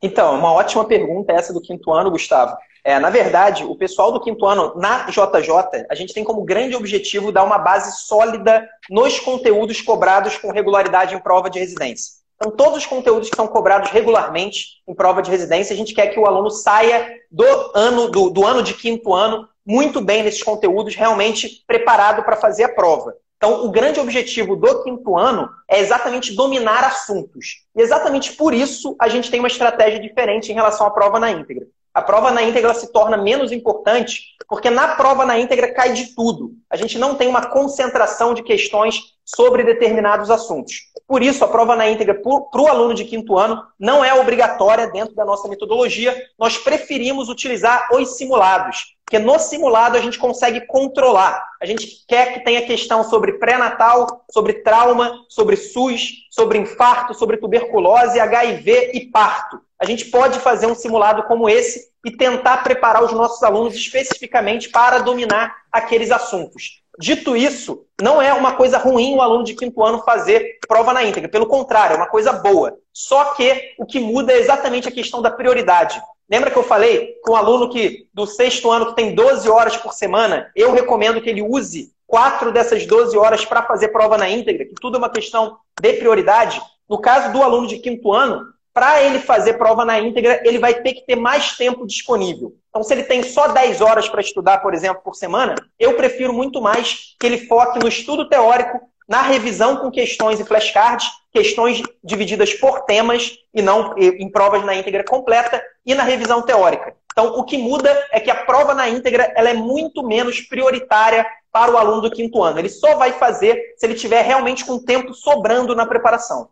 Então, 0.03 0.37
uma 0.37 0.51
ótima 0.51 0.83
pergunta 0.83 1.31
essa 1.31 1.53
do 1.53 1.61
quinto 1.61 1.89
ano, 1.93 2.11
Gustavo. 2.11 2.57
É, 2.83 2.99
na 2.99 3.09
verdade, 3.09 3.63
o 3.63 3.73
pessoal 3.73 4.11
do 4.11 4.19
quinto 4.19 4.45
ano, 4.45 4.73
na 4.75 5.05
JJ, 5.05 5.85
a 5.89 5.95
gente 5.95 6.13
tem 6.13 6.25
como 6.25 6.43
grande 6.43 6.75
objetivo 6.75 7.31
dar 7.31 7.45
uma 7.45 7.57
base 7.57 8.05
sólida 8.05 8.67
nos 8.89 9.17
conteúdos 9.21 9.79
cobrados 9.79 10.37
com 10.37 10.51
regularidade 10.51 11.15
em 11.15 11.19
prova 11.19 11.49
de 11.49 11.57
residência. 11.57 12.21
Então, 12.35 12.51
todos 12.51 12.79
os 12.79 12.85
conteúdos 12.85 13.29
que 13.29 13.35
são 13.37 13.47
cobrados 13.47 13.91
regularmente 13.91 14.81
em 14.85 14.93
prova 14.93 15.21
de 15.21 15.31
residência, 15.31 15.73
a 15.73 15.77
gente 15.77 15.93
quer 15.93 16.07
que 16.07 16.19
o 16.19 16.25
aluno 16.25 16.49
saia 16.49 17.09
do 17.31 17.45
ano, 17.73 18.09
do, 18.11 18.29
do 18.29 18.45
ano 18.45 18.61
de 18.61 18.73
quinto 18.73 19.13
ano 19.13 19.47
muito 19.65 20.01
bem 20.01 20.21
nesses 20.21 20.43
conteúdos, 20.43 20.95
realmente 20.95 21.63
preparado 21.65 22.23
para 22.23 22.35
fazer 22.35 22.65
a 22.65 22.75
prova. 22.75 23.15
Então, 23.43 23.65
o 23.65 23.69
grande 23.69 23.99
objetivo 23.99 24.55
do 24.55 24.83
quinto 24.83 25.17
ano 25.17 25.49
é 25.69 25.81
exatamente 25.81 26.33
dominar 26.33 26.81
assuntos. 26.85 27.65
E 27.75 27.81
exatamente 27.81 28.31
por 28.37 28.53
isso 28.53 28.95
a 28.97 29.09
gente 29.09 29.29
tem 29.29 29.41
uma 29.41 29.49
estratégia 29.49 29.99
diferente 29.99 30.49
em 30.49 30.55
relação 30.55 30.87
à 30.87 30.91
prova 30.91 31.19
na 31.19 31.29
íntegra. 31.29 31.67
A 31.93 32.01
prova 32.01 32.31
na 32.31 32.41
íntegra 32.41 32.73
se 32.73 32.93
torna 32.93 33.17
menos 33.17 33.51
importante 33.51 34.33
porque 34.47 34.69
na 34.69 34.95
prova 34.95 35.25
na 35.25 35.37
íntegra 35.37 35.73
cai 35.73 35.91
de 35.91 36.15
tudo. 36.15 36.53
A 36.69 36.77
gente 36.77 36.97
não 36.97 37.15
tem 37.15 37.27
uma 37.27 37.45
concentração 37.47 38.33
de 38.33 38.43
questões 38.43 39.13
sobre 39.25 39.61
determinados 39.65 40.31
assuntos. 40.31 40.75
Por 41.05 41.21
isso, 41.21 41.43
a 41.43 41.47
prova 41.49 41.75
na 41.75 41.89
íntegra 41.89 42.13
para 42.13 42.61
o 42.61 42.67
aluno 42.67 42.93
de 42.93 43.03
quinto 43.03 43.37
ano 43.37 43.61
não 43.77 44.05
é 44.05 44.13
obrigatória 44.13 44.87
dentro 44.87 45.13
da 45.15 45.25
nossa 45.25 45.49
metodologia. 45.49 46.15
Nós 46.39 46.57
preferimos 46.57 47.27
utilizar 47.27 47.89
os 47.91 48.15
simulados. 48.15 48.92
Porque 49.13 49.23
no 49.23 49.37
simulado 49.37 49.95
a 49.95 50.01
gente 50.01 50.17
consegue 50.17 50.61
controlar. 50.61 51.39
A 51.61 51.67
gente 51.67 52.03
quer 52.07 52.33
que 52.33 52.39
tenha 52.39 52.65
questão 52.65 53.03
sobre 53.03 53.33
pré-natal, 53.33 54.25
sobre 54.31 54.53
trauma, 54.53 55.13
sobre 55.29 55.55
SUS, 55.55 56.25
sobre 56.31 56.57
infarto, 56.57 57.13
sobre 57.13 57.37
tuberculose, 57.37 58.19
HIV 58.19 58.89
e 58.95 59.01
parto. 59.11 59.61
A 59.79 59.85
gente 59.85 60.05
pode 60.05 60.39
fazer 60.39 60.65
um 60.65 60.73
simulado 60.73 61.21
como 61.25 61.47
esse 61.47 61.91
e 62.03 62.09
tentar 62.09 62.63
preparar 62.63 63.03
os 63.03 63.13
nossos 63.13 63.43
alunos 63.43 63.75
especificamente 63.75 64.69
para 64.69 64.97
dominar 64.97 65.57
aqueles 65.71 66.09
assuntos. 66.09 66.81
Dito 66.99 67.37
isso, 67.37 67.85
não 68.01 68.19
é 68.19 68.33
uma 68.33 68.53
coisa 68.55 68.79
ruim 68.79 69.13
o 69.13 69.21
aluno 69.21 69.43
de 69.43 69.53
quinto 69.53 69.83
ano 69.83 70.01
fazer 70.01 70.57
prova 70.67 70.91
na 70.91 71.03
íntegra. 71.03 71.29
Pelo 71.29 71.45
contrário, 71.45 71.93
é 71.93 71.97
uma 71.97 72.09
coisa 72.09 72.33
boa. 72.33 72.79
Só 72.91 73.25
que 73.35 73.75
o 73.77 73.85
que 73.85 73.99
muda 73.99 74.33
é 74.33 74.39
exatamente 74.39 74.87
a 74.87 74.91
questão 74.91 75.21
da 75.21 75.29
prioridade. 75.29 76.01
Lembra 76.29 76.49
que 76.51 76.57
eu 76.57 76.63
falei 76.63 77.15
que 77.23 77.31
um 77.31 77.35
aluno 77.35 77.69
que 77.69 78.07
do 78.13 78.25
sexto 78.25 78.71
ano 78.71 78.87
que 78.87 78.95
tem 78.95 79.13
12 79.13 79.49
horas 79.49 79.77
por 79.77 79.93
semana, 79.93 80.51
eu 80.55 80.71
recomendo 80.71 81.21
que 81.21 81.29
ele 81.29 81.41
use 81.41 81.91
quatro 82.07 82.51
dessas 82.51 82.85
12 82.85 83.17
horas 83.17 83.45
para 83.45 83.63
fazer 83.63 83.89
prova 83.89 84.17
na 84.17 84.29
íntegra, 84.29 84.65
que 84.65 84.75
tudo 84.79 84.95
é 84.95 84.99
uma 84.99 85.09
questão 85.09 85.57
de 85.81 85.93
prioridade. 85.93 86.61
No 86.87 86.99
caso 86.99 87.31
do 87.33 87.41
aluno 87.41 87.67
de 87.67 87.79
quinto 87.79 88.11
ano, 88.11 88.53
para 88.73 89.03
ele 89.03 89.19
fazer 89.19 89.53
prova 89.53 89.85
na 89.85 89.99
íntegra, 89.99 90.41
ele 90.43 90.57
vai 90.57 90.73
ter 90.73 90.93
que 90.93 91.05
ter 91.05 91.15
mais 91.15 91.55
tempo 91.55 91.85
disponível. 91.85 92.55
Então, 92.69 92.81
se 92.81 92.91
ele 92.93 93.03
tem 93.03 93.21
só 93.21 93.47
10 93.47 93.81
horas 93.81 94.09
para 94.09 94.21
estudar, 94.21 94.59
por 94.59 94.73
exemplo, 94.73 95.01
por 95.03 95.15
semana, 95.15 95.55
eu 95.79 95.95
prefiro 95.95 96.33
muito 96.33 96.59
mais 96.59 97.15
que 97.19 97.25
ele 97.25 97.47
foque 97.47 97.79
no 97.79 97.87
estudo 97.87 98.27
teórico, 98.27 98.79
na 99.07 99.21
revisão 99.21 99.77
com 99.77 99.91
questões 99.91 100.39
e 100.39 100.45
flashcards, 100.45 101.07
questões 101.33 101.81
divididas 102.03 102.53
por 102.53 102.81
temas 102.81 103.37
e 103.53 103.61
não 103.61 103.97
em 103.97 104.29
provas 104.31 104.63
na 104.63 104.75
íntegra 104.75 105.03
completa, 105.03 105.63
e 105.85 105.93
na 105.93 106.03
revisão 106.03 106.41
teórica. 106.41 106.95
Então, 107.11 107.37
o 107.37 107.43
que 107.43 107.57
muda 107.57 107.89
é 108.11 108.19
que 108.19 108.31
a 108.31 108.45
prova 108.45 108.73
na 108.73 108.89
íntegra 108.89 109.31
ela 109.35 109.49
é 109.49 109.53
muito 109.53 110.03
menos 110.03 110.41
prioritária 110.41 111.25
para 111.51 111.71
o 111.71 111.77
aluno 111.77 112.01
do 112.01 112.11
quinto 112.11 112.41
ano. 112.41 112.59
Ele 112.59 112.69
só 112.69 112.95
vai 112.95 113.13
fazer 113.13 113.75
se 113.77 113.85
ele 113.85 113.93
tiver 113.95 114.21
realmente 114.23 114.65
com 114.65 114.83
tempo 114.83 115.13
sobrando 115.13 115.75
na 115.75 115.85
preparação. 115.85 116.49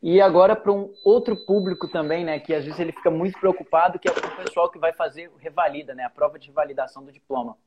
E 0.00 0.20
agora 0.20 0.54
para 0.54 0.72
um 0.72 0.94
outro 1.04 1.36
público 1.44 1.88
também, 1.88 2.24
né, 2.24 2.38
que 2.38 2.54
às 2.54 2.64
vezes 2.64 2.78
ele 2.78 2.92
fica 2.92 3.10
muito 3.10 3.38
preocupado, 3.38 3.98
que 3.98 4.08
é 4.08 4.12
o 4.12 4.36
pessoal 4.44 4.70
que 4.70 4.78
vai 4.78 4.92
fazer 4.92 5.30
revalida, 5.38 5.94
né, 5.94 6.04
a 6.04 6.10
prova 6.10 6.38
de 6.38 6.50
validação 6.52 7.04
do 7.04 7.12
diploma. 7.12 7.58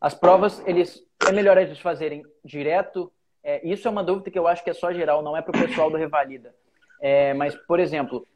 As 0.00 0.14
provas, 0.14 0.60
eles 0.66 1.02
é 1.26 1.32
melhor 1.32 1.56
eles 1.56 1.78
fazerem 1.78 2.24
direto. 2.44 3.12
É, 3.42 3.66
isso 3.66 3.88
é 3.88 3.90
uma 3.90 4.04
dúvida 4.04 4.30
que 4.30 4.38
eu 4.38 4.46
acho 4.46 4.62
que 4.62 4.70
é 4.70 4.74
só 4.74 4.92
geral, 4.92 5.22
não 5.22 5.36
é 5.36 5.42
para 5.42 5.56
o 5.56 5.66
pessoal 5.66 5.90
do 5.90 5.96
revalida. 5.96 6.54
É, 7.00 7.32
mas, 7.34 7.54
por 7.54 7.80
exemplo, 7.80 8.26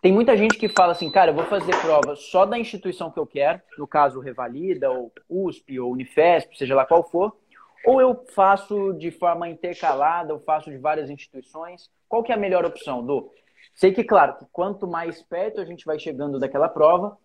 tem 0.00 0.12
muita 0.12 0.36
gente 0.36 0.56
que 0.56 0.68
fala 0.68 0.92
assim, 0.92 1.10
cara, 1.10 1.32
eu 1.32 1.34
vou 1.34 1.44
fazer 1.46 1.74
prova 1.80 2.14
só 2.14 2.46
da 2.46 2.56
instituição 2.56 3.10
que 3.10 3.18
eu 3.18 3.26
quero, 3.26 3.60
no 3.76 3.86
caso 3.86 4.20
Revalida, 4.20 4.88
ou 4.90 5.12
USP, 5.28 5.80
ou 5.80 5.90
Unifesp, 5.90 6.56
seja 6.56 6.76
lá 6.76 6.86
qual 6.86 7.02
for, 7.02 7.36
ou 7.84 8.00
eu 8.00 8.24
faço 8.32 8.92
de 8.92 9.10
forma 9.10 9.48
intercalada, 9.48 10.32
ou 10.32 10.38
faço 10.38 10.70
de 10.70 10.78
várias 10.78 11.10
instituições. 11.10 11.90
Qual 12.08 12.22
que 12.22 12.30
é 12.30 12.34
a 12.36 12.38
melhor 12.38 12.64
opção, 12.64 13.04
Du? 13.04 13.32
Sei 13.74 13.92
que, 13.92 14.04
claro, 14.04 14.36
que 14.38 14.46
quanto 14.52 14.86
mais 14.86 15.20
perto 15.22 15.60
a 15.60 15.64
gente 15.64 15.84
vai 15.84 15.98
chegando 15.98 16.38
daquela 16.38 16.68
prova, 16.68 17.16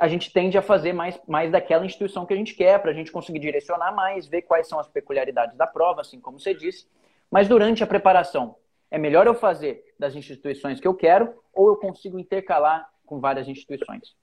a 0.00 0.08
gente 0.08 0.32
tende 0.32 0.58
a 0.58 0.62
fazer 0.62 0.92
mais, 0.92 1.18
mais 1.26 1.52
daquela 1.52 1.86
instituição 1.86 2.26
que 2.26 2.34
a 2.34 2.36
gente 2.36 2.54
quer, 2.54 2.80
para 2.80 2.90
a 2.90 2.94
gente 2.94 3.12
conseguir 3.12 3.38
direcionar 3.38 3.92
mais, 3.92 4.26
ver 4.26 4.42
quais 4.42 4.68
são 4.68 4.78
as 4.78 4.88
peculiaridades 4.88 5.56
da 5.56 5.66
prova, 5.66 6.00
assim 6.00 6.20
como 6.20 6.40
você 6.40 6.52
disse. 6.52 6.86
Mas 7.30 7.48
durante 7.48 7.82
a 7.82 7.86
preparação, 7.86 8.56
é 8.90 8.98
melhor 8.98 9.26
eu 9.26 9.34
fazer 9.34 9.84
das 9.98 10.14
instituições 10.14 10.80
que 10.80 10.86
eu 10.86 10.94
quero 10.94 11.34
ou 11.52 11.68
eu 11.68 11.76
consigo 11.76 12.18
intercalar 12.18 12.88
com 13.06 13.20
várias 13.20 13.48
instituições? 13.48 14.14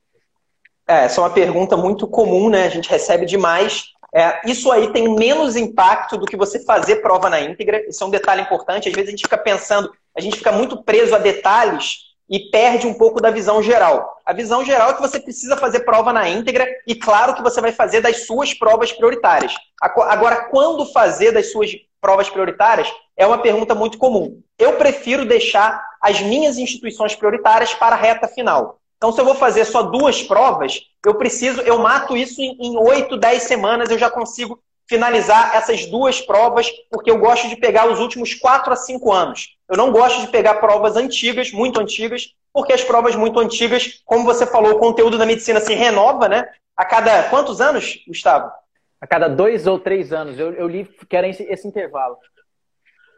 É, 0.87 1.05
essa 1.05 1.21
é 1.21 1.23
uma 1.23 1.33
pergunta 1.33 1.77
muito 1.77 2.07
comum, 2.07 2.49
né? 2.49 2.65
A 2.65 2.69
gente 2.69 2.89
recebe 2.89 3.25
demais. 3.25 3.93
É, 4.13 4.41
isso 4.49 4.69
aí 4.71 4.91
tem 4.91 5.15
menos 5.15 5.55
impacto 5.55 6.17
do 6.17 6.25
que 6.25 6.35
você 6.35 6.63
fazer 6.65 6.97
prova 6.97 7.29
na 7.29 7.39
íntegra. 7.39 7.81
Isso 7.87 8.03
é 8.03 8.07
um 8.07 8.11
detalhe 8.11 8.41
importante. 8.41 8.89
Às 8.89 8.93
vezes 8.93 9.09
a 9.09 9.11
gente 9.11 9.23
fica 9.23 9.37
pensando, 9.37 9.91
a 10.15 10.19
gente 10.19 10.37
fica 10.37 10.51
muito 10.51 10.83
preso 10.83 11.15
a 11.15 11.17
detalhes 11.17 12.10
e 12.31 12.49
perde 12.49 12.87
um 12.87 12.93
pouco 12.93 13.21
da 13.21 13.29
visão 13.29 13.61
geral. 13.61 14.17
A 14.25 14.31
visão 14.31 14.63
geral 14.63 14.91
é 14.91 14.93
que 14.93 15.01
você 15.01 15.19
precisa 15.19 15.57
fazer 15.57 15.81
prova 15.81 16.13
na 16.13 16.29
íntegra 16.29 16.65
e 16.87 16.95
claro 16.95 17.33
que 17.35 17.43
você 17.43 17.59
vai 17.59 17.73
fazer 17.73 17.99
das 17.99 18.25
suas 18.25 18.53
provas 18.53 18.93
prioritárias. 18.93 19.53
Agora, 19.81 20.45
quando 20.45 20.85
fazer 20.93 21.33
das 21.33 21.51
suas 21.51 21.71
provas 21.99 22.29
prioritárias 22.29 22.89
é 23.17 23.27
uma 23.27 23.39
pergunta 23.39 23.75
muito 23.75 23.97
comum. 23.97 24.41
Eu 24.57 24.77
prefiro 24.77 25.25
deixar 25.25 25.83
as 26.01 26.21
minhas 26.21 26.57
instituições 26.57 27.13
prioritárias 27.13 27.73
para 27.73 27.95
a 27.95 27.99
reta 27.99 28.29
final. 28.29 28.79
Então, 28.95 29.11
se 29.11 29.19
eu 29.19 29.25
vou 29.25 29.35
fazer 29.35 29.65
só 29.65 29.83
duas 29.83 30.23
provas, 30.23 30.79
eu 31.05 31.15
preciso, 31.15 31.59
eu 31.61 31.79
mato 31.79 32.15
isso 32.15 32.39
em 32.39 32.77
oito, 32.77 33.17
dez 33.17 33.43
semanas, 33.43 33.89
eu 33.89 33.97
já 33.97 34.09
consigo 34.09 34.59
finalizar 34.91 35.55
essas 35.55 35.85
duas 35.85 36.19
provas, 36.19 36.69
porque 36.89 37.09
eu 37.09 37.17
gosto 37.17 37.47
de 37.47 37.55
pegar 37.55 37.89
os 37.89 37.97
últimos 38.01 38.33
quatro 38.33 38.73
a 38.73 38.75
cinco 38.75 39.09
anos. 39.13 39.55
Eu 39.69 39.77
não 39.77 39.89
gosto 39.89 40.19
de 40.19 40.27
pegar 40.27 40.55
provas 40.55 40.97
antigas, 40.97 41.49
muito 41.53 41.79
antigas, 41.79 42.33
porque 42.51 42.73
as 42.73 42.83
provas 42.83 43.15
muito 43.15 43.39
antigas, 43.39 44.01
como 44.05 44.25
você 44.25 44.45
falou, 44.45 44.73
o 44.73 44.79
conteúdo 44.79 45.17
da 45.17 45.25
medicina 45.25 45.61
se 45.61 45.73
renova, 45.73 46.27
né? 46.27 46.45
A 46.75 46.83
cada 46.83 47.23
quantos 47.29 47.61
anos, 47.61 48.03
Gustavo? 48.05 48.51
A 48.99 49.07
cada 49.07 49.29
dois 49.29 49.65
ou 49.65 49.79
três 49.79 50.11
anos. 50.11 50.37
Eu, 50.37 50.51
eu 50.55 50.67
li 50.67 50.83
que 51.07 51.15
era 51.15 51.25
esse, 51.25 51.43
esse 51.43 51.65
intervalo. 51.65 52.17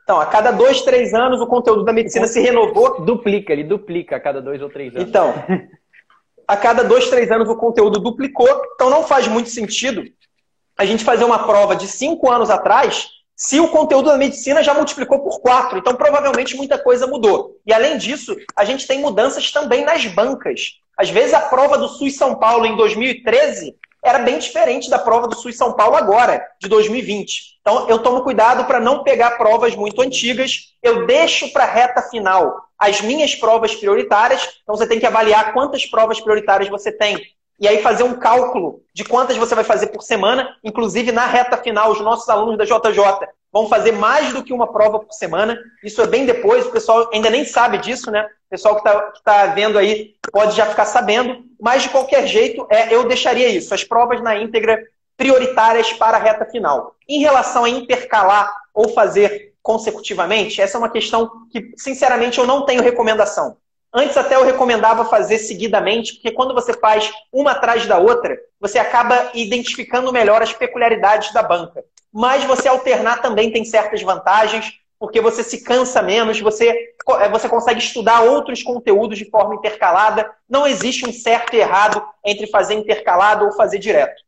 Então, 0.03 0.19
a 0.21 0.27
cada 0.27 0.51
dois, 0.51 0.83
três 0.83 1.11
anos 1.11 1.41
o 1.41 1.47
conteúdo 1.47 1.83
da 1.83 1.91
medicina 1.91 2.27
se 2.27 2.39
renovou. 2.39 3.01
Duplica, 3.01 3.51
ele 3.51 3.63
duplica 3.63 4.15
a 4.17 4.19
cada 4.19 4.39
dois 4.39 4.61
ou 4.61 4.69
três 4.69 4.95
anos. 4.95 5.09
Então, 5.09 5.33
a 6.47 6.55
cada 6.55 6.83
dois, 6.83 7.09
três 7.09 7.31
anos 7.31 7.49
o 7.49 7.55
conteúdo 7.55 7.99
duplicou. 7.99 8.61
Então, 8.75 8.91
não 8.91 9.01
faz 9.01 9.27
muito 9.27 9.49
sentido 9.49 10.03
a 10.77 10.85
gente 10.85 11.03
fazer 11.03 11.23
uma 11.23 11.45
prova 11.45 11.75
de 11.75 11.87
cinco 11.87 12.31
anos 12.31 12.49
atrás 12.49 13.07
se 13.35 13.59
o 13.59 13.67
conteúdo 13.67 14.09
da 14.09 14.17
medicina 14.17 14.63
já 14.63 14.73
multiplicou 14.73 15.19
por 15.19 15.41
quatro. 15.41 15.77
Então, 15.77 15.95
provavelmente, 15.95 16.55
muita 16.55 16.77
coisa 16.77 17.07
mudou. 17.07 17.57
E, 17.65 17.73
além 17.73 17.97
disso, 17.97 18.35
a 18.55 18.63
gente 18.63 18.87
tem 18.87 18.99
mudanças 18.99 19.51
também 19.51 19.83
nas 19.83 20.05
bancas. 20.05 20.79
Às 20.97 21.09
vezes, 21.09 21.33
a 21.33 21.41
prova 21.41 21.77
do 21.77 21.87
SUS 21.87 22.15
São 22.15 22.35
Paulo 22.35 22.65
em 22.65 22.75
2013 22.75 23.75
era 24.03 24.19
bem 24.19 24.37
diferente 24.37 24.89
da 24.89 24.99
prova 24.99 25.27
do 25.27 25.35
SUS 25.35 25.57
São 25.57 25.73
Paulo 25.73 25.95
agora, 25.95 26.45
de 26.61 26.67
2020. 26.67 27.57
Então, 27.61 27.87
eu 27.89 27.99
tomo 27.99 28.21
cuidado 28.21 28.65
para 28.65 28.79
não 28.79 29.03
pegar 29.03 29.31
provas 29.31 29.75
muito 29.75 30.01
antigas. 30.01 30.73
Eu 30.81 31.07
deixo 31.07 31.51
para 31.51 31.63
a 31.63 31.71
reta 31.71 32.01
final 32.03 32.53
as 32.77 33.01
minhas 33.01 33.33
provas 33.33 33.73
prioritárias. 33.73 34.47
Então, 34.61 34.75
você 34.75 34.85
tem 34.85 34.99
que 34.99 35.05
avaliar 35.05 35.53
quantas 35.53 35.85
provas 35.85 36.19
prioritárias 36.19 36.69
você 36.69 36.91
tem. 36.91 37.17
E 37.63 37.67
aí 37.67 37.81
fazer 37.81 38.03
um 38.03 38.15
cálculo 38.15 38.83
de 38.93 39.05
quantas 39.05 39.37
você 39.37 39.55
vai 39.55 39.63
fazer 39.63 39.87
por 39.87 40.01
semana. 40.01 40.53
Inclusive, 40.61 41.13
na 41.13 41.25
reta 41.25 41.55
final, 41.55 41.93
os 41.93 42.01
nossos 42.01 42.27
alunos 42.27 42.57
da 42.57 42.65
JJ 42.65 43.29
vão 43.53 43.69
fazer 43.69 43.93
mais 43.93 44.33
do 44.33 44.43
que 44.43 44.51
uma 44.51 44.73
prova 44.73 44.99
por 44.99 45.13
semana. 45.13 45.57
Isso 45.81 46.01
é 46.01 46.05
bem 46.05 46.25
depois, 46.25 46.65
o 46.65 46.71
pessoal 46.71 47.09
ainda 47.13 47.29
nem 47.29 47.45
sabe 47.45 47.77
disso, 47.77 48.11
né? 48.11 48.25
O 48.47 48.49
pessoal 48.49 48.75
que 48.75 48.81
está 48.81 48.99
tá 49.23 49.45
vendo 49.45 49.77
aí 49.77 50.13
pode 50.29 50.57
já 50.57 50.65
ficar 50.65 50.83
sabendo. 50.83 51.41
Mas, 51.57 51.83
de 51.83 51.89
qualquer 51.89 52.27
jeito, 52.27 52.67
é, 52.69 52.93
eu 52.93 53.07
deixaria 53.07 53.47
isso. 53.47 53.73
As 53.73 53.85
provas 53.85 54.21
na 54.21 54.35
íntegra 54.35 54.77
prioritárias 55.15 55.93
para 55.93 56.17
a 56.17 56.19
reta 56.19 56.43
final. 56.43 56.97
Em 57.07 57.21
relação 57.21 57.63
a 57.63 57.69
intercalar 57.69 58.53
ou 58.73 58.89
fazer 58.89 59.53
consecutivamente, 59.61 60.61
essa 60.61 60.75
é 60.75 60.79
uma 60.79 60.89
questão 60.89 61.31
que, 61.49 61.71
sinceramente, 61.77 62.39
eu 62.39 62.45
não 62.45 62.65
tenho 62.65 62.83
recomendação. 62.83 63.55
Antes 63.93 64.17
até 64.17 64.35
eu 64.35 64.43
recomendava 64.43 65.05
fazer 65.05 65.37
seguidamente, 65.37 66.13
porque 66.13 66.31
quando 66.31 66.53
você 66.53 66.73
faz 66.73 67.11
uma 67.31 67.51
atrás 67.51 67.85
da 67.85 67.99
outra, 67.99 68.35
você 68.59 68.79
acaba 68.79 69.29
identificando 69.35 70.11
melhor 70.11 70.41
as 70.41 70.51
peculiaridades 70.51 71.31
da 71.31 71.43
banca. 71.43 71.83
Mas 72.11 72.43
você 72.43 72.67
alternar 72.67 73.21
também 73.21 73.51
tem 73.51 73.63
certas 73.63 74.01
vantagens, 74.01 74.73
porque 74.99 75.21
você 75.21 75.43
se 75.43 75.63
cansa 75.63 76.01
menos, 76.01 76.39
você, 76.39 76.93
é, 77.19 77.29
você 77.29 77.47
consegue 77.47 77.79
estudar 77.79 78.21
outros 78.21 78.63
conteúdos 78.63 79.17
de 79.17 79.29
forma 79.29 79.55
intercalada. 79.55 80.31
Não 80.49 80.65
existe 80.65 81.07
um 81.07 81.13
certo 81.13 81.53
e 81.55 81.59
errado 81.59 82.03
entre 82.25 82.47
fazer 82.47 82.73
intercalado 82.73 83.45
ou 83.45 83.51
fazer 83.51 83.77
direto. 83.77 84.23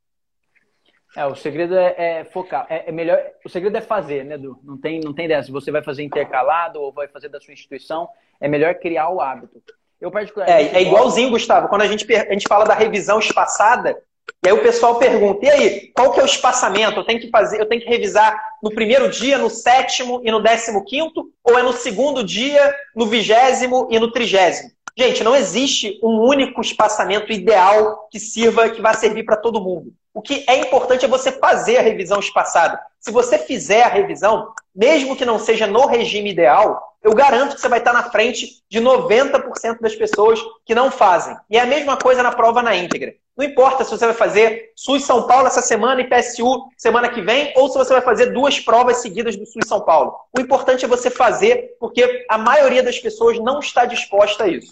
É, 1.16 1.26
o 1.26 1.36
segredo 1.36 1.76
é, 1.78 1.96
é 1.98 2.24
focar. 2.26 2.66
É, 2.70 2.90
é, 2.90 2.92
melhor. 2.92 3.20
O 3.46 3.50
segredo 3.50 3.78
é 3.78 3.82
fazer, 3.82 4.26
né, 4.26 4.36
Edu? 4.36 4.60
Não 4.64 4.78
tem, 4.78 5.00
não 5.00 5.14
tem 5.14 5.28
dessa. 5.28 5.52
Você 5.52 5.72
vai 5.72 5.82
fazer 5.82 6.04
intercalado 6.04 6.82
ou 6.82 6.92
vai 6.92 7.08
fazer 7.08 7.30
da 7.30 7.40
sua 7.40 7.54
instituição, 7.54 8.10
é 8.40 8.48
melhor 8.48 8.76
criar 8.76 9.10
o 9.10 9.22
hábito. 9.22 9.62
Eu 10.00 10.12
particularmente. 10.12 10.76
É, 10.76 10.80
é 10.80 10.82
igualzinho, 10.82 11.30
Gustavo. 11.30 11.70
Quando 11.70 11.84
a 11.84 11.88
gente, 11.88 12.06
a 12.14 12.34
gente 12.34 12.48
fala 12.48 12.66
da 12.66 12.74
revisão 12.74 13.18
espaçada, 13.20 13.98
e 14.44 14.50
aí 14.50 14.54
o 14.54 14.62
pessoal 14.62 15.00
pergunta: 15.00 15.46
e 15.46 15.50
aí, 15.50 15.92
qual 15.96 16.12
que 16.12 16.20
é 16.20 16.24
o 16.24 16.28
espaçamento? 16.28 17.00
Eu 17.00 17.06
tenho 17.06 17.20
que 17.20 17.30
fazer, 17.30 17.62
eu 17.62 17.66
tenho 17.66 17.82
que 17.82 17.90
revisar 17.90 18.38
no 18.62 18.72
primeiro 18.72 19.10
dia, 19.10 19.38
no 19.38 19.50
sétimo 19.50 20.22
e 20.24 20.32
no 20.32 20.42
décimo 20.42 20.84
quinto, 20.84 21.32
ou 21.44 21.58
é 21.58 21.64
no 21.64 21.72
segundo 21.72 22.24
dia, 22.24 22.76
no 22.96 23.06
vigésimo 23.06 23.88
e 23.90 23.98
no 24.00 24.12
trigésimo? 24.12 24.70
Gente, 24.98 25.24
não 25.24 25.36
existe 25.36 26.00
um 26.02 26.22
único 26.22 26.62
espaçamento 26.62 27.32
ideal 27.32 28.08
que 28.10 28.20
sirva, 28.20 28.70
que 28.70 28.82
vá 28.82 28.94
servir 28.94 29.24
para 29.24 29.36
todo 29.36 29.62
mundo. 29.62 29.94
O 30.16 30.22
que 30.22 30.46
é 30.48 30.56
importante 30.56 31.04
é 31.04 31.10
você 31.10 31.30
fazer 31.30 31.76
a 31.76 31.82
revisão 31.82 32.22
espaçada. 32.22 32.80
Se 33.02 33.12
você 33.12 33.38
fizer 33.38 33.84
a 33.84 33.90
revisão, 33.90 34.48
mesmo 34.74 35.14
que 35.14 35.26
não 35.26 35.38
seja 35.38 35.68
no 35.68 35.86
regime 35.88 36.32
ideal, 36.32 36.82
eu 37.04 37.14
garanto 37.14 37.56
que 37.56 37.60
você 37.60 37.68
vai 37.68 37.80
estar 37.80 37.92
na 37.92 38.10
frente 38.10 38.64
de 38.72 38.80
90% 38.80 39.82
das 39.82 39.94
pessoas 39.94 40.40
que 40.66 40.74
não 40.74 40.90
fazem. 40.90 41.36
E 41.50 41.58
é 41.58 41.60
a 41.60 41.66
mesma 41.66 41.98
coisa 41.98 42.24
na 42.24 42.32
prova 42.32 42.64
na 42.64 42.74
íntegra. 42.74 43.14
Não 43.36 43.46
importa 43.46 43.84
se 43.84 43.92
você 43.92 44.06
vai 44.06 44.16
fazer 44.16 44.72
SUS 44.74 45.04
São 45.04 45.28
Paulo 45.28 45.48
essa 45.48 45.62
semana 45.62 46.00
e 46.00 46.10
PSU 46.10 46.70
semana 46.78 47.10
que 47.10 47.22
vem, 47.22 47.52
ou 47.58 47.68
se 47.68 47.78
você 47.78 47.92
vai 47.92 48.02
fazer 48.02 48.28
duas 48.28 48.58
provas 48.58 49.02
seguidas 49.02 49.36
do 49.36 49.46
SUS 49.46 49.68
São 49.68 49.82
Paulo. 49.82 50.16
O 50.36 50.40
importante 50.40 50.86
é 50.86 50.88
você 50.88 51.10
fazer, 51.10 51.76
porque 51.78 52.26
a 52.30 52.38
maioria 52.38 52.82
das 52.82 52.98
pessoas 52.98 53.38
não 53.38 53.60
está 53.60 53.84
disposta 53.84 54.46
a 54.46 54.48
isso. 54.48 54.72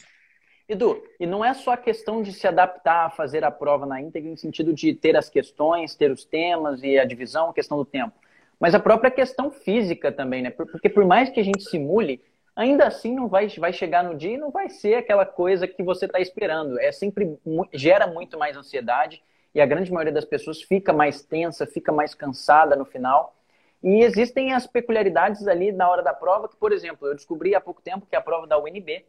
Edu, 0.68 1.03
e 1.20 1.26
não 1.26 1.43
é 1.43 1.53
só 1.53 1.74
a 1.74 1.78
questão 1.78 2.22
de 2.22 2.32
se 2.32 2.47
adaptar 2.47 3.05
a 3.05 3.09
fazer 3.09 3.43
a 3.43 3.51
prova 3.51 3.86
na 3.86 4.01
íntegra, 4.01 4.30
em 4.30 4.36
sentido 4.38 4.74
de 4.74 4.93
ter 4.93 5.16
as 5.18 5.30
questões, 5.30 5.95
ter 5.95 6.09
os 6.09 6.24
temas 6.24 6.82
e 6.82 6.97
a 6.97 7.03
divisão, 7.03 7.49
a 7.49 7.53
questão 7.53 7.78
do 7.78 7.84
tempo, 7.84 8.14
mas 8.59 8.74
a 8.74 8.80
própria 8.80 9.11
questão 9.11 9.51
física 9.51 10.11
também, 10.11 10.41
né? 10.41 10.49
Porque 10.49 10.88
por 10.88 11.03
mais 11.05 11.30
que 11.30 11.39
a 11.39 11.43
gente 11.43 11.64
simule, 11.64 12.22
ainda 12.55 12.88
assim 12.88 13.14
não 13.14 13.28
vai, 13.28 13.47
vai 13.49 13.74
chegar 13.74 14.03
no 14.03 14.16
dia 14.16 14.36
e 14.36 14.38
não 14.38 14.51
vai 14.51 14.70
ser 14.70 14.95
aquela 14.95 15.26
coisa 15.26 15.68
que 15.68 15.84
você 15.84 16.05
está 16.05 16.20
esperando. 16.20 16.80
É 16.80 16.91
sempre 16.91 17.38
gera 17.74 18.07
muito 18.07 18.38
mais 18.38 18.55
ansiedade 18.55 19.22
e 19.53 19.59
a 19.59 19.66
grande 19.66 19.91
maioria 19.91 20.14
das 20.14 20.26
pessoas 20.26 20.61
fica 20.61 20.93
mais 20.93 21.22
tensa, 21.22 21.66
fica 21.68 21.91
mais 21.91 22.16
cansada 22.16 22.76
no 22.76 22.86
final. 22.86 23.36
E 23.84 24.01
existem 24.01 24.53
as 24.53 24.66
peculiaridades 24.66 25.45
ali 25.45 25.74
na 25.74 25.89
hora 25.89 26.01
da 26.01 26.14
prova, 26.14 26.47
que, 26.47 26.55
por 26.55 26.72
exemplo, 26.72 27.05
eu 27.05 27.16
descobri 27.16 27.53
há 27.53 27.59
pouco 27.59 27.82
tempo 27.82 28.07
que 28.09 28.16
a 28.16 28.22
prova 28.22 28.47
da 28.47 28.57
UNB 28.57 29.03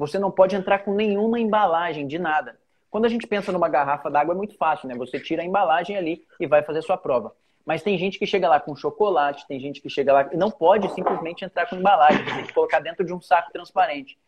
você 0.00 0.18
não 0.18 0.30
pode 0.30 0.56
entrar 0.56 0.78
com 0.78 0.94
nenhuma 0.94 1.38
embalagem 1.38 2.06
de 2.06 2.18
nada. 2.18 2.58
Quando 2.90 3.04
a 3.04 3.08
gente 3.08 3.26
pensa 3.26 3.52
numa 3.52 3.68
garrafa 3.68 4.10
d'água 4.10 4.32
é 4.32 4.36
muito 4.36 4.56
fácil, 4.56 4.88
né? 4.88 4.94
Você 4.94 5.20
tira 5.20 5.42
a 5.42 5.44
embalagem 5.44 5.94
ali 5.94 6.24
e 6.40 6.46
vai 6.46 6.62
fazer 6.62 6.80
sua 6.80 6.96
prova. 6.96 7.36
Mas 7.66 7.82
tem 7.82 7.98
gente 7.98 8.18
que 8.18 8.26
chega 8.26 8.48
lá 8.48 8.58
com 8.58 8.74
chocolate, 8.74 9.46
tem 9.46 9.60
gente 9.60 9.78
que 9.78 9.90
chega 9.90 10.10
lá 10.10 10.30
e 10.32 10.38
não 10.38 10.50
pode 10.50 10.88
simplesmente 10.94 11.44
entrar 11.44 11.66
com 11.66 11.76
embalagem, 11.76 12.24
tem 12.24 12.44
que 12.44 12.54
colocar 12.54 12.80
dentro 12.80 13.04
de 13.04 13.12
um 13.12 13.20
saco 13.20 13.52
transparente. 13.52 14.18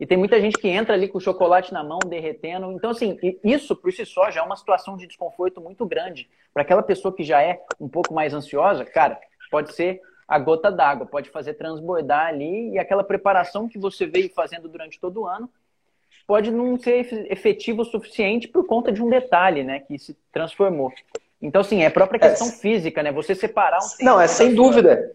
E 0.00 0.06
tem 0.06 0.16
muita 0.16 0.40
gente 0.40 0.56
que 0.56 0.68
entra 0.68 0.94
ali 0.94 1.06
com 1.06 1.20
chocolate 1.20 1.70
na 1.70 1.84
mão, 1.84 1.98
derretendo. 1.98 2.72
Então, 2.72 2.88
assim, 2.88 3.18
isso 3.44 3.76
por 3.76 3.92
si 3.92 4.06
só 4.06 4.30
já 4.30 4.40
é 4.40 4.42
uma 4.42 4.56
situação 4.56 4.96
de 4.96 5.06
desconforto 5.06 5.60
muito 5.60 5.84
grande. 5.84 6.30
Para 6.54 6.62
aquela 6.62 6.82
pessoa 6.82 7.14
que 7.14 7.22
já 7.22 7.42
é 7.42 7.62
um 7.78 7.90
pouco 7.90 8.14
mais 8.14 8.32
ansiosa, 8.32 8.86
cara, 8.86 9.20
pode 9.50 9.74
ser 9.74 10.00
a 10.30 10.38
gota 10.38 10.70
d'água, 10.70 11.06
pode 11.06 11.28
fazer 11.28 11.54
transbordar 11.54 12.28
ali 12.28 12.70
e 12.70 12.78
aquela 12.78 13.02
preparação 13.02 13.68
que 13.68 13.76
você 13.76 14.06
veio 14.06 14.30
fazendo 14.32 14.68
durante 14.68 15.00
todo 15.00 15.22
o 15.22 15.26
ano 15.26 15.50
pode 16.24 16.52
não 16.52 16.78
ser 16.78 17.26
efetivo 17.28 17.82
o 17.82 17.84
suficiente 17.84 18.46
por 18.46 18.64
conta 18.64 18.92
de 18.92 19.02
um 19.02 19.10
detalhe, 19.10 19.64
né, 19.64 19.80
que 19.80 19.98
se 19.98 20.16
transformou. 20.32 20.92
Então, 21.42 21.62
assim, 21.62 21.82
é 21.82 21.86
a 21.86 21.90
própria 21.90 22.20
questão 22.20 22.46
é, 22.46 22.52
física, 22.52 23.02
né? 23.02 23.10
Você 23.10 23.34
separar 23.34 23.78
um 23.78 24.04
Não, 24.04 24.20
é 24.20 24.28
sem 24.28 24.54
dúvida. 24.54 25.10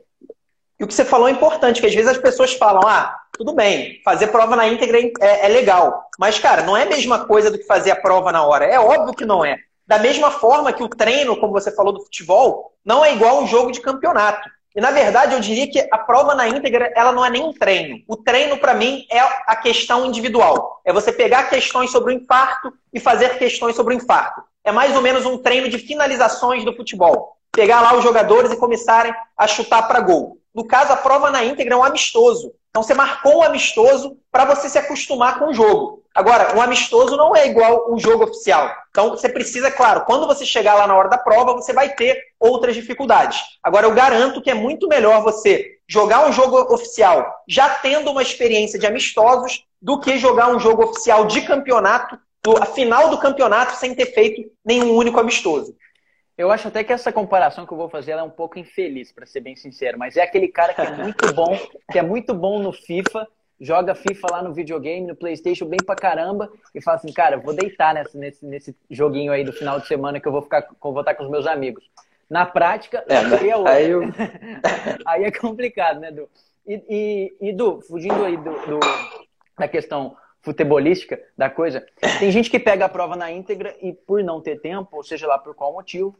E 0.77 0.83
o 0.83 0.87
que 0.87 0.93
você 0.93 1.05
falou 1.05 1.29
é 1.29 1.31
importante, 1.31 1.79
que 1.79 1.87
às 1.87 1.93
vezes 1.93 2.09
as 2.09 2.17
pessoas 2.17 2.53
falam, 2.55 2.81
ah, 2.85 3.15
tudo 3.31 3.53
bem, 3.53 4.01
fazer 4.03 4.27
prova 4.27 4.55
na 4.55 4.67
íntegra 4.67 4.99
é, 4.99 5.45
é, 5.45 5.47
legal. 5.47 6.09
Mas, 6.19 6.39
cara, 6.39 6.63
não 6.63 6.75
é 6.75 6.83
a 6.83 6.89
mesma 6.89 7.25
coisa 7.25 7.49
do 7.49 7.59
que 7.59 7.63
fazer 7.63 7.91
a 7.91 7.95
prova 7.95 8.31
na 8.31 8.43
hora. 8.43 8.65
É 8.65 8.79
óbvio 8.79 9.13
que 9.13 9.23
não 9.23 9.45
é. 9.45 9.57
Da 9.87 9.99
mesma 9.99 10.31
forma 10.31 10.73
que 10.73 10.83
o 10.83 10.89
treino, 10.89 11.37
como 11.37 11.53
você 11.53 11.71
falou 11.71 11.93
do 11.93 12.03
futebol, 12.03 12.73
não 12.83 13.05
é 13.05 13.13
igual 13.13 13.41
um 13.41 13.47
jogo 13.47 13.71
de 13.71 13.79
campeonato. 13.79 14.49
E, 14.75 14.81
na 14.81 14.91
verdade, 14.91 15.33
eu 15.33 15.39
diria 15.39 15.71
que 15.71 15.87
a 15.89 15.97
prova 15.97 16.35
na 16.35 16.49
íntegra, 16.49 16.91
ela 16.95 17.13
não 17.13 17.25
é 17.25 17.29
nem 17.29 17.43
um 17.43 17.53
treino. 17.53 18.03
O 18.07 18.17
treino, 18.17 18.57
para 18.57 18.73
mim, 18.73 19.05
é 19.09 19.19
a 19.19 19.55
questão 19.55 20.05
individual. 20.05 20.81
É 20.83 20.91
você 20.91 21.13
pegar 21.13 21.49
questões 21.49 21.91
sobre 21.91 22.13
o 22.13 22.17
infarto 22.17 22.73
e 22.93 22.99
fazer 22.99 23.37
questões 23.37 23.75
sobre 23.75 23.95
o 23.95 23.97
infarto. 23.97 24.43
É 24.65 24.73
mais 24.73 24.93
ou 24.93 25.01
menos 25.01 25.25
um 25.25 25.37
treino 25.37 25.69
de 25.69 25.77
finalizações 25.77 26.65
do 26.65 26.75
futebol. 26.75 27.37
Pegar 27.53 27.79
lá 27.79 27.95
os 27.95 28.03
jogadores 28.03 28.51
e 28.51 28.57
começarem 28.57 29.13
a 29.37 29.47
chutar 29.47 29.87
para 29.87 30.01
gol. 30.01 30.37
No 30.53 30.65
caso, 30.65 30.91
a 30.91 30.97
prova 30.97 31.31
na 31.31 31.43
íntegra 31.43 31.73
é 31.73 31.77
um 31.77 31.83
amistoso. 31.83 32.51
Então 32.69 32.83
você 32.83 32.93
marcou 32.93 33.37
um 33.37 33.43
amistoso 33.43 34.17
para 34.29 34.43
você 34.43 34.67
se 34.67 34.77
acostumar 34.77 35.39
com 35.39 35.45
o 35.45 35.53
jogo. 35.53 36.03
Agora, 36.15 36.55
um 36.55 36.61
amistoso 36.61 37.17
não 37.17 37.35
é 37.35 37.45
igual 37.45 37.93
um 37.93 37.99
jogo 37.99 38.23
oficial. 38.23 38.73
Então 38.89 39.09
você 39.09 39.27
precisa, 39.27 39.69
claro, 39.69 40.05
quando 40.05 40.25
você 40.25 40.45
chegar 40.45 40.73
lá 40.75 40.87
na 40.87 40.95
hora 40.95 41.09
da 41.09 41.17
prova, 41.17 41.51
você 41.51 41.73
vai 41.73 41.93
ter 41.93 42.17
outras 42.39 42.73
dificuldades. 42.73 43.41
Agora, 43.61 43.85
eu 43.85 43.93
garanto 43.93 44.41
que 44.41 44.49
é 44.49 44.53
muito 44.53 44.87
melhor 44.87 45.21
você 45.21 45.77
jogar 45.85 46.25
um 46.25 46.31
jogo 46.31 46.57
oficial 46.73 47.35
já 47.45 47.67
tendo 47.69 48.11
uma 48.11 48.21
experiência 48.21 48.79
de 48.79 48.87
amistosos 48.87 49.65
do 49.81 49.99
que 49.99 50.17
jogar 50.17 50.55
um 50.55 50.59
jogo 50.59 50.85
oficial 50.85 51.25
de 51.25 51.41
campeonato, 51.41 52.17
a 52.61 52.65
final 52.65 53.09
do 53.09 53.17
campeonato, 53.17 53.75
sem 53.75 53.93
ter 53.93 54.07
feito 54.13 54.49
nenhum 54.63 54.95
único 54.95 55.19
amistoso. 55.19 55.75
Eu 56.37 56.49
acho 56.49 56.67
até 56.67 56.83
que 56.83 56.93
essa 56.93 57.11
comparação 57.11 57.65
que 57.65 57.73
eu 57.73 57.77
vou 57.77 57.89
fazer 57.89 58.11
é 58.11 58.23
um 58.23 58.29
pouco 58.29 58.57
infeliz, 58.57 59.11
para 59.11 59.25
ser 59.25 59.41
bem 59.41 59.55
sincero, 59.55 59.99
mas 59.99 60.15
é 60.15 60.21
aquele 60.21 60.47
cara 60.47 60.73
que 60.73 60.81
é 60.81 60.91
muito 60.91 61.33
bom, 61.33 61.59
que 61.91 61.99
é 61.99 62.01
muito 62.01 62.33
bom 62.33 62.59
no 62.59 62.71
FIFA, 62.71 63.27
joga 63.59 63.95
FIFA 63.95 64.27
lá 64.31 64.43
no 64.43 64.53
videogame, 64.53 65.07
no 65.07 65.15
PlayStation 65.15 65.65
bem 65.65 65.79
pra 65.85 65.95
caramba 65.95 66.51
e 66.73 66.81
fala 66.81 66.97
assim, 66.97 67.11
cara, 67.13 67.37
vou 67.37 67.53
deitar 67.53 67.93
nesse, 67.93 68.17
nesse, 68.17 68.45
nesse 68.45 68.75
joguinho 68.89 69.31
aí 69.31 69.43
do 69.43 69.53
final 69.53 69.79
de 69.79 69.87
semana 69.87 70.19
que 70.19 70.27
eu 70.27 70.31
vou 70.31 70.41
ficar 70.41 70.67
vou 70.81 70.99
estar 70.99 71.15
com 71.15 71.23
os 71.23 71.29
meus 71.29 71.47
amigos. 71.47 71.83
Na 72.29 72.45
prática, 72.45 73.03
é, 73.07 73.17
aí, 73.17 73.49
é 73.49 73.69
aí, 73.69 73.89
eu... 73.89 74.01
aí 75.05 75.23
é 75.23 75.31
complicado, 75.31 75.99
né, 75.99 76.11
Du? 76.11 76.27
E, 76.65 76.83
e, 76.89 77.49
e 77.49 77.53
Du, 77.53 77.81
fugindo 77.81 78.25
aí 78.25 78.35
do, 78.35 78.43
do, 78.43 78.79
da 79.57 79.67
questão 79.67 80.17
futebolística 80.41 81.19
da 81.37 81.49
coisa. 81.49 81.85
Tem 82.19 82.31
gente 82.31 82.49
que 82.49 82.59
pega 82.59 82.85
a 82.85 82.89
prova 82.89 83.15
na 83.15 83.31
íntegra 83.31 83.75
e, 83.81 83.93
por 83.93 84.23
não 84.23 84.41
ter 84.41 84.59
tempo, 84.59 84.97
ou 84.97 85.03
seja 85.03 85.27
lá 85.27 85.37
por 85.37 85.55
qual 85.55 85.73
motivo, 85.73 86.15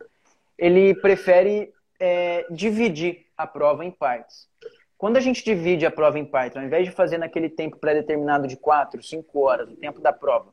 ele 0.58 0.96
prefere 0.96 1.74
é, 2.00 2.46
dividir 2.50 3.26
a 3.38 3.46
prova 3.46 3.86
em 3.86 3.92
partes. 3.92 4.48
Quando 5.06 5.18
a 5.18 5.22
gente 5.22 5.46
divide 5.46 5.86
a 5.86 5.92
prova 5.92 6.18
em 6.18 6.26
partes, 6.26 6.58
ao 6.58 6.64
invés 6.64 6.84
de 6.84 6.92
fazer 6.92 7.20
naquele 7.20 7.48
tempo 7.48 7.78
pré-determinado 7.78 8.48
de 8.48 8.58
4, 8.58 9.04
5 9.04 9.40
horas, 9.40 9.70
o 9.70 9.76
tempo 9.76 10.02
da 10.02 10.12
prova, 10.12 10.52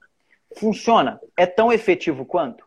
funciona? 0.59 1.19
É 1.35 1.47
tão 1.47 1.73
efetivo 1.73 2.27
quanto? 2.27 2.63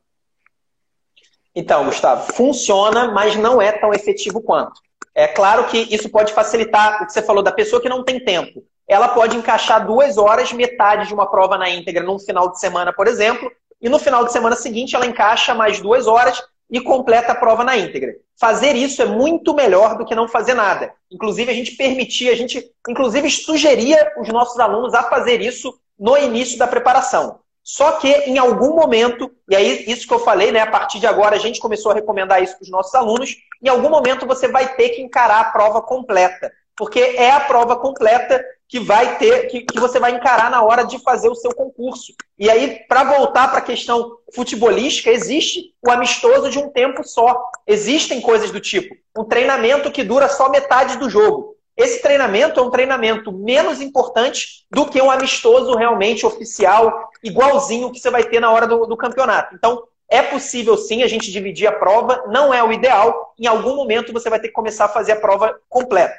Então, 1.54 1.86
Gustavo, 1.86 2.34
funciona, 2.34 3.12
mas 3.12 3.36
não 3.36 3.62
é 3.62 3.72
tão 3.72 3.94
efetivo 3.94 4.42
quanto. 4.42 4.82
É 5.14 5.28
claro 5.28 5.68
que 5.68 5.78
isso 5.94 6.10
pode 6.10 6.34
facilitar 6.34 7.04
o 7.04 7.06
que 7.06 7.14
você 7.14 7.22
falou 7.22 7.44
da 7.44 7.52
pessoa 7.52 7.80
que 7.80 7.88
não 7.88 8.04
tem 8.04 8.20
tempo 8.20 8.64
ela 8.88 9.10
pode 9.10 9.38
encaixar 9.38 9.86
duas 9.86 10.18
horas, 10.18 10.52
metade 10.54 11.08
de 11.08 11.14
uma 11.14 11.30
prova 11.30 11.56
na 11.56 11.70
íntegra 11.70 12.04
num 12.04 12.20
final 12.20 12.52
de 12.52 12.60
semana, 12.60 12.94
por 12.94 13.08
exemplo, 13.08 13.52
e 13.82 13.90
no 13.90 14.00
final 14.00 14.24
de 14.24 14.32
semana 14.32 14.56
seguinte 14.56 14.96
ela 14.96 15.06
encaixa 15.06 15.54
mais 15.54 15.80
duas 15.82 16.08
horas 16.08 16.42
e 16.70 16.82
completa 16.82 17.32
a 17.32 17.36
prova 17.36 17.64
na 17.64 17.78
íntegra. 17.78 18.16
Fazer 18.40 18.76
isso 18.76 19.02
é 19.02 19.06
muito 19.06 19.54
melhor 19.54 19.98
do 19.98 20.06
que 20.06 20.16
não 20.16 20.28
fazer 20.28 20.54
nada. 20.54 20.92
Inclusive, 21.12 21.52
a 21.52 21.54
gente 21.54 21.72
permitia, 21.72 22.32
a 22.32 22.36
gente, 22.36 22.64
inclusive, 22.88 23.30
sugeria 23.30 24.14
os 24.18 24.28
nossos 24.30 24.60
alunos 24.60 24.94
a 24.94 25.04
fazer 25.04 25.42
isso 25.42 25.74
no 25.98 26.18
início 26.18 26.58
da 26.58 26.68
preparação. 26.68 27.40
Só 27.64 27.94
que 27.94 28.08
em 28.08 28.38
algum 28.38 28.76
momento, 28.76 29.32
e 29.50 29.56
aí 29.56 29.86
isso 29.88 30.08
que 30.08 30.14
eu 30.14 30.20
falei, 30.20 30.52
né? 30.52 30.60
A 30.60 30.70
partir 30.70 31.00
de 31.00 31.08
agora 31.08 31.36
a 31.36 31.40
gente 31.40 31.60
começou 31.60 31.92
a 31.92 31.96
recomendar 31.96 32.44
isso 32.44 32.56
para 32.58 32.64
os 32.64 32.70
nossos 32.70 32.94
alunos, 32.94 33.36
em 33.64 33.68
algum 33.68 33.90
momento 33.90 34.28
você 34.28 34.48
vai 34.48 34.76
ter 34.76 34.90
que 34.90 35.02
encarar 35.02 35.40
a 35.40 35.46
prova 35.46 35.82
completa. 35.82 36.52
Porque 36.78 37.00
é 37.00 37.32
a 37.32 37.40
prova 37.40 37.76
completa 37.76 38.44
que 38.68 38.80
vai 38.80 39.18
ter, 39.18 39.48
que, 39.48 39.62
que 39.62 39.80
você 39.80 40.00
vai 40.00 40.12
encarar 40.12 40.50
na 40.50 40.64
hora 40.64 40.84
de 40.84 41.00
fazer 41.00 41.30
o 41.30 41.36
seu 41.36 41.54
concurso. 41.54 42.14
E 42.38 42.50
aí, 42.50 42.80
para 42.88 43.04
voltar 43.04 43.50
para 43.50 43.60
a 43.60 43.62
questão 43.62 44.18
futebolística, 44.34 45.12
existe 45.12 45.74
o 45.86 45.92
amistoso 45.92 46.50
de 46.50 46.58
um 46.58 46.70
tempo 46.70 47.04
só. 47.04 47.40
Existem 47.68 48.22
coisas 48.22 48.52
do 48.52 48.60
tipo 48.60 48.96
um 49.18 49.24
treinamento 49.24 49.92
que 49.92 50.04
dura 50.04 50.28
só 50.28 50.50
metade 50.50 50.98
do 50.98 51.10
jogo. 51.10 51.56
Esse 51.78 52.02
treinamento 52.02 52.60
é 52.60 52.64
um 52.64 52.70
treinamento 52.70 53.32
menos 53.32 53.82
importante 53.82 54.66
do 54.72 54.86
que 54.86 55.02
um 55.02 55.12
amistoso 55.12 55.76
realmente 55.76 56.26
oficial, 56.26 57.10
igualzinho 57.24 57.92
que 57.92 58.00
você 58.00 58.10
vai 58.10 58.24
ter 58.24 58.40
na 58.40 58.52
hora 58.52 58.66
do, 58.66 58.86
do 58.86 58.98
campeonato. 58.98 59.56
Então, 59.56 59.84
é 60.10 60.22
possível 60.22 60.78
sim 60.78 61.04
a 61.04 61.08
gente 61.08 61.32
dividir 61.32 61.68
a 61.68 61.72
prova, 61.72 62.26
não 62.28 62.54
é 62.54 62.64
o 62.64 62.72
ideal. 62.72 63.34
Em 63.40 63.48
algum 63.48 63.76
momento 63.76 64.14
você 64.14 64.30
vai 64.30 64.40
ter 64.40 64.50
que 64.50 64.54
começar 64.54 64.86
a 64.86 64.90
fazer 64.90 65.14
a 65.14 65.20
prova 65.20 65.60
completa. 65.68 66.16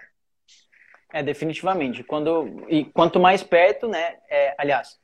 É, 1.12 1.22
definitivamente. 1.22 2.02
Quando, 2.02 2.64
e 2.68 2.84
quanto 2.84 3.20
mais 3.20 3.42
perto, 3.42 3.88
né? 3.88 4.16
É, 4.28 4.54
aliás, 4.58 4.98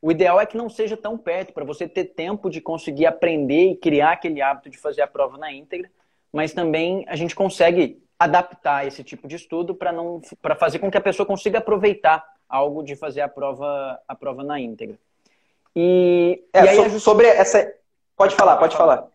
o 0.00 0.10
ideal 0.10 0.40
é 0.40 0.46
que 0.46 0.56
não 0.56 0.68
seja 0.68 0.96
tão 0.96 1.16
perto, 1.16 1.52
para 1.52 1.64
você 1.64 1.86
ter 1.86 2.06
tempo 2.06 2.50
de 2.50 2.60
conseguir 2.60 3.06
aprender 3.06 3.70
e 3.70 3.76
criar 3.76 4.12
aquele 4.12 4.42
hábito 4.42 4.68
de 4.68 4.78
fazer 4.78 5.02
a 5.02 5.06
prova 5.06 5.38
na 5.38 5.52
íntegra, 5.52 5.88
mas 6.32 6.52
também 6.52 7.04
a 7.08 7.14
gente 7.14 7.34
consegue 7.34 8.02
adaptar 8.18 8.86
esse 8.86 9.04
tipo 9.04 9.28
de 9.28 9.36
estudo 9.36 9.74
para 9.74 9.92
não 9.92 10.20
para 10.40 10.56
fazer 10.56 10.78
com 10.78 10.90
que 10.90 10.96
a 10.96 11.00
pessoa 11.00 11.26
consiga 11.26 11.58
aproveitar 11.58 12.24
algo 12.48 12.82
de 12.82 12.96
fazer 12.96 13.20
a 13.20 13.28
prova 13.28 14.00
a 14.06 14.14
prova 14.14 14.42
na 14.42 14.58
íntegra. 14.58 14.96
E, 15.74 16.44
é, 16.52 16.64
e 16.64 16.68
aí, 16.68 16.90
so, 16.90 17.00
sobre 17.00 17.26
essa 17.26 17.72
pode 18.16 18.34
falar, 18.34 18.56
pode 18.56 18.76
falar. 18.76 19.08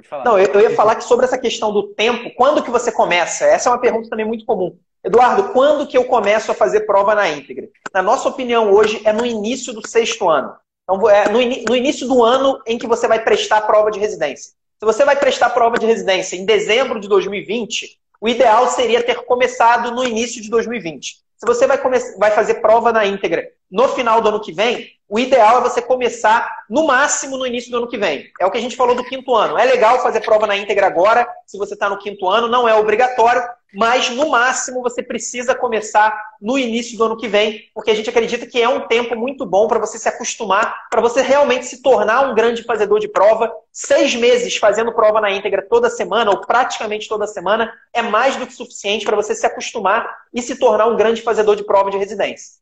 Pode 0.00 0.08
falar. 0.08 0.24
Não, 0.24 0.38
eu, 0.38 0.60
ia 0.60 0.74
falar 0.74 0.96
que 0.96 1.04
sobre 1.04 1.26
essa 1.26 1.38
questão 1.38 1.72
do 1.72 1.88
tempo, 1.88 2.30
quando 2.34 2.62
que 2.62 2.70
você 2.70 2.90
começa? 2.90 3.44
Essa 3.44 3.68
é 3.68 3.72
uma 3.72 3.80
pergunta 3.80 4.08
também 4.08 4.24
muito 4.24 4.46
comum. 4.46 4.76
Eduardo, 5.04 5.52
quando 5.52 5.86
que 5.86 5.96
eu 5.96 6.04
começo 6.04 6.50
a 6.50 6.54
fazer 6.54 6.80
prova 6.80 7.14
na 7.14 7.28
íntegra? 7.28 7.68
Na 7.92 8.02
nossa 8.02 8.28
opinião, 8.28 8.72
hoje 8.72 9.00
é 9.04 9.12
no 9.12 9.24
início 9.26 9.72
do 9.72 9.86
sexto 9.86 10.28
ano. 10.28 10.54
Então, 10.84 11.08
é 11.08 11.28
no, 11.28 11.40
in, 11.40 11.64
no 11.68 11.76
início 11.76 12.06
do 12.08 12.22
ano 12.22 12.60
em 12.66 12.78
que 12.78 12.86
você 12.86 13.06
vai 13.06 13.22
prestar 13.22 13.58
a 13.58 13.62
prova 13.62 13.90
de 13.90 13.98
residência. 13.98 14.52
Se 14.78 14.86
você 14.86 15.04
vai 15.04 15.16
prestar 15.16 15.46
a 15.46 15.50
prova 15.50 15.78
de 15.78 15.86
residência 15.86 16.36
em 16.36 16.44
dezembro 16.44 16.98
de 16.98 17.08
2020, 17.08 17.98
o 18.20 18.28
ideal 18.28 18.68
seria 18.68 19.02
ter 19.02 19.24
começado 19.24 19.90
no 19.90 20.04
início 20.04 20.40
de 20.40 20.48
2020. 20.48 21.16
Se 21.36 21.46
você 21.46 21.66
vai, 21.66 21.78
vai 22.18 22.30
fazer 22.30 22.54
prova 22.54 22.92
na 22.92 23.04
íntegra 23.04 23.46
no 23.70 23.88
final 23.88 24.20
do 24.20 24.28
ano 24.28 24.40
que 24.40 24.52
vem, 24.52 24.90
o 25.08 25.18
ideal 25.18 25.58
é 25.58 25.60
você 25.62 25.82
começar 25.82 26.48
no 26.68 26.86
máximo 26.86 27.36
no 27.36 27.46
início 27.46 27.70
do 27.70 27.78
ano 27.78 27.88
que 27.88 27.98
vem. 27.98 28.30
É 28.40 28.46
o 28.46 28.50
que 28.50 28.58
a 28.58 28.60
gente 28.60 28.76
falou 28.76 28.94
do 28.94 29.04
quinto 29.04 29.34
ano. 29.34 29.58
É 29.58 29.64
legal 29.64 30.00
fazer 30.02 30.20
prova 30.20 30.46
na 30.46 30.56
íntegra 30.56 30.86
agora, 30.86 31.28
se 31.46 31.58
você 31.58 31.74
está 31.74 31.90
no 31.90 31.98
quinto 31.98 32.28
ano, 32.28 32.46
não 32.46 32.68
é 32.68 32.74
obrigatório, 32.74 33.42
mas 33.74 34.08
no 34.10 34.30
máximo 34.30 34.82
você 34.82 35.02
precisa 35.02 35.52
começar 35.52 36.16
no 36.40 36.58
início 36.58 36.96
do 36.96 37.04
ano 37.04 37.16
que 37.16 37.26
vem, 37.26 37.64
porque 37.74 37.90
a 37.90 37.94
gente 37.94 38.08
acredita 38.08 38.46
que 38.46 38.60
é 38.60 38.68
um 38.68 38.86
tempo 38.86 39.16
muito 39.16 39.44
bom 39.44 39.66
para 39.66 39.78
você 39.78 39.98
se 39.98 40.08
acostumar, 40.08 40.88
para 40.88 41.00
você 41.00 41.22
realmente 41.22 41.66
se 41.66 41.82
tornar 41.82 42.30
um 42.30 42.34
grande 42.34 42.62
fazedor 42.62 43.00
de 43.00 43.08
prova. 43.08 43.52
Seis 43.72 44.14
meses 44.14 44.56
fazendo 44.56 44.92
prova 44.92 45.20
na 45.20 45.30
íntegra 45.30 45.66
toda 45.68 45.90
semana, 45.90 46.30
ou 46.30 46.40
praticamente 46.40 47.08
toda 47.08 47.26
semana, 47.26 47.72
é 47.92 48.02
mais 48.02 48.36
do 48.36 48.46
que 48.46 48.52
suficiente 48.52 49.04
para 49.04 49.16
você 49.16 49.34
se 49.34 49.46
acostumar 49.46 50.08
e 50.32 50.40
se 50.40 50.56
tornar 50.56 50.86
um 50.86 50.96
grande 50.96 51.22
fazedor 51.22 51.56
de 51.56 51.64
prova 51.64 51.90
de 51.90 51.98
residência. 51.98 52.60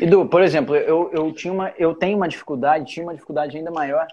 Edu, 0.00 0.26
por 0.26 0.42
exemplo, 0.42 0.76
eu, 0.76 1.10
eu, 1.12 1.32
tinha 1.32 1.52
uma, 1.52 1.72
eu 1.76 1.94
tenho 1.94 2.16
uma 2.16 2.28
dificuldade, 2.28 2.92
tinha 2.92 3.04
uma 3.04 3.14
dificuldade 3.14 3.56
ainda 3.56 3.70
maior 3.70 4.06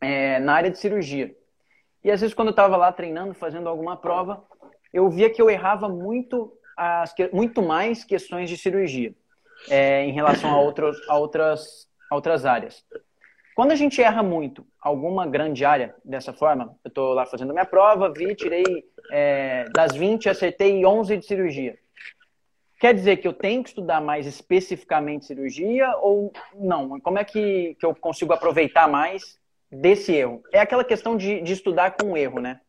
é, 0.00 0.38
na 0.40 0.54
área 0.54 0.70
de 0.70 0.78
cirurgia. 0.78 1.34
E 2.02 2.10
às 2.10 2.20
vezes 2.20 2.34
quando 2.34 2.48
eu 2.48 2.52
estava 2.52 2.76
lá 2.76 2.92
treinando, 2.92 3.34
fazendo 3.34 3.68
alguma 3.68 3.96
prova, 3.96 4.44
eu 4.92 5.08
via 5.08 5.30
que 5.30 5.40
eu 5.40 5.50
errava 5.50 5.88
muito, 5.88 6.52
as, 6.76 7.14
muito 7.32 7.62
mais 7.62 8.04
questões 8.04 8.48
de 8.48 8.56
cirurgia. 8.56 9.14
é, 9.70 10.04
em 10.04 10.12
relação 10.12 10.50
a, 10.50 10.60
outros, 10.60 10.96
a, 11.08 11.16
outras, 11.16 11.88
a 12.10 12.14
outras 12.14 12.44
áreas. 12.44 12.84
Quando 13.54 13.72
a 13.72 13.76
gente 13.76 14.02
erra 14.02 14.22
muito 14.22 14.66
alguma 14.80 15.26
grande 15.26 15.64
área 15.64 15.94
dessa 16.04 16.32
forma, 16.32 16.76
eu 16.84 16.88
estou 16.88 17.14
lá 17.14 17.24
fazendo 17.24 17.52
minha 17.52 17.64
prova, 17.64 18.12
vi, 18.12 18.34
tirei 18.34 18.64
é, 19.10 19.64
das 19.74 19.96
20, 19.96 20.28
acertei 20.28 20.84
11 20.84 21.16
de 21.16 21.26
cirurgia. 21.26 21.78
Quer 22.78 22.94
dizer 22.94 23.16
que 23.16 23.26
eu 23.26 23.32
tenho 23.32 23.62
que 23.62 23.70
estudar 23.70 24.00
mais 24.00 24.26
especificamente 24.26 25.26
cirurgia 25.26 25.96
ou 25.98 26.32
não? 26.54 27.00
Como 27.00 27.18
é 27.18 27.24
que, 27.24 27.74
que 27.80 27.86
eu 27.86 27.94
consigo 27.94 28.32
aproveitar 28.32 28.86
mais 28.86 29.38
desse 29.70 30.12
erro? 30.12 30.42
É 30.52 30.60
aquela 30.60 30.84
questão 30.84 31.16
de, 31.16 31.40
de 31.40 31.52
estudar 31.54 31.92
com 31.92 32.16
erro, 32.16 32.38
né? 32.38 32.60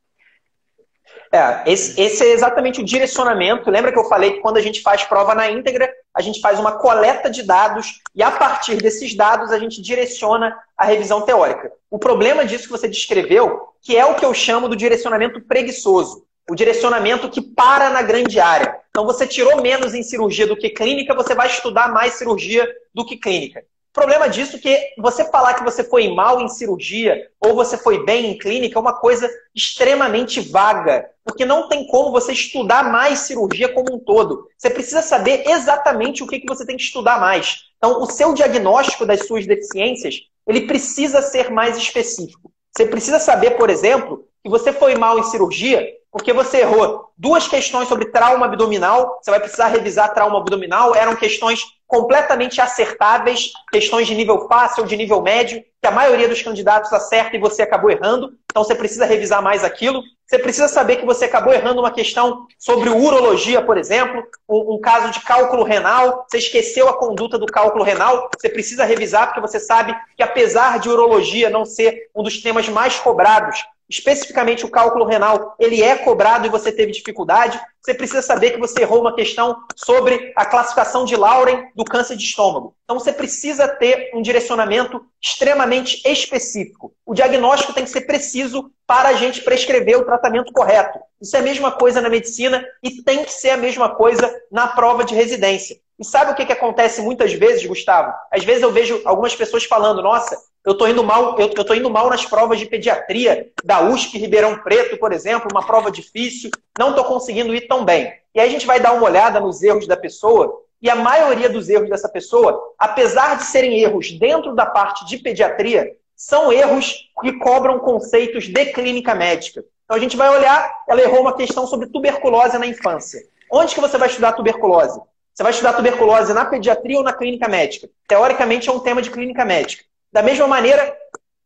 É, 1.32 1.64
esse, 1.72 1.99
esse, 1.99 2.24
é 2.24 2.32
exatamente 2.32 2.82
o 2.82 2.86
direcionamento. 2.86 3.70
Lembra 3.70 3.91
que 3.91 3.99
eu 3.99 4.05
falei 4.05 4.34
que 4.34 4.39
quando 4.39 4.58
a 4.58 4.62
gente 4.62 4.82
faz 4.82 5.03
prova 5.03 5.36
na 5.36 5.49
íntegra, 5.49 5.91
a 6.14 6.22
gente 6.22 6.39
faz 6.39 6.60
uma 6.60 6.78
coleta 6.80 7.30
de 7.30 7.43
dados 7.43 8.01
e 8.16 8.24
a 8.24 8.32
partir 8.32 8.78
desses 8.78 9.16
dados 9.16 9.51
a 9.51 9.60
gente 9.60 9.82
direciona 9.82 10.58
a 10.78 10.86
revisão 10.86 11.22
teórica. 11.22 11.72
O 11.91 11.99
problema 11.99 12.45
disso 12.45 12.66
que 12.66 12.72
você 12.72 12.88
descreveu, 12.88 13.70
que 13.82 13.95
é 13.97 14.05
o 14.05 14.16
que 14.16 14.26
eu 14.26 14.34
chamo 14.34 14.70
do 14.70 14.76
direcionamento 14.76 15.41
preguiçoso, 15.41 16.26
o 16.49 16.55
direcionamento 16.55 17.30
que 17.30 17.41
para 17.41 17.89
na 17.89 18.01
grande 18.01 18.39
área. 18.39 18.78
Então 18.98 19.06
você 19.06 19.28
tirou 19.28 19.62
menos 19.62 19.93
em 19.93 20.02
cirurgia 20.02 20.48
do 20.48 20.58
que 20.58 20.72
clínica, 20.72 21.14
você 21.14 21.36
vai 21.36 21.48
estudar 21.48 21.93
mais 21.93 22.14
cirurgia 22.14 22.68
do 22.95 23.06
que 23.06 23.16
clínica 23.16 23.64
problema 23.98 24.30
disso 24.30 24.58
é 24.58 24.60
que 24.60 24.93
você 25.00 25.26
falar 25.26 25.56
que 25.56 25.64
você 25.64 25.84
foi 25.84 26.14
mal 26.14 26.39
em 26.39 26.48
cirurgia 26.48 27.32
ou 27.41 27.56
você 27.56 27.76
foi 27.76 28.06
bem 28.06 28.28
em 28.28 28.38
clínica 28.38 28.78
é 28.78 28.80
uma 28.80 28.93
coisa 28.93 29.28
extremamente 29.56 30.39
vaga, 30.39 31.10
porque 31.26 31.43
não 31.43 31.68
tem 31.68 31.88
como 31.88 32.12
você 32.12 32.32
estudar 32.32 32.91
mais 32.91 33.22
cirurgia 33.22 33.74
como 33.74 33.95
um 33.95 34.00
todo. 34.00 34.48
Você 34.56 34.70
precisa 34.70 35.02
saber 35.02 35.50
exatamente 35.50 36.22
o 36.22 36.28
que, 36.28 36.39
que 36.39 36.45
você 36.45 36.64
tem 36.64 36.78
que 36.78 36.84
estudar 36.84 37.20
mais. 37.20 37.64
Então, 37.78 38.00
o 38.00 38.06
seu 38.06 38.36
diagnóstico 38.36 39.04
das 39.04 39.26
suas 39.26 39.48
deficiências, 39.48 40.14
ele 40.48 40.68
precisa 40.68 41.20
ser 41.24 41.50
mais 41.50 41.76
específico. 41.76 42.52
Você 42.72 42.86
precisa 42.86 43.18
saber, 43.18 43.58
por 43.58 43.72
exemplo, 43.72 44.26
que 44.48 44.52
você 44.52 44.72
foi 44.72 44.95
mal 44.95 45.20
em 45.20 45.24
cirurgia 45.24 45.86
porque 46.10 46.32
você 46.32 46.62
errou 46.62 47.12
duas 47.18 47.48
questões 47.48 47.88
sobre 47.88 48.06
trauma 48.06 48.45
abdominal, 48.45 49.20
você 49.22 49.30
vai 49.30 49.39
precisar 49.39 49.68
revisar 49.68 50.14
trauma 50.14 50.39
abdominal, 50.39 50.95
eram 50.95 51.16
questões 51.16 51.62
completamente 51.86 52.60
acertáveis, 52.60 53.52
questões 53.72 54.08
de 54.08 54.16
nível 54.16 54.48
fácil, 54.48 54.86
de 54.86 54.95
nível 54.98 55.22
médio, 55.22 55.64
que 55.82 55.88
a 55.88 55.91
maioria 55.91 56.28
dos 56.28 56.41
candidatos 56.41 56.91
acerta 56.91 57.36
e 57.36 57.39
você 57.39 57.62
acabou 57.62 57.91
errando, 57.91 58.34
então 58.50 58.64
você 58.64 58.74
precisa 58.74 59.06
revisar 59.06 59.41
mais 59.43 59.64
aquilo. 59.64 60.02
Você 60.26 60.39
precisa 60.39 60.68
saber 60.68 60.98
que 60.98 61.06
você 61.06 61.26
acabou 61.26 61.54
errando 61.54 61.80
uma 61.80 61.91
questão 61.91 62.48
sobre 62.58 62.89
urologia, 62.89 63.62
por 63.62 63.78
exemplo, 63.78 64.24
um, 64.50 64.76
um 64.76 64.82
caso 64.82 65.12
de 65.12 65.22
cálculo 65.22 65.64
renal, 65.64 66.26
você 66.28 66.39
esqueceu 66.39 66.89
a 66.89 66.98
conduta 66.98 67.38
do 67.38 67.45
cálculo 67.45 67.84
renal, 67.84 68.30
você 68.38 68.50
precisa 68.50 68.84
revisar 68.84 69.28
porque 69.28 69.41
você 69.41 69.60
sabe 69.60 69.95
que 70.16 70.24
apesar 70.24 70.80
de 70.80 70.89
urologia 70.89 71.50
não 71.50 71.64
ser 71.64 72.10
um 72.16 72.24
dos 72.24 72.41
temas 72.41 72.68
mais 72.68 72.98
cobrados 72.98 73.64
especificamente 73.89 74.65
o 74.65 74.69
cálculo 74.69 75.05
renal, 75.05 75.55
ele 75.59 75.81
é 75.81 75.95
cobrado 75.97 76.45
e 76.45 76.49
você 76.49 76.71
teve 76.71 76.91
dificuldade, 76.91 77.59
você 77.81 77.93
precisa 77.93 78.21
saber 78.21 78.51
que 78.51 78.59
você 78.59 78.81
errou 78.81 78.99
uma 78.99 79.15
questão 79.15 79.55
sobre 79.75 80.33
a 80.35 80.45
classificação 80.45 81.05
de 81.05 81.15
Lauren 81.15 81.69
do 81.73 81.85
câncer 81.85 82.17
de 82.17 82.23
estômago. 82.23 82.75
Então 82.83 82.99
você 82.99 83.13
precisa 83.13 83.67
ter 83.67 84.11
um 84.13 84.21
direcionamento 84.21 85.05
extremamente 85.21 86.01
específico. 86.05 86.93
O 87.05 87.13
diagnóstico 87.13 87.73
tem 87.73 87.85
que 87.85 87.89
ser 87.89 88.01
preciso 88.01 88.71
para 88.85 89.09
a 89.09 89.13
gente 89.13 89.41
prescrever 89.41 89.97
o 89.97 90.05
tratamento 90.05 90.51
correto. 90.51 90.99
Isso 91.21 91.35
é 91.35 91.39
a 91.39 91.43
mesma 91.43 91.71
coisa 91.71 92.01
na 92.01 92.09
medicina 92.09 92.65
e 92.83 93.01
tem 93.03 93.23
que 93.23 93.31
ser 93.31 93.51
a 93.51 93.57
mesma 93.57 93.95
coisa 93.95 94.33
na 94.51 94.67
prova 94.67 95.05
de 95.05 95.15
residência. 95.15 95.77
E 95.99 96.05
sabe 96.05 96.31
o 96.31 96.35
que, 96.35 96.45
que 96.45 96.53
acontece 96.53 97.01
muitas 97.01 97.33
vezes, 97.33 97.65
Gustavo? 97.65 98.13
Às 98.31 98.43
vezes 98.43 98.61
eu 98.61 98.71
vejo 98.71 99.01
algumas 99.03 99.35
pessoas 99.35 99.63
falando, 99.63 100.01
nossa, 100.01 100.38
eu 100.68 100.74
estou 100.74 100.89
indo 100.89 101.01
mal, 101.01 101.39
eu, 101.39 101.49
eu 101.55 101.76
indo 101.76 101.89
mal 101.89 102.09
nas 102.09 102.26
provas 102.26 102.59
de 102.59 102.65
pediatria 102.65 103.49
da 103.63 103.82
USP 103.84 104.18
Ribeirão 104.18 104.57
Preto, 104.57 104.97
por 104.97 105.13
exemplo, 105.13 105.47
uma 105.49 105.65
prova 105.65 105.89
difícil, 105.89 106.51
não 106.78 106.89
estou 106.89 107.05
conseguindo 107.05 107.55
ir 107.55 107.70
tão 107.70 107.86
bem. 107.86 108.11
E 108.36 108.39
aí 108.41 108.49
a 108.49 108.51
gente 108.51 108.65
vai 108.65 108.78
dar 108.78 108.91
uma 108.91 109.05
olhada 109.05 109.39
nos 109.39 109.63
erros 109.63 109.88
da 109.88 109.95
pessoa, 109.95 110.61
e 110.82 110.89
a 110.89 110.95
maioria 110.95 111.49
dos 111.49 111.70
erros 111.70 111.89
dessa 111.89 112.09
pessoa, 112.09 112.74
apesar 112.78 113.38
de 113.38 113.45
serem 113.45 113.80
erros 113.80 114.11
dentro 114.11 114.53
da 114.53 114.65
parte 114.65 115.05
de 115.05 115.18
pediatria, 115.18 115.95
são 116.13 116.51
erros 116.51 117.09
que 117.22 117.32
cobram 117.39 117.80
conceitos 117.80 118.43
de 118.43 118.65
clínica 118.65 119.15
médica. 119.15 119.63
Então 119.86 119.95
a 119.95 119.99
gente 120.01 120.18
vai 120.18 120.30
olhar, 120.38 120.70
ela 120.86 121.01
errou 121.01 121.22
uma 121.22 121.38
questão 121.38 121.65
sobre 121.65 121.88
tuberculose 121.88 122.57
na 122.57 122.68
infância. 122.68 123.22
Onde 123.49 123.74
que 123.74 123.80
você 123.80 123.97
vai 123.97 124.09
estudar 124.09 124.34
tuberculose? 124.34 124.99
Você 125.34 125.43
vai 125.43 125.53
estudar 125.53 125.74
tuberculose 125.74 126.34
na 126.34 126.43
pediatria 126.43 126.97
ou 126.97 127.03
na 127.03 127.13
clínica 127.13 127.47
médica? 127.47 127.88
Teoricamente 128.05 128.68
é 128.68 128.72
um 128.74 128.80
tema 128.80 129.01
de 129.01 129.09
clínica 129.09 129.45
médica. 129.45 129.86
Da 130.18 130.24
mesma 130.24 130.47
maneira, 130.47 130.97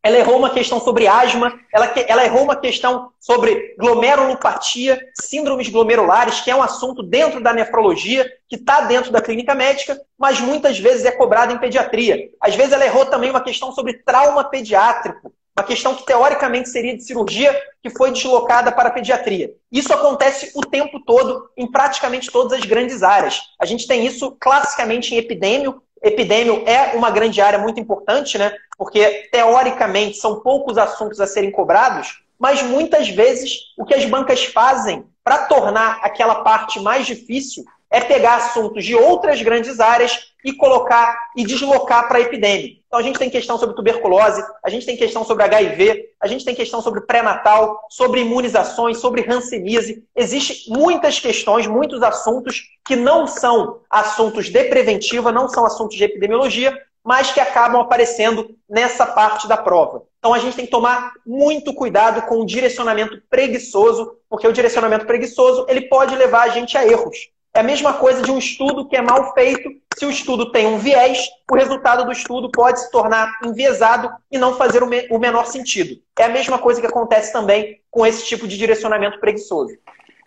ela 0.01 0.15
errou 0.15 0.37
uma 0.37 0.49
questão 0.49 0.79
sobre 0.79 1.05
asma, 1.05 1.59
ela, 1.73 1.91
ela 2.07 2.23
errou 2.23 2.43
uma 2.43 2.55
questão 2.55 3.11
sobre 3.19 3.75
glomerulopatia, 3.77 4.97
síndromes 5.13 5.67
glomerulares, 5.67 6.39
que 6.39 6.49
é 6.49 6.55
um 6.55 6.63
assunto 6.63 7.03
dentro 7.03 7.43
da 7.43 7.51
nefrologia, 7.51 8.25
que 8.47 8.55
está 8.55 8.79
dentro 8.79 9.11
da 9.11 9.21
clínica 9.21 9.53
médica, 9.53 9.99
mas 10.17 10.39
muitas 10.39 10.79
vezes 10.79 11.03
é 11.03 11.11
cobrado 11.11 11.51
em 11.51 11.57
pediatria. 11.57 12.29
Às 12.39 12.55
vezes 12.55 12.71
ela 12.71 12.85
errou 12.85 13.05
também 13.05 13.29
uma 13.29 13.43
questão 13.43 13.73
sobre 13.73 13.95
trauma 14.05 14.45
pediátrico, 14.45 15.33
uma 15.53 15.65
questão 15.65 15.93
que 15.93 16.05
teoricamente 16.05 16.69
seria 16.69 16.95
de 16.95 17.03
cirurgia, 17.03 17.53
que 17.83 17.89
foi 17.89 18.11
deslocada 18.11 18.71
para 18.71 18.87
a 18.87 18.93
pediatria. 18.93 19.51
Isso 19.69 19.93
acontece 19.93 20.49
o 20.55 20.61
tempo 20.61 20.97
todo 21.01 21.49
em 21.57 21.69
praticamente 21.69 22.31
todas 22.31 22.53
as 22.53 22.65
grandes 22.65 23.03
áreas. 23.03 23.41
A 23.59 23.65
gente 23.65 23.85
tem 23.85 24.05
isso 24.05 24.31
classicamente 24.39 25.13
em 25.13 25.17
epidêmio, 25.17 25.83
Epidêmio 26.01 26.63
é 26.67 26.95
uma 26.95 27.11
grande 27.11 27.41
área 27.41 27.59
muito 27.59 27.79
importante, 27.79 28.37
né? 28.37 28.53
Porque, 28.77 29.29
teoricamente, 29.31 30.17
são 30.17 30.39
poucos 30.39 30.77
assuntos 30.77 31.19
a 31.19 31.27
serem 31.27 31.51
cobrados, 31.51 32.23
mas 32.39 32.61
muitas 32.63 33.09
vezes 33.09 33.73
o 33.77 33.85
que 33.85 33.93
as 33.93 34.05
bancas 34.05 34.43
fazem 34.45 35.05
para 35.23 35.45
tornar 35.45 35.99
aquela 36.01 36.35
parte 36.43 36.79
mais 36.79 37.05
difícil 37.05 37.63
é 37.91 37.99
pegar 37.99 38.37
assuntos 38.37 38.85
de 38.85 38.95
outras 38.95 39.41
grandes 39.41 39.81
áreas 39.81 40.31
e 40.43 40.53
colocar 40.53 41.19
e 41.35 41.43
deslocar 41.43 42.07
para 42.07 42.17
a 42.17 42.21
epidemia. 42.21 42.77
Então 42.87 42.99
a 42.99 43.03
gente 43.03 43.19
tem 43.19 43.29
questão 43.29 43.57
sobre 43.57 43.75
tuberculose, 43.75 44.43
a 44.63 44.69
gente 44.69 44.85
tem 44.85 44.97
questão 44.97 45.23
sobre 45.23 45.43
HIV, 45.43 46.09
a 46.19 46.27
gente 46.27 46.45
tem 46.45 46.55
questão 46.55 46.81
sobre 46.81 47.01
pré-natal, 47.01 47.85
sobre 47.89 48.21
imunizações, 48.21 48.97
sobre 48.97 49.25
hanseníase. 49.29 50.03
Existem 50.15 50.73
muitas 50.75 51.19
questões, 51.19 51.67
muitos 51.67 52.01
assuntos 52.01 52.63
que 52.85 52.95
não 52.95 53.27
são 53.27 53.81
assuntos 53.89 54.47
de 54.47 54.63
preventiva, 54.63 55.31
não 55.31 55.47
são 55.47 55.65
assuntos 55.65 55.97
de 55.97 56.05
epidemiologia, 56.05 56.75
mas 57.03 57.31
que 57.31 57.39
acabam 57.39 57.81
aparecendo 57.81 58.55
nessa 58.69 59.05
parte 59.05 59.47
da 59.47 59.57
prova. 59.57 60.03
Então 60.19 60.33
a 60.33 60.39
gente 60.39 60.55
tem 60.55 60.65
que 60.65 60.71
tomar 60.71 61.13
muito 61.25 61.73
cuidado 61.73 62.21
com 62.27 62.39
o 62.39 62.45
direcionamento 62.45 63.21
preguiçoso, 63.29 64.17
porque 64.29 64.47
o 64.47 64.53
direcionamento 64.53 65.05
preguiçoso 65.05 65.65
ele 65.67 65.81
pode 65.81 66.15
levar 66.15 66.43
a 66.43 66.49
gente 66.49 66.77
a 66.77 66.85
erros. 66.85 67.17
É 67.53 67.59
a 67.59 67.63
mesma 67.63 67.93
coisa 67.93 68.21
de 68.21 68.31
um 68.31 68.37
estudo 68.37 68.87
que 68.87 68.95
é 68.95 69.01
mal 69.01 69.33
feito. 69.33 69.69
Se 69.97 70.05
o 70.05 70.09
estudo 70.09 70.51
tem 70.51 70.65
um 70.65 70.77
viés, 70.77 71.27
o 71.51 71.55
resultado 71.55 72.05
do 72.05 72.11
estudo 72.11 72.49
pode 72.49 72.79
se 72.79 72.89
tornar 72.91 73.39
enviesado 73.43 74.09
e 74.31 74.37
não 74.37 74.55
fazer 74.55 74.81
o 74.83 75.19
menor 75.19 75.45
sentido. 75.45 76.01
É 76.17 76.23
a 76.23 76.29
mesma 76.29 76.57
coisa 76.57 76.79
que 76.79 76.87
acontece 76.87 77.33
também 77.33 77.81
com 77.91 78.05
esse 78.05 78.25
tipo 78.25 78.47
de 78.47 78.57
direcionamento 78.57 79.19
preguiçoso. 79.19 79.77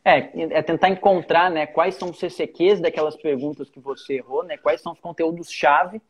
É, 0.05 0.59
é 0.59 0.63
tentar 0.63 0.91
encontrar 0.91 1.51
né, 1.51 1.67
quais 1.67 1.95
são 1.95 2.11
os 2.11 2.19
CCQs 2.19 2.81
daquelas 2.81 3.17
perguntas 3.17 3.71
que 3.71 3.81
você 3.81 4.17
errou, 4.17 4.45
né, 4.45 4.59
quais 4.59 4.83
são 4.83 4.93
os 4.93 5.01
conteúdos-chave, 5.01 6.03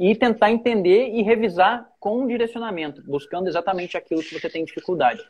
e 0.00 0.16
tentar 0.16 0.50
entender 0.50 1.10
e 1.10 1.22
revisar 1.22 1.88
com 2.00 2.20
um 2.20 2.26
direcionamento, 2.26 3.02
buscando 3.06 3.48
exatamente 3.48 3.96
aquilo 3.96 4.20
que 4.20 4.38
você 4.38 4.50
tem 4.50 4.64
dificuldade. 4.64 5.22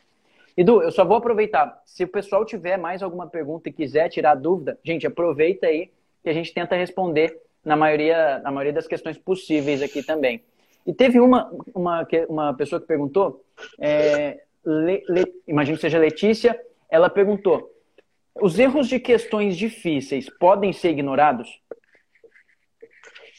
Edu, 0.57 0.81
eu 0.81 0.91
só 0.91 1.05
vou 1.05 1.17
aproveitar. 1.17 1.79
Se 1.85 2.03
o 2.03 2.07
pessoal 2.07 2.43
tiver 2.43 2.77
mais 2.77 3.03
alguma 3.03 3.27
pergunta 3.27 3.69
e 3.69 3.71
quiser 3.73 4.09
tirar 4.09 4.33
dúvida, 4.33 4.79
gente, 4.83 5.05
aproveita 5.05 5.67
aí 5.67 5.91
que 6.23 6.29
a 6.29 6.33
gente 6.33 6.51
tenta 6.51 6.75
responder 6.75 7.39
na 7.63 7.75
maioria, 7.75 8.39
na 8.39 8.49
maioria 8.49 8.73
das 8.73 8.87
questões 8.87 9.19
possíveis 9.19 9.83
aqui 9.83 10.01
também. 10.01 10.43
E 10.85 10.93
teve 10.93 11.19
uma, 11.19 11.51
uma, 11.75 12.07
uma 12.27 12.53
pessoa 12.55 12.81
que 12.81 12.87
perguntou, 12.87 13.45
é, 13.79 14.39
Le, 14.65 15.03
Le, 15.07 15.25
imagino 15.47 15.77
que 15.77 15.81
seja 15.81 15.99
Letícia, 15.99 16.59
ela 16.89 17.09
perguntou: 17.09 17.69
os 18.41 18.57
erros 18.57 18.87
de 18.87 18.99
questões 18.99 19.55
difíceis 19.55 20.27
podem 20.39 20.73
ser 20.73 20.89
ignorados? 20.89 21.61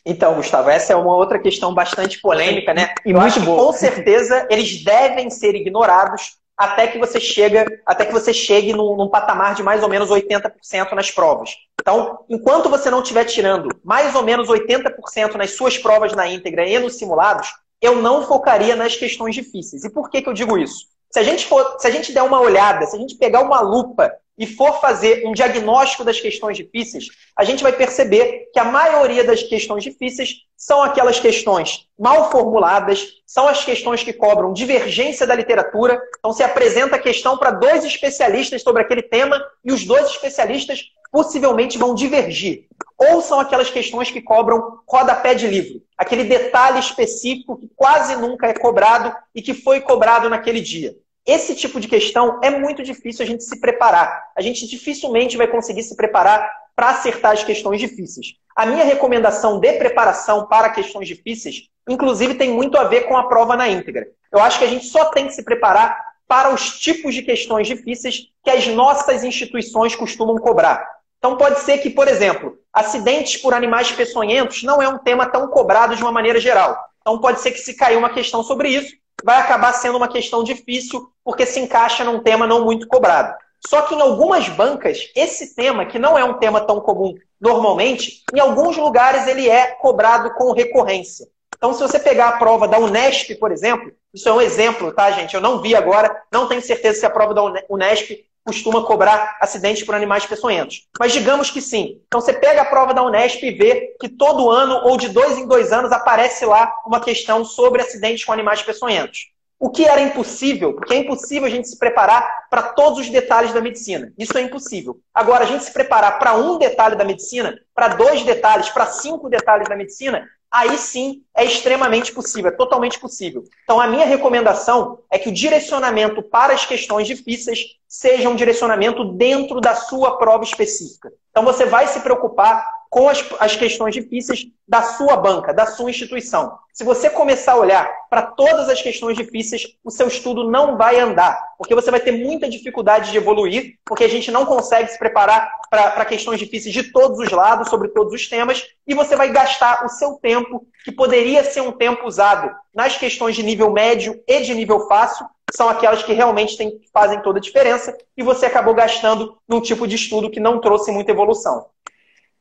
Então, 0.06 0.36
Gustavo, 0.36 0.70
essa 0.70 0.92
é 0.92 0.96
uma 0.96 1.16
outra 1.16 1.38
questão 1.38 1.74
bastante 1.74 2.20
polêmica, 2.20 2.72
né? 2.72 2.94
E 3.04 3.10
Eu 3.10 3.20
acho 3.20 3.40
que 3.40 3.46
com 3.46 3.72
certeza 3.72 4.46
eles 4.48 4.84
devem 4.84 5.28
ser 5.28 5.54
ignorados 5.54 6.38
até 6.58 6.88
que 6.88 6.98
você 6.98 7.20
chega, 7.20 7.64
até 7.86 8.04
que 8.04 8.12
você 8.12 8.34
chegue 8.34 8.72
num, 8.72 8.96
num, 8.96 9.08
patamar 9.08 9.54
de 9.54 9.62
mais 9.62 9.80
ou 9.80 9.88
menos 9.88 10.10
80% 10.10 10.92
nas 10.92 11.08
provas. 11.12 11.50
Então, 11.80 12.24
enquanto 12.28 12.68
você 12.68 12.90
não 12.90 13.00
estiver 13.00 13.24
tirando 13.24 13.68
mais 13.84 14.16
ou 14.16 14.24
menos 14.24 14.48
80% 14.48 15.34
nas 15.34 15.52
suas 15.52 15.78
provas 15.78 16.12
na 16.14 16.26
íntegra 16.26 16.66
e 16.66 16.76
nos 16.80 16.96
simulados, 16.96 17.54
eu 17.80 18.02
não 18.02 18.26
focaria 18.26 18.74
nas 18.74 18.96
questões 18.96 19.36
difíceis. 19.36 19.84
E 19.84 19.90
por 19.90 20.10
que, 20.10 20.20
que 20.20 20.28
eu 20.28 20.34
digo 20.34 20.58
isso? 20.58 20.86
Se 21.12 21.20
a 21.20 21.22
gente 21.22 21.46
for, 21.46 21.76
se 21.78 21.86
a 21.86 21.90
gente 21.90 22.12
der 22.12 22.22
uma 22.22 22.40
olhada, 22.40 22.84
se 22.86 22.96
a 22.96 22.98
gente 22.98 23.14
pegar 23.14 23.40
uma 23.40 23.60
lupa 23.60 24.12
e 24.38 24.46
for 24.46 24.80
fazer 24.80 25.26
um 25.26 25.32
diagnóstico 25.32 26.04
das 26.04 26.20
questões 26.20 26.56
difíceis, 26.56 27.08
a 27.36 27.42
gente 27.42 27.62
vai 27.62 27.72
perceber 27.72 28.50
que 28.52 28.60
a 28.60 28.64
maioria 28.64 29.24
das 29.24 29.42
questões 29.42 29.82
difíceis 29.82 30.44
são 30.56 30.82
aquelas 30.82 31.18
questões 31.18 31.86
mal 31.98 32.30
formuladas, 32.30 33.06
são 33.26 33.48
as 33.48 33.64
questões 33.64 34.02
que 34.02 34.12
cobram 34.12 34.52
divergência 34.52 35.26
da 35.26 35.34
literatura. 35.34 36.00
Então, 36.18 36.32
se 36.32 36.42
apresenta 36.42 36.96
a 36.96 37.00
questão 37.00 37.36
para 37.36 37.50
dois 37.50 37.84
especialistas 37.84 38.62
sobre 38.62 38.82
aquele 38.82 39.02
tema 39.02 39.40
e 39.64 39.72
os 39.72 39.84
dois 39.84 40.08
especialistas 40.10 40.84
possivelmente 41.10 41.78
vão 41.78 41.94
divergir. 41.94 42.66
Ou 42.96 43.20
são 43.22 43.40
aquelas 43.40 43.70
questões 43.70 44.10
que 44.10 44.20
cobram 44.20 44.80
rodapé 44.86 45.34
de 45.34 45.46
livro, 45.46 45.80
aquele 45.96 46.24
detalhe 46.24 46.80
específico 46.80 47.58
que 47.58 47.70
quase 47.74 48.16
nunca 48.16 48.48
é 48.48 48.54
cobrado 48.54 49.14
e 49.34 49.40
que 49.40 49.54
foi 49.54 49.80
cobrado 49.80 50.28
naquele 50.28 50.60
dia. 50.60 50.96
Esse 51.28 51.54
tipo 51.54 51.78
de 51.78 51.88
questão 51.88 52.40
é 52.42 52.48
muito 52.48 52.82
difícil 52.82 53.22
a 53.22 53.28
gente 53.28 53.44
se 53.44 53.60
preparar. 53.60 54.30
A 54.34 54.40
gente 54.40 54.66
dificilmente 54.66 55.36
vai 55.36 55.46
conseguir 55.46 55.82
se 55.82 55.94
preparar 55.94 56.50
para 56.74 56.88
acertar 56.88 57.32
as 57.32 57.44
questões 57.44 57.78
difíceis. 57.78 58.28
A 58.56 58.64
minha 58.64 58.82
recomendação 58.82 59.60
de 59.60 59.70
preparação 59.74 60.46
para 60.46 60.70
questões 60.70 61.06
difíceis, 61.06 61.68
inclusive, 61.86 62.32
tem 62.32 62.50
muito 62.50 62.78
a 62.78 62.84
ver 62.84 63.02
com 63.02 63.14
a 63.14 63.28
prova 63.28 63.58
na 63.58 63.68
íntegra. 63.68 64.06
Eu 64.32 64.40
acho 64.40 64.58
que 64.58 64.64
a 64.64 64.68
gente 64.68 64.86
só 64.86 65.04
tem 65.10 65.26
que 65.26 65.34
se 65.34 65.44
preparar 65.44 66.02
para 66.26 66.48
os 66.48 66.78
tipos 66.78 67.14
de 67.14 67.20
questões 67.20 67.66
difíceis 67.66 68.28
que 68.42 68.50
as 68.50 68.66
nossas 68.68 69.22
instituições 69.22 69.94
costumam 69.94 70.38
cobrar. 70.38 70.82
Então, 71.18 71.36
pode 71.36 71.60
ser 71.60 71.76
que, 71.76 71.90
por 71.90 72.08
exemplo, 72.08 72.56
acidentes 72.72 73.36
por 73.36 73.52
animais 73.52 73.92
peçonhentos 73.92 74.62
não 74.62 74.80
é 74.80 74.88
um 74.88 74.96
tema 74.96 75.26
tão 75.26 75.46
cobrado 75.48 75.94
de 75.94 76.02
uma 76.02 76.12
maneira 76.12 76.40
geral. 76.40 76.74
Então, 77.02 77.20
pode 77.20 77.40
ser 77.40 77.50
que 77.50 77.58
se 77.58 77.74
cair 77.74 77.98
uma 77.98 78.08
questão 78.08 78.42
sobre 78.42 78.70
isso, 78.70 78.96
vai 79.24 79.40
acabar 79.40 79.72
sendo 79.72 79.96
uma 79.96 80.08
questão 80.08 80.44
difícil, 80.44 81.10
porque 81.28 81.44
se 81.44 81.60
encaixa 81.60 82.04
num 82.04 82.20
tema 82.20 82.46
não 82.46 82.64
muito 82.64 82.88
cobrado. 82.88 83.36
Só 83.66 83.82
que 83.82 83.94
em 83.94 84.00
algumas 84.00 84.48
bancas, 84.48 85.10
esse 85.14 85.54
tema, 85.54 85.84
que 85.84 85.98
não 85.98 86.16
é 86.16 86.24
um 86.24 86.38
tema 86.38 86.58
tão 86.58 86.80
comum 86.80 87.14
normalmente, 87.38 88.22
em 88.34 88.40
alguns 88.40 88.78
lugares 88.78 89.28
ele 89.28 89.46
é 89.46 89.66
cobrado 89.72 90.32
com 90.36 90.52
recorrência. 90.52 91.28
Então, 91.54 91.74
se 91.74 91.82
você 91.82 91.98
pegar 91.98 92.28
a 92.28 92.36
prova 92.38 92.66
da 92.66 92.78
Unesp, 92.78 93.34
por 93.34 93.52
exemplo, 93.52 93.92
isso 94.14 94.26
é 94.26 94.32
um 94.32 94.40
exemplo, 94.40 94.90
tá, 94.90 95.10
gente? 95.10 95.34
Eu 95.34 95.42
não 95.42 95.60
vi 95.60 95.76
agora, 95.76 96.18
não 96.32 96.48
tenho 96.48 96.62
certeza 96.62 97.00
se 97.00 97.04
a 97.04 97.10
prova 97.10 97.34
da 97.34 97.42
Unesp 97.68 98.24
costuma 98.42 98.86
cobrar 98.86 99.36
acidentes 99.38 99.82
por 99.82 99.94
animais 99.94 100.24
peçonhentos. 100.24 100.88
Mas 100.98 101.12
digamos 101.12 101.50
que 101.50 101.60
sim. 101.60 102.00
Então 102.06 102.22
você 102.22 102.32
pega 102.32 102.62
a 102.62 102.70
prova 102.70 102.94
da 102.94 103.02
Unesp 103.02 103.42
e 103.42 103.52
vê 103.52 103.94
que 104.00 104.08
todo 104.08 104.48
ano 104.48 104.80
ou 104.84 104.96
de 104.96 105.10
dois 105.10 105.36
em 105.36 105.46
dois 105.46 105.74
anos 105.74 105.92
aparece 105.92 106.46
lá 106.46 106.72
uma 106.86 107.00
questão 107.00 107.44
sobre 107.44 107.82
acidentes 107.82 108.24
com 108.24 108.32
animais 108.32 108.62
peçonhentos. 108.62 109.28
O 109.60 109.70
que 109.70 109.84
era 109.84 110.00
impossível, 110.00 110.72
porque 110.74 110.94
é 110.94 110.98
impossível 110.98 111.46
a 111.46 111.50
gente 111.50 111.68
se 111.68 111.76
preparar 111.76 112.46
para 112.48 112.62
todos 112.62 113.00
os 113.00 113.10
detalhes 113.10 113.52
da 113.52 113.60
medicina. 113.60 114.12
Isso 114.16 114.38
é 114.38 114.40
impossível. 114.40 115.00
Agora, 115.12 115.44
a 115.44 115.46
gente 115.46 115.64
se 115.64 115.72
preparar 115.72 116.18
para 116.18 116.34
um 116.34 116.58
detalhe 116.58 116.94
da 116.94 117.04
medicina, 117.04 117.58
para 117.74 117.88
dois 117.88 118.22
detalhes, 118.22 118.68
para 118.68 118.86
cinco 118.86 119.28
detalhes 119.28 119.68
da 119.68 119.74
medicina, 119.74 120.24
aí 120.50 120.78
sim 120.78 121.22
é 121.36 121.44
extremamente 121.44 122.12
possível, 122.12 122.50
é 122.50 122.54
totalmente 122.54 123.00
possível. 123.00 123.42
Então, 123.64 123.80
a 123.80 123.86
minha 123.86 124.06
recomendação 124.06 125.00
é 125.10 125.18
que 125.18 125.28
o 125.28 125.34
direcionamento 125.34 126.22
para 126.22 126.52
as 126.52 126.64
questões 126.64 127.06
difíceis 127.06 127.76
seja 127.86 128.28
um 128.28 128.36
direcionamento 128.36 129.04
dentro 129.12 129.60
da 129.60 129.74
sua 129.74 130.18
prova 130.18 130.44
específica. 130.44 131.12
Então, 131.30 131.44
você 131.44 131.66
vai 131.66 131.86
se 131.88 132.00
preocupar 132.00 132.77
com 132.90 133.08
as, 133.08 133.24
as 133.38 133.56
questões 133.56 133.94
difíceis 133.94 134.46
da 134.66 134.82
sua 134.82 135.16
banca, 135.16 135.52
da 135.52 135.66
sua 135.66 135.90
instituição. 135.90 136.58
Se 136.72 136.84
você 136.84 137.10
começar 137.10 137.52
a 137.52 137.58
olhar 137.58 137.90
para 138.08 138.22
todas 138.22 138.68
as 138.68 138.80
questões 138.80 139.16
difíceis, 139.16 139.66
o 139.84 139.90
seu 139.90 140.06
estudo 140.06 140.48
não 140.48 140.76
vai 140.76 141.00
andar, 141.00 141.36
porque 141.58 141.74
você 141.74 141.90
vai 141.90 141.98
ter 141.98 142.12
muita 142.12 142.48
dificuldade 142.48 143.10
de 143.10 143.16
evoluir, 143.16 143.74
porque 143.84 144.04
a 144.04 144.08
gente 144.08 144.30
não 144.30 144.46
consegue 144.46 144.88
se 144.88 144.98
preparar 144.98 145.50
para 145.68 146.04
questões 146.04 146.38
difíceis 146.38 146.72
de 146.72 146.84
todos 146.92 147.18
os 147.18 147.30
lados, 147.30 147.68
sobre 147.68 147.88
todos 147.88 148.12
os 148.12 148.28
temas, 148.28 148.64
e 148.86 148.94
você 148.94 149.16
vai 149.16 149.30
gastar 149.30 149.84
o 149.84 149.88
seu 149.88 150.14
tempo, 150.22 150.66
que 150.84 150.92
poderia 150.92 151.42
ser 151.42 151.62
um 151.62 151.72
tempo 151.72 152.06
usado 152.06 152.54
nas 152.72 152.96
questões 152.96 153.34
de 153.34 153.42
nível 153.42 153.72
médio 153.72 154.22
e 154.26 154.40
de 154.40 154.54
nível 154.54 154.86
fácil, 154.86 155.26
são 155.52 155.68
aquelas 155.68 156.02
que 156.02 156.12
realmente 156.12 156.56
tem, 156.56 156.78
fazem 156.92 157.20
toda 157.22 157.38
a 157.38 157.42
diferença, 157.42 157.96
e 158.16 158.22
você 158.22 158.46
acabou 158.46 158.74
gastando 158.74 159.36
num 159.48 159.60
tipo 159.60 159.86
de 159.86 159.96
estudo 159.96 160.30
que 160.30 160.38
não 160.38 160.60
trouxe 160.60 160.92
muita 160.92 161.10
evolução. 161.10 161.66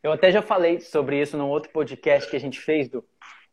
Eu 0.08 0.14
até 0.14 0.32
já 0.32 0.41
falei 0.41 0.80
sobre 0.80 1.20
isso 1.22 1.38
num 1.38 1.49
outro 1.49 1.70
podcast 1.70 2.30
que 2.30 2.38
a 2.38 2.39
gente 2.39 2.62
fez 2.62 2.88
do, 2.88 3.03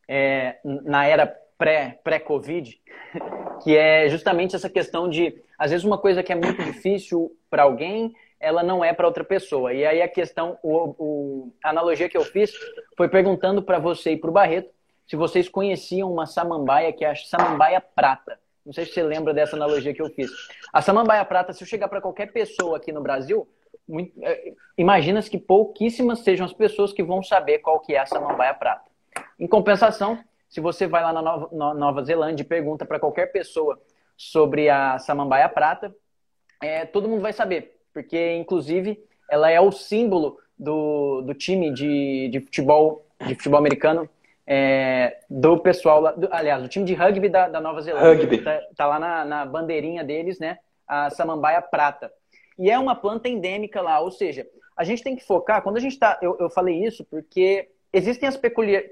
é, 0.06 0.58
na 0.64 1.04
era 1.04 1.26
pré-Covid, 1.58 2.80
pré 3.12 3.20
que 3.60 3.76
é 3.76 4.08
justamente 4.08 4.54
essa 4.54 4.70
questão 4.70 5.08
de, 5.08 5.34
às 5.58 5.72
vezes, 5.72 5.84
uma 5.84 5.98
coisa 5.98 6.22
que 6.22 6.32
é 6.32 6.36
muito 6.36 6.62
difícil 6.62 7.36
para 7.50 7.64
alguém, 7.64 8.14
ela 8.38 8.62
não 8.62 8.84
é 8.84 8.92
para 8.92 9.04
outra 9.04 9.24
pessoa. 9.24 9.74
E 9.74 9.84
aí 9.84 10.00
a 10.00 10.06
questão, 10.06 10.56
o, 10.62 10.94
o, 10.96 11.52
a 11.64 11.70
analogia 11.70 12.08
que 12.08 12.16
eu 12.16 12.24
fiz 12.24 12.52
foi 12.96 13.08
perguntando 13.08 13.60
para 13.60 13.80
você 13.80 14.12
e 14.12 14.16
para 14.16 14.30
o 14.30 14.32
Barreto 14.32 14.70
se 15.08 15.16
vocês 15.16 15.48
conheciam 15.48 16.12
uma 16.12 16.24
samambaia 16.24 16.92
que 16.92 17.04
é 17.04 17.10
a 17.10 17.16
samambaia 17.16 17.80
prata. 17.80 18.38
Não 18.64 18.72
sei 18.72 18.86
se 18.86 18.92
você 18.92 19.02
lembra 19.02 19.34
dessa 19.34 19.56
analogia 19.56 19.92
que 19.92 20.00
eu 20.00 20.08
fiz. 20.08 20.30
A 20.72 20.80
samambaia 20.80 21.24
prata, 21.24 21.52
se 21.52 21.64
eu 21.64 21.68
chegar 21.68 21.88
para 21.88 22.00
qualquer 22.00 22.32
pessoa 22.32 22.76
aqui 22.76 22.92
no 22.92 23.02
Brasil, 23.02 23.48
é, 24.22 24.52
imagina-se 24.76 25.30
que 25.30 25.38
pouquíssimas 25.38 26.20
sejam 26.20 26.46
as 26.46 26.52
pessoas 26.52 26.92
que 26.92 27.02
vão 27.02 27.22
saber 27.22 27.58
qual 27.58 27.80
que 27.80 27.94
é 27.94 27.98
a 27.98 28.06
samambaia 28.06 28.54
prata. 28.54 28.90
Em 29.38 29.46
compensação, 29.46 30.18
se 30.48 30.60
você 30.60 30.86
vai 30.86 31.02
lá 31.02 31.12
na 31.12 31.22
Nova, 31.22 31.48
na 31.52 31.74
Nova 31.74 32.02
Zelândia 32.04 32.42
e 32.42 32.46
pergunta 32.46 32.84
para 32.84 33.00
qualquer 33.00 33.32
pessoa 33.32 33.80
sobre 34.16 34.68
a 34.68 34.98
samambaia 34.98 35.48
prata, 35.48 35.94
é, 36.62 36.84
todo 36.86 37.08
mundo 37.08 37.20
vai 37.20 37.32
saber, 37.32 37.80
porque 37.92 38.34
inclusive 38.36 39.04
ela 39.30 39.50
é 39.50 39.60
o 39.60 39.72
símbolo 39.72 40.38
do, 40.58 41.22
do 41.22 41.34
time 41.34 41.72
de, 41.72 42.28
de 42.28 42.40
futebol 42.40 43.04
de 43.26 43.34
futebol 43.34 43.58
americano 43.58 44.08
é, 44.46 45.20
do 45.28 45.58
pessoal 45.58 46.00
lá, 46.00 46.12
do, 46.12 46.28
aliás, 46.30 46.62
o 46.62 46.68
time 46.68 46.84
de 46.84 46.94
rugby 46.94 47.28
da, 47.28 47.48
da 47.48 47.60
Nova 47.60 47.80
Zelândia. 47.80 48.24
Rugby. 48.24 48.38
Tá, 48.38 48.60
tá 48.76 48.86
lá 48.86 48.98
na, 48.98 49.24
na 49.24 49.46
bandeirinha 49.46 50.04
deles, 50.04 50.38
né? 50.38 50.58
A 50.86 51.10
samambaia 51.10 51.62
prata. 51.62 52.12
E 52.58 52.70
é 52.70 52.78
uma 52.78 52.94
planta 52.94 53.28
endêmica 53.28 53.80
lá, 53.80 54.00
ou 54.00 54.10
seja, 54.10 54.46
a 54.76 54.84
gente 54.84 55.02
tem 55.02 55.16
que 55.16 55.24
focar, 55.24 55.62
quando 55.62 55.76
a 55.76 55.80
gente 55.80 55.92
está. 55.92 56.18
Eu, 56.20 56.36
eu 56.38 56.50
falei 56.50 56.84
isso 56.84 57.04
porque 57.04 57.68
existem 57.92 58.28
as 58.28 58.36
peculiar, 58.36 58.82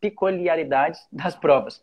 peculiaridades 0.00 1.06
das 1.12 1.34
provas, 1.34 1.82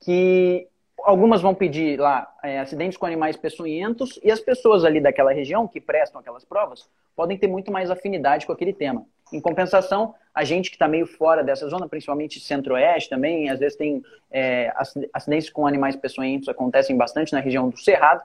que 0.00 0.66
algumas 1.02 1.40
vão 1.40 1.54
pedir 1.54 1.98
lá 1.98 2.32
é, 2.42 2.60
acidentes 2.60 2.96
com 2.96 3.06
animais 3.06 3.36
peçonhentos 3.36 4.20
e 4.22 4.30
as 4.30 4.40
pessoas 4.40 4.84
ali 4.84 5.00
daquela 5.00 5.32
região 5.32 5.66
que 5.66 5.80
prestam 5.80 6.20
aquelas 6.20 6.44
provas 6.44 6.88
podem 7.16 7.36
ter 7.36 7.48
muito 7.48 7.72
mais 7.72 7.90
afinidade 7.90 8.46
com 8.46 8.52
aquele 8.52 8.72
tema. 8.72 9.04
Em 9.32 9.40
compensação, 9.40 10.14
a 10.34 10.44
gente 10.44 10.70
que 10.70 10.76
está 10.76 10.86
meio 10.86 11.06
fora 11.06 11.42
dessa 11.42 11.68
zona, 11.68 11.88
principalmente 11.88 12.40
centro-oeste 12.40 13.10
também, 13.10 13.50
às 13.50 13.58
vezes 13.58 13.76
tem 13.76 14.02
é, 14.30 14.72
acidentes 15.12 15.50
com 15.50 15.66
animais 15.66 15.96
peçonhentos 15.96 16.48
acontecem 16.48 16.96
bastante 16.96 17.32
na 17.32 17.40
região 17.40 17.68
do 17.68 17.78
Cerrado, 17.78 18.22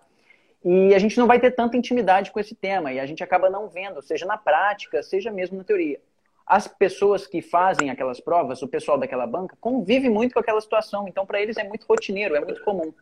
e 0.63 0.93
a 0.93 0.99
gente 0.99 1.17
não 1.17 1.27
vai 1.27 1.39
ter 1.39 1.51
tanta 1.51 1.77
intimidade 1.77 2.31
com 2.31 2.39
esse 2.39 2.55
tema, 2.55 2.91
e 2.91 2.99
a 2.99 3.05
gente 3.05 3.23
acaba 3.23 3.49
não 3.49 3.67
vendo, 3.67 4.01
seja 4.01 4.25
na 4.25 4.37
prática, 4.37 5.01
seja 5.03 5.31
mesmo 5.31 5.57
na 5.57 5.63
teoria. 5.63 5.99
As 6.45 6.67
pessoas 6.67 7.27
que 7.27 7.41
fazem 7.41 7.89
aquelas 7.89 8.19
provas, 8.19 8.61
o 8.61 8.67
pessoal 8.67 8.97
daquela 8.97 9.27
banca, 9.27 9.57
convive 9.59 10.09
muito 10.09 10.33
com 10.33 10.39
aquela 10.39 10.61
situação, 10.61 11.07
então 11.07 11.25
para 11.25 11.41
eles 11.41 11.57
é 11.57 11.63
muito 11.63 11.85
rotineiro, 11.85 12.35
é 12.35 12.39
muito 12.39 12.63
comum. 12.63 12.93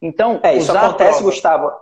Então, 0.00 0.40
é, 0.42 0.56
isso 0.56 0.70
acontece, 0.70 1.18
prova... 1.18 1.24
Gustavo, 1.24 1.72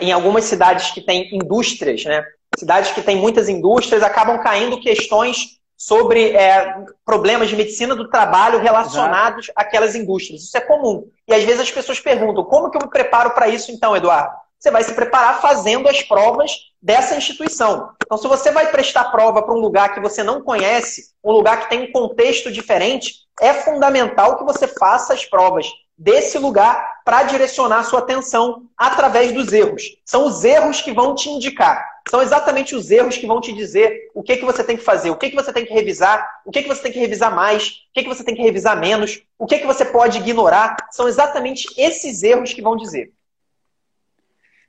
em 0.00 0.12
algumas 0.12 0.44
cidades 0.44 0.90
que 0.90 1.00
têm 1.00 1.34
indústrias, 1.34 2.04
né? 2.04 2.24
Cidades 2.56 2.92
que 2.92 3.02
têm 3.02 3.16
muitas 3.16 3.48
indústrias 3.48 4.02
acabam 4.02 4.42
caindo 4.42 4.80
questões 4.80 5.57
sobre 5.78 6.32
é, 6.32 6.74
problemas 7.04 7.48
de 7.48 7.56
medicina 7.56 7.94
do 7.94 8.10
trabalho 8.10 8.58
relacionados 8.58 9.44
Exato. 9.44 9.60
àquelas 9.60 9.94
indústrias. 9.94 10.42
Isso 10.42 10.56
é 10.58 10.60
comum. 10.60 11.08
E 11.26 11.32
às 11.32 11.44
vezes 11.44 11.60
as 11.60 11.70
pessoas 11.70 12.00
perguntam: 12.00 12.44
como 12.44 12.68
que 12.68 12.76
eu 12.76 12.82
me 12.82 12.90
preparo 12.90 13.30
para 13.30 13.48
isso 13.48 13.70
então, 13.70 13.96
Eduardo? 13.96 14.34
Você 14.58 14.72
vai 14.72 14.82
se 14.82 14.92
preparar 14.92 15.40
fazendo 15.40 15.88
as 15.88 16.02
provas 16.02 16.50
dessa 16.82 17.14
instituição. 17.14 17.90
Então, 18.04 18.18
se 18.18 18.26
você 18.26 18.50
vai 18.50 18.72
prestar 18.72 19.04
prova 19.04 19.40
para 19.40 19.54
um 19.54 19.60
lugar 19.60 19.94
que 19.94 20.00
você 20.00 20.24
não 20.24 20.42
conhece, 20.42 21.12
um 21.22 21.30
lugar 21.30 21.60
que 21.60 21.70
tem 21.70 21.84
um 21.84 21.92
contexto 21.92 22.50
diferente, 22.50 23.14
é 23.40 23.54
fundamental 23.54 24.36
que 24.36 24.44
você 24.44 24.66
faça 24.66 25.14
as 25.14 25.24
provas 25.24 25.68
desse 25.96 26.38
lugar 26.38 26.84
para 27.04 27.22
direcionar 27.22 27.84
sua 27.84 28.00
atenção 28.00 28.62
através 28.76 29.32
dos 29.32 29.52
erros. 29.52 29.82
São 30.04 30.26
os 30.26 30.44
erros 30.44 30.80
que 30.80 30.92
vão 30.92 31.14
te 31.14 31.28
indicar. 31.28 31.84
São 32.08 32.22
exatamente 32.22 32.74
os 32.74 32.90
erros 32.90 33.18
que 33.18 33.26
vão 33.26 33.40
te 33.40 33.52
dizer 33.52 34.10
o 34.14 34.22
que, 34.22 34.36
que 34.38 34.44
você 34.44 34.64
tem 34.64 34.76
que 34.76 34.82
fazer, 34.82 35.10
o 35.10 35.16
que, 35.16 35.28
que 35.28 35.36
você 35.36 35.52
tem 35.52 35.66
que 35.66 35.74
revisar, 35.74 36.26
o 36.46 36.50
que, 36.50 36.62
que 36.62 36.68
você 36.68 36.82
tem 36.82 36.90
que 36.90 36.98
revisar 36.98 37.34
mais, 37.34 37.84
o 37.90 37.92
que, 37.92 38.02
que 38.02 38.08
você 38.08 38.24
tem 38.24 38.34
que 38.34 38.42
revisar 38.42 38.80
menos, 38.80 39.22
o 39.38 39.46
que, 39.46 39.58
que 39.58 39.66
você 39.66 39.84
pode 39.84 40.18
ignorar. 40.18 40.76
São 40.90 41.06
exatamente 41.06 41.68
esses 41.76 42.22
erros 42.22 42.54
que 42.54 42.62
vão 42.62 42.76
dizer. 42.76 43.12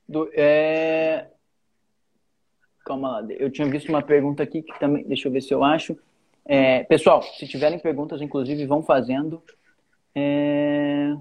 Do, 0.07 0.29
é... 0.33 1.27
Calma 2.85 3.21
lá, 3.21 3.27
eu 3.29 3.49
tinha 3.49 3.67
visto 3.69 3.87
uma 3.87 4.01
pergunta 4.01 4.43
aqui 4.43 4.61
que 4.61 4.77
também. 4.77 5.03
Deixa 5.05 5.27
eu 5.27 5.31
ver 5.31 5.41
se 5.41 5.53
eu 5.53 5.63
acho. 5.63 5.97
É... 6.43 6.83
Pessoal, 6.83 7.23
se 7.23 7.47
tiverem 7.47 7.79
perguntas, 7.79 8.21
inclusive, 8.21 8.65
vão 8.65 8.83
fazendo. 8.83 9.41
É... 10.13 11.15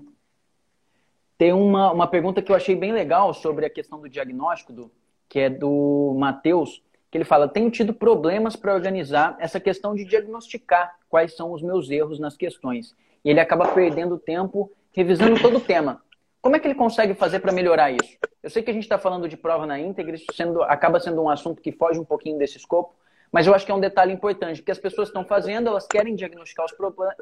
Tem 1.37 1.53
uma, 1.53 1.93
uma 1.93 2.09
pergunta 2.09 2.43
que 2.43 2.51
eu 2.51 2.57
achei 2.57 2.75
bem 2.75 2.91
legal 2.91 3.33
sobre 3.33 3.65
a 3.65 3.71
questão 3.71 4.01
do 4.01 4.09
diagnóstico 4.09 4.73
do, 4.73 4.91
que 5.29 5.39
é 5.41 5.51
do 5.51 6.15
Matheus, 6.19 6.83
que 7.11 7.19
ele 7.19 7.25
fala: 7.25 7.49
tenho 7.49 7.71
tido 7.71 7.93
problemas 7.93 8.57
para 8.57 8.75
organizar 8.75 9.37
essa 9.39 9.61
questão 9.61 9.95
de 9.95 10.05
diagnosticar 10.05 10.97
quais 11.09 11.37
são 11.37 11.53
os 11.53 11.63
meus 11.63 11.91
erros 11.91 12.19
nas 12.19 12.37
questões. 12.37 12.95
E 13.25 13.31
ele 13.31 13.41
acaba 13.41 13.69
perdendo 13.69 14.19
tempo 14.19 14.71
revisando 14.93 15.41
todo 15.41 15.59
o 15.59 15.61
tema. 15.61 16.03
Como 16.41 16.57
é 16.57 16.59
que 16.59 16.67
ele 16.67 16.75
consegue 16.75 17.15
fazer 17.15 17.41
para 17.41 17.53
melhorar 17.53 17.91
isso? 17.91 18.17
Eu 18.43 18.49
sei 18.49 18.63
que 18.63 18.71
a 18.71 18.75
gente 18.75 18.85
está 18.85 18.99
falando 18.99 19.29
de 19.29 19.37
prova 19.37 19.67
na 19.67 19.79
íntegra, 19.79 20.15
isso 20.15 20.27
sendo, 20.33 20.63
acaba 20.63 21.01
sendo 21.01 21.21
um 21.21 21.29
assunto 21.29 21.61
que 21.61 21.73
foge 21.73 21.99
um 21.99 22.05
pouquinho 22.05 22.39
desse 22.39 22.57
escopo, 22.57 22.95
mas 23.31 23.47
eu 23.47 23.55
acho 23.55 23.67
que 23.67 23.73
é 23.73 23.75
um 23.75 23.81
detalhe 23.81 24.13
importante, 24.13 24.63
porque 24.63 24.73
as 24.73 24.79
pessoas 24.79 25.09
estão 25.09 25.25
fazendo, 25.25 25.69
elas 25.69 25.87
querem 25.87 26.15
diagnosticar 26.15 26.65
os, 26.65 26.73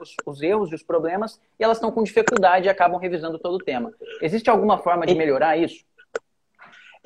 os, 0.01 0.17
os 0.25 0.43
erros 0.43 0.71
e 0.71 0.75
os 0.75 0.83
problemas, 0.83 1.41
e 1.59 1.65
elas 1.65 1.79
estão 1.79 1.91
com 1.91 2.03
dificuldade 2.03 2.67
e 2.67 2.69
acabam 2.69 3.01
revisando 3.01 3.39
todo 3.39 3.55
o 3.55 3.59
tema. 3.59 3.93
Existe 4.21 4.49
alguma 4.49 4.79
forma 4.79 5.07
de 5.07 5.15
melhorar 5.15 5.57
isso? 5.57 5.85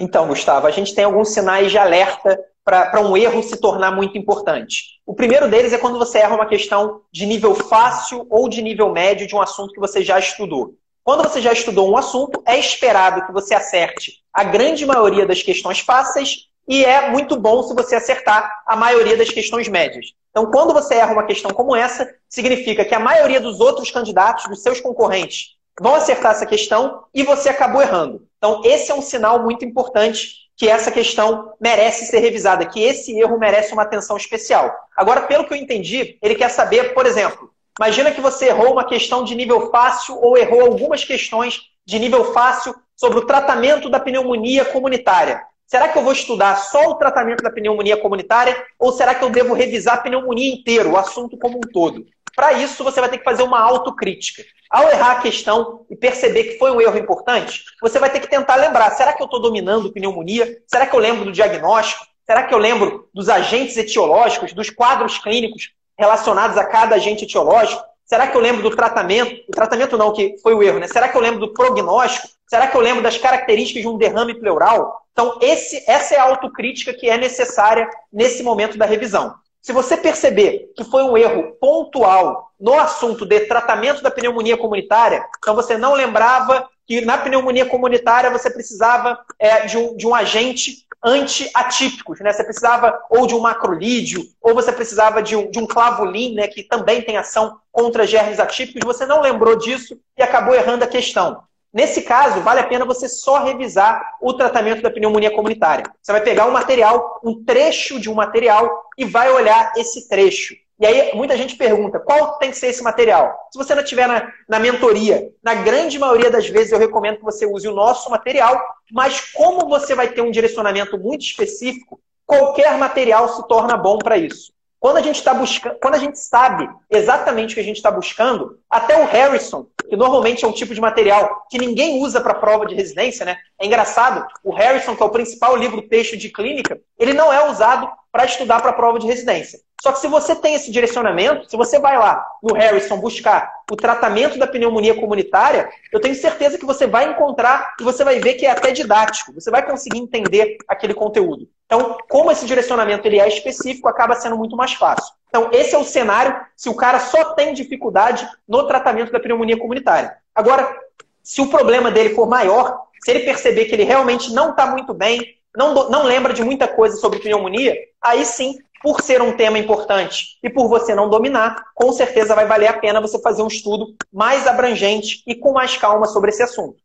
Então, 0.03 0.27
Gustavo, 0.27 0.67
a 0.67 0.71
gente 0.71 0.95
tem 0.95 1.05
alguns 1.05 1.29
sinais 1.29 1.71
de 1.71 1.77
alerta 1.77 2.43
para 2.65 3.03
um 3.03 3.15
erro 3.15 3.43
se 3.43 3.59
tornar 3.59 3.91
muito 3.91 4.17
importante. 4.17 4.99
O 5.05 5.15
primeiro 5.15 5.47
deles 5.47 5.75
é 5.75 5.79
quando 5.79 5.99
você 5.99 6.21
erra 6.21 6.37
uma 6.37 6.47
questão 6.47 7.03
de 7.13 7.27
nível 7.27 7.55
fácil 7.55 8.27
ou 8.31 8.49
de 8.49 8.63
nível 8.63 8.91
médio 8.91 9.27
de 9.27 9.37
um 9.37 9.43
assunto 9.43 9.75
que 9.75 9.81
você 9.81 10.03
já 10.03 10.19
estudou. 10.19 10.73
Quando 11.05 11.23
você 11.23 11.43
já 11.43 11.53
estudou 11.53 11.91
um 11.91 11.99
assunto, 11.99 12.43
é 12.47 12.59
esperado 12.59 13.27
que 13.27 13.33
você 13.33 13.55
acerte 13.55 14.15
a 14.33 14.43
grande 14.43 14.87
maioria 14.87 15.27
das 15.27 15.43
questões 15.43 15.81
fáceis 15.81 16.47
e 16.67 16.83
é 16.83 17.11
muito 17.11 17.37
bom 17.37 17.63
se 17.63 17.75
você 17.75 17.97
acertar 17.97 18.51
a 18.67 18.77
maioria 18.77 19.19
das 19.19 19.29
questões 19.29 19.69
médias. 19.69 20.15
Então, 20.31 20.51
quando 20.51 20.73
você 20.73 20.95
erra 20.95 21.13
uma 21.13 21.27
questão 21.27 21.51
como 21.51 21.77
essa, 21.77 22.09
significa 22.27 22.87
que 22.87 22.95
a 22.95 23.01
maioria 23.01 23.41
dos 23.41 23.61
outros 23.61 23.91
candidatos, 23.91 24.47
dos 24.49 24.63
seus 24.63 24.81
concorrentes, 24.81 25.60
vão 25.79 25.95
acertar 25.95 26.33
essa 26.33 26.47
questão 26.47 27.05
e 27.15 27.23
você 27.23 27.49
acabou 27.49 27.83
errando. 27.83 28.27
Então, 28.39 28.63
esse 28.65 28.91
é 28.91 28.95
um 28.95 29.03
sinal 29.03 29.43
muito 29.43 29.65
importante 29.65 30.41
que 30.57 30.69
essa 30.69 30.91
questão 30.91 31.55
merece 31.61 32.07
ser 32.07 32.19
revisada, 32.19 32.67
que 32.67 32.83
esse 32.83 33.19
erro 33.19 33.39
merece 33.39 33.73
uma 33.73 33.83
atenção 33.83 34.17
especial. 34.17 34.71
Agora, 34.97 35.23
pelo 35.23 35.45
que 35.45 35.55
eu 35.55 35.57
entendi, 35.57 36.19
ele 36.21 36.35
quer 36.35 36.51
saber, 36.51 36.93
por 36.93 37.07
exemplo, 37.07 37.51
imagina 37.79 38.13
que 38.13 38.21
você 38.21 38.49
errou 38.49 38.73
uma 38.73 38.85
questão 38.85 39.25
de 39.25 39.35
nível 39.35 39.71
fácil 39.71 40.19
ou 40.21 40.37
errou 40.37 40.61
algumas 40.61 41.03
questões 41.03 41.61
de 41.87 41.99
nível 41.99 42.33
fácil 42.35 42.75
sobre 42.95 43.19
o 43.19 43.27
tratamento 43.27 43.89
da 43.89 43.99
pneumonia 43.99 44.67
comunitária. 44.67 45.43
Será 45.71 45.87
que 45.87 45.97
eu 45.97 46.03
vou 46.03 46.13
estudar 46.13 46.57
só 46.57 46.89
o 46.89 46.97
tratamento 46.97 47.45
da 47.45 47.51
pneumonia 47.51 47.97
comunitária 47.97 48.61
ou 48.77 48.91
será 48.91 49.15
que 49.15 49.23
eu 49.23 49.31
devo 49.31 49.55
revisar 49.55 49.95
a 49.95 49.99
pneumonia 49.99 50.53
inteira, 50.53 50.89
o 50.89 50.97
assunto 50.97 51.39
como 51.39 51.59
um 51.59 51.61
todo? 51.61 52.05
Para 52.35 52.55
isso, 52.55 52.83
você 52.83 53.01
vai 53.01 53.09
ter 53.09 53.19
que 53.19 53.25
fazer 53.25 53.45
uma 53.45 53.61
autocrítica. 53.61 54.43
Ao 54.69 54.89
errar 54.89 55.13
a 55.13 55.21
questão 55.21 55.87
e 55.89 55.95
perceber 55.95 56.43
que 56.43 56.59
foi 56.59 56.73
um 56.73 56.81
erro 56.81 56.99
importante, 56.99 57.63
você 57.81 58.01
vai 58.01 58.11
ter 58.11 58.19
que 58.19 58.29
tentar 58.29 58.57
lembrar: 58.57 58.91
será 58.91 59.13
que 59.13 59.23
eu 59.23 59.27
estou 59.27 59.41
dominando 59.41 59.93
pneumonia? 59.93 60.59
Será 60.67 60.87
que 60.87 60.97
eu 60.97 60.99
lembro 60.99 61.27
do 61.27 61.31
diagnóstico? 61.31 62.05
Será 62.27 62.43
que 62.43 62.53
eu 62.53 62.59
lembro 62.59 63.09
dos 63.15 63.29
agentes 63.29 63.77
etiológicos, 63.77 64.53
dos 64.53 64.71
quadros 64.71 65.19
clínicos 65.19 65.71
relacionados 65.97 66.57
a 66.57 66.65
cada 66.65 66.97
agente 66.97 67.23
etiológico? 67.23 67.81
Será 68.05 68.27
que 68.27 68.37
eu 68.37 68.41
lembro 68.41 68.61
do 68.61 68.75
tratamento? 68.75 69.45
O 69.49 69.53
tratamento 69.53 69.97
não, 69.97 70.13
que 70.13 70.37
foi 70.43 70.53
o 70.53 70.65
erro, 70.65 70.81
né? 70.81 70.89
Será 70.89 71.09
que 71.09 71.17
eu 71.17 71.21
lembro 71.21 71.39
do 71.39 71.53
prognóstico? 71.53 72.27
Será 72.51 72.67
que 72.67 72.77
eu 72.77 72.81
lembro 72.81 73.01
das 73.01 73.17
características 73.17 73.81
de 73.81 73.89
um 73.89 73.97
derrame 73.97 74.35
pleural? 74.35 75.03
Então, 75.13 75.39
esse, 75.41 75.85
essa 75.89 76.17
é 76.17 76.19
a 76.19 76.25
autocrítica 76.25 76.93
que 76.93 77.09
é 77.09 77.17
necessária 77.17 77.89
nesse 78.13 78.43
momento 78.43 78.77
da 78.77 78.85
revisão. 78.85 79.37
Se 79.63 79.73
você 79.73 79.97
perceber 79.97 80.73
que 80.75 80.83
foi 80.83 81.05
um 81.05 81.17
erro 81.17 81.53
pontual 81.61 82.51
no 82.59 82.77
assunto 82.77 83.25
de 83.25 83.39
tratamento 83.47 84.03
da 84.03 84.11
pneumonia 84.11 84.57
comunitária, 84.57 85.25
então 85.39 85.55
você 85.55 85.79
não 85.79 85.95
lembrava 85.95 86.69
que 86.89 87.03
na 87.03 87.19
pneumonia 87.19 87.67
comunitária 87.67 88.31
você 88.31 88.51
precisava 88.51 89.17
é, 89.39 89.67
de, 89.67 89.79
um, 89.79 89.97
de 89.97 90.05
um 90.09 90.13
agente 90.13 90.85
anti-atípicos, 91.05 92.19
né? 92.19 92.33
Você 92.33 92.43
precisava 92.43 92.99
ou 93.09 93.29
de 93.29 93.35
um 93.37 93.41
macrolídeo, 93.41 94.25
ou 94.43 94.55
você 94.55 94.73
precisava 94.73 95.23
de 95.23 95.37
um, 95.37 95.49
de 95.49 95.61
um 95.61 95.67
clavulin, 95.69 96.35
né? 96.35 96.49
Que 96.49 96.65
também 96.65 97.01
tem 97.01 97.17
ação 97.17 97.61
contra 97.71 98.09
germes 98.09 98.41
atípicos. 98.41 98.83
Você 98.85 99.07
não 99.07 99.21
lembrou 99.21 99.57
disso 99.57 99.97
e 100.19 100.23
acabou 100.23 100.53
errando 100.53 100.83
a 100.83 100.89
questão. 100.89 101.45
Nesse 101.73 102.03
caso, 102.03 102.41
vale 102.41 102.61
a 102.61 102.67
pena 102.67 102.85
você 102.85 103.09
só 103.09 103.45
revisar 103.45 104.17
o 104.21 104.35
tratamento 104.35 104.83
da 104.83 104.91
pneumonia 104.91 105.31
comunitária. 105.31 105.85
Você 106.03 106.11
vai 106.11 106.21
pegar 106.21 106.47
um 106.47 106.51
material, 106.51 107.21
um 107.23 107.45
trecho 107.45 108.01
de 108.01 108.11
um 108.11 108.15
material 108.15 108.85
e 108.99 109.05
vai 109.05 109.31
olhar 109.31 109.73
esse 109.77 110.09
trecho. 110.09 110.55
E 110.81 110.87
aí, 110.87 111.15
muita 111.15 111.37
gente 111.37 111.57
pergunta, 111.57 112.01
qual 112.01 112.39
tem 112.39 112.51
que 112.51 112.57
ser 112.57 112.69
esse 112.69 112.83
material? 112.83 113.39
Se 113.53 113.59
você 113.59 113.75
não 113.75 113.85
tiver 113.85 114.09
na, 114.09 114.33
na 114.49 114.59
mentoria, 114.59 115.31
na 115.43 115.55
grande 115.55 115.99
maioria 115.99 116.31
das 116.31 116.49
vezes 116.49 116.73
eu 116.73 116.79
recomendo 116.79 117.19
que 117.19 117.25
você 117.25 117.47
use 117.47 117.69
o 117.69 117.75
nosso 117.75 118.11
material, 118.11 118.61
mas 118.91 119.31
como 119.33 119.69
você 119.69 119.95
vai 119.95 120.09
ter 120.09 120.23
um 120.23 120.31
direcionamento 120.31 120.99
muito 120.99 121.21
específico, 121.21 122.01
qualquer 122.27 122.79
material 122.79 123.29
se 123.29 123.47
torna 123.47 123.77
bom 123.77 123.99
para 123.99 124.17
isso. 124.17 124.53
Quando 124.81 124.97
a 124.97 125.03
gente 125.03 125.17
está 125.17 125.35
buscando, 125.35 125.77
quando 125.79 125.95
a 125.95 125.99
gente 125.99 126.19
sabe 126.19 126.67
exatamente 126.89 127.53
o 127.53 127.55
que 127.55 127.61
a 127.61 127.65
gente 127.65 127.77
está 127.77 127.91
buscando, 127.91 128.59
até 128.69 128.97
o 128.99 129.05
Harrison, 129.05 129.67
que 129.87 129.95
normalmente 129.95 130.43
é 130.43 130.49
um 130.49 130.53
tipo 130.53 130.75
de 130.75 130.81
material 130.81 131.47
que 131.51 131.59
ninguém 131.59 132.01
usa 132.03 132.19
para 132.19 132.33
prova 132.33 132.65
de 132.65 132.75
residência, 132.75 133.27
né? 133.27 133.37
É 133.59 133.67
engraçado, 133.67 134.27
o 134.43 134.51
Harrison, 134.51 134.97
que 134.97 135.03
é 135.03 135.07
o 135.07 135.11
principal 135.11 135.55
livro 135.55 135.83
texto 135.83 136.17
de 136.17 136.31
clínica, 136.31 136.81
ele 136.99 137.13
não 137.13 137.31
é 137.31 137.51
usado 137.51 137.91
para 138.11 138.25
estudar 138.25 138.63
para 138.63 138.73
prova 138.73 138.99
de 138.99 139.07
residência. 139.07 139.61
Só 139.83 139.93
que 139.93 139.99
se 139.99 140.09
você 140.09 140.35
tem 140.35 140.55
esse 140.55 140.71
direcionamento, 140.71 141.51
se 141.51 141.57
você 141.57 141.79
vai 141.79 141.99
lá 141.99 142.27
no 142.43 142.55
Harrison 142.55 142.99
buscar 142.99 143.51
o 143.71 143.77
tratamento 143.77 144.39
da 144.39 144.47
pneumonia 144.47 144.95
comunitária, 144.95 145.71
eu 145.91 145.99
tenho 145.99 146.15
certeza 146.15 146.59
que 146.59 146.67
você 146.67 146.87
vai 146.87 147.11
encontrar 147.11 147.75
e 147.81 147.83
você 147.83 148.05
vai 148.05 148.21
ver 148.21 148.35
que 148.35 148.45
é 148.45 148.51
até 148.51 148.73
didático. 148.73 149.33
Você 149.33 149.51
vai 149.51 149.65
conseguir 149.65 149.99
entender 149.99 150.59
aquele 150.69 150.93
conteúdo. 150.93 151.49
Então, 151.65 151.97
como 152.11 152.31
esse 152.31 152.45
direcionamento 152.45 153.07
ele 153.07 153.19
é 153.19 153.27
específico, 153.27 153.89
acaba 153.89 154.15
sendo 154.17 154.37
muito 154.37 154.55
mais 154.57 154.75
fácil. 154.75 155.15
Então, 155.29 155.49
esse 155.53 155.75
é 155.75 155.79
o 155.79 155.85
cenário 155.85 156.39
se 156.57 156.69
o 156.69 156.75
cara 156.75 156.99
só 156.99 157.33
tem 157.33 157.55
dificuldade 157.55 158.29
no 158.47 158.67
tratamento 158.67 159.13
da 159.13 159.21
pneumonia 159.21 159.57
comunitária. 159.57 160.17
Agora, 160.35 160.77
se 161.23 161.41
o 161.41 161.49
problema 161.49 161.91
dele 161.91 162.15
for 162.15 162.29
maior, 162.29 162.83
se 163.03 163.11
ele 163.13 163.21
perceber 163.21 163.65
que 163.65 163.75
ele 163.75 163.85
realmente 163.85 164.33
não 164.33 164.51
está 164.51 164.67
muito 164.67 164.93
bem, 164.93 165.37
não, 165.57 165.73
não 165.89 166.03
lembra 166.03 166.33
de 166.33 166.45
muita 166.45 166.69
coisa 166.69 166.97
sobre 166.97 167.21
pneumonia, 167.21 167.77
aí 168.03 168.25
sim, 168.25 168.59
por 168.81 169.01
ser 169.01 169.21
um 169.21 169.37
tema 169.37 169.59
importante 169.59 170.39
e 170.43 170.49
por 170.49 170.69
você 170.69 170.95
não 170.95 171.09
dominar, 171.09 171.73
com 171.75 171.93
certeza 171.93 172.35
vai 172.35 172.47
valer 172.47 172.69
a 172.69 172.79
pena 172.79 173.01
você 173.01 173.21
fazer 173.21 173.43
um 173.43 173.49
estudo 173.49 173.95
mais 174.13 174.47
abrangente 174.47 175.23
e 175.27 175.35
com 175.35 175.53
mais 175.53 175.77
calma 175.77 176.07
sobre 176.07 176.31
esse 176.31 176.43
assunto. 176.43 176.81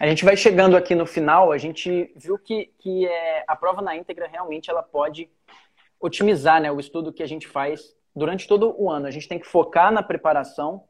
A 0.00 0.06
gente 0.08 0.24
vai 0.24 0.36
chegando 0.36 0.76
aqui 0.76 0.94
no 0.94 1.06
final, 1.06 1.52
a 1.52 1.58
gente 1.58 2.12
viu 2.16 2.36
que, 2.36 2.72
que 2.78 3.06
é, 3.06 3.44
a 3.46 3.54
prova 3.54 3.80
na 3.80 3.96
íntegra 3.96 4.26
realmente 4.26 4.68
ela 4.68 4.82
pode 4.82 5.30
otimizar 6.00 6.60
né, 6.60 6.70
o 6.72 6.80
estudo 6.80 7.12
que 7.12 7.22
a 7.22 7.28
gente 7.28 7.46
faz 7.46 7.94
durante 8.14 8.48
todo 8.48 8.74
o 8.76 8.90
ano. 8.90 9.06
A 9.06 9.10
gente 9.10 9.28
tem 9.28 9.38
que 9.38 9.46
focar 9.46 9.92
na 9.92 10.02
preparação 10.02 10.82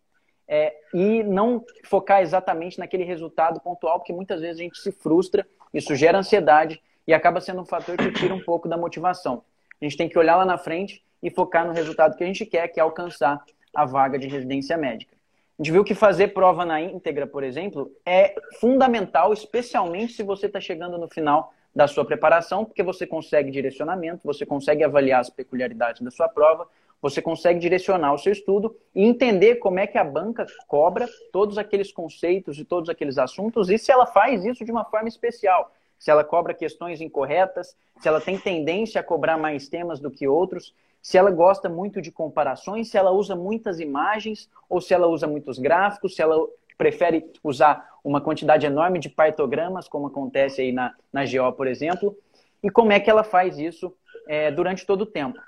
é, 0.49 0.75
e 0.95 1.23
não 1.23 1.63
focar 1.85 2.23
exatamente 2.23 2.79
naquele 2.79 3.05
resultado 3.05 3.61
pontual, 3.61 3.99
porque 3.99 4.13
muitas 4.13 4.41
vezes 4.41 4.61
a 4.61 4.63
gente 4.63 4.79
se 4.79 4.91
frustra 4.91 5.47
isso 5.75 5.97
gera 5.97 6.19
ansiedade 6.19 6.81
e 7.07 7.13
acaba 7.13 7.41
sendo 7.41 7.61
um 7.61 7.67
fator 7.67 7.97
que 7.97 8.13
tira 8.13 8.33
um 8.33 8.41
pouco 8.41 8.69
da 8.69 8.77
motivação. 8.77 9.45
A 9.81 9.85
gente 9.85 9.97
tem 9.97 10.09
que 10.09 10.19
olhar 10.19 10.37
lá 10.37 10.45
na 10.45 10.59
frente 10.59 11.03
e 11.23 11.31
focar 11.31 11.67
no 11.67 11.73
resultado 11.73 12.17
que 12.17 12.25
a 12.25 12.27
gente 12.27 12.45
quer, 12.45 12.69
que 12.69 12.79
é 12.79 12.83
alcançar 12.83 13.43
a 13.75 13.85
vaga 13.85 14.19
de 14.19 14.29
residência 14.29 14.77
médica. 14.77 15.15
A 15.59 15.63
gente 15.63 15.73
viu 15.73 15.85
que 15.85 15.95
fazer 15.95 16.29
prova 16.29 16.65
na 16.65 16.81
íntegra, 16.81 17.27
por 17.27 17.45
exemplo, 17.45 17.91
é 18.05 18.35
fundamental, 18.59 19.33
especialmente 19.33 20.13
se 20.13 20.23
você 20.23 20.47
está 20.47 20.61
chegando 20.61 20.99
no 20.99 21.09
final 21.09 21.53
da 21.75 21.87
sua 21.87 22.05
preparação, 22.05 22.65
porque 22.65 22.83
você 22.83 23.07
consegue 23.07 23.51
direcionamento, 23.51 24.21
você 24.25 24.45
consegue 24.45 24.85
avaliar 24.85 25.21
as 25.21 25.31
peculiaridades 25.31 26.03
da 26.03 26.11
sua 26.11 26.29
prova, 26.29 26.69
você 27.01 27.21
consegue 27.21 27.61
direcionar 27.61 28.15
o 28.15 28.19
seu 28.19 28.33
estudo 28.33 28.75
e 28.95 29.05
entender 29.05 29.57
como 29.57 29.79
é 29.79 29.87
que 29.87 29.99
a 29.99 30.05
banca 30.05 30.47
cobra 30.67 31.07
todos 31.33 31.59
aqueles 31.59 31.93
conceitos 31.93 32.59
e 32.59 32.65
todos 32.65 32.89
aqueles 32.89 33.19
assuntos 33.19 33.69
e 33.69 33.77
se 33.77 33.93
ela 33.93 34.07
faz 34.07 34.45
isso 34.45 34.65
de 34.65 34.73
uma 34.73 34.85
forma 34.85 35.09
especial. 35.09 35.73
Se 35.99 36.11
ela 36.11 36.25
cobra 36.25 36.55
questões 36.55 37.01
incorretas, 37.01 37.77
se 38.01 38.09
ela 38.09 38.21
tem 38.21 38.39
tendência 38.39 39.01
a 39.01 39.05
cobrar 39.05 39.37
mais 39.39 39.69
temas 39.69 40.01
do 40.01 40.11
que 40.11 40.29
outros, 40.29 40.75
se 41.01 41.19
ela 41.19 41.31
gosta 41.31 41.69
muito 41.69 42.01
de 42.01 42.11
comparações, 42.11 42.89
se 42.89 42.97
ela 42.97 43.11
usa 43.11 43.37
muitas 43.37 43.79
imagens 43.79 44.49
ou 44.69 44.81
se 44.81 44.95
ela 44.95 45.07
usa 45.07 45.27
muitos 45.27 45.59
gráficos, 45.59 46.15
se 46.15 46.23
ela 46.23 46.47
prefere 46.79 47.31
usar 47.43 47.89
uma 48.03 48.21
quantidade 48.21 48.67
enorme 48.67 48.99
de 48.99 49.09
partogramas, 49.09 49.89
como 49.89 50.07
acontece 50.07 50.63
aí 50.63 50.73
na, 50.73 50.95
na 51.13 51.25
GO, 51.25 51.53
por 51.53 51.67
exemplo, 51.67 52.17
e 52.63 52.71
como 52.71 52.93
é 52.93 53.01
que 53.01 53.11
ela 53.11 53.23
faz 53.23 53.59
isso 53.59 53.95
é, 54.27 54.51
durante 54.51 54.87
todo 54.87 55.03
o 55.03 55.07
tempo. 55.07 55.39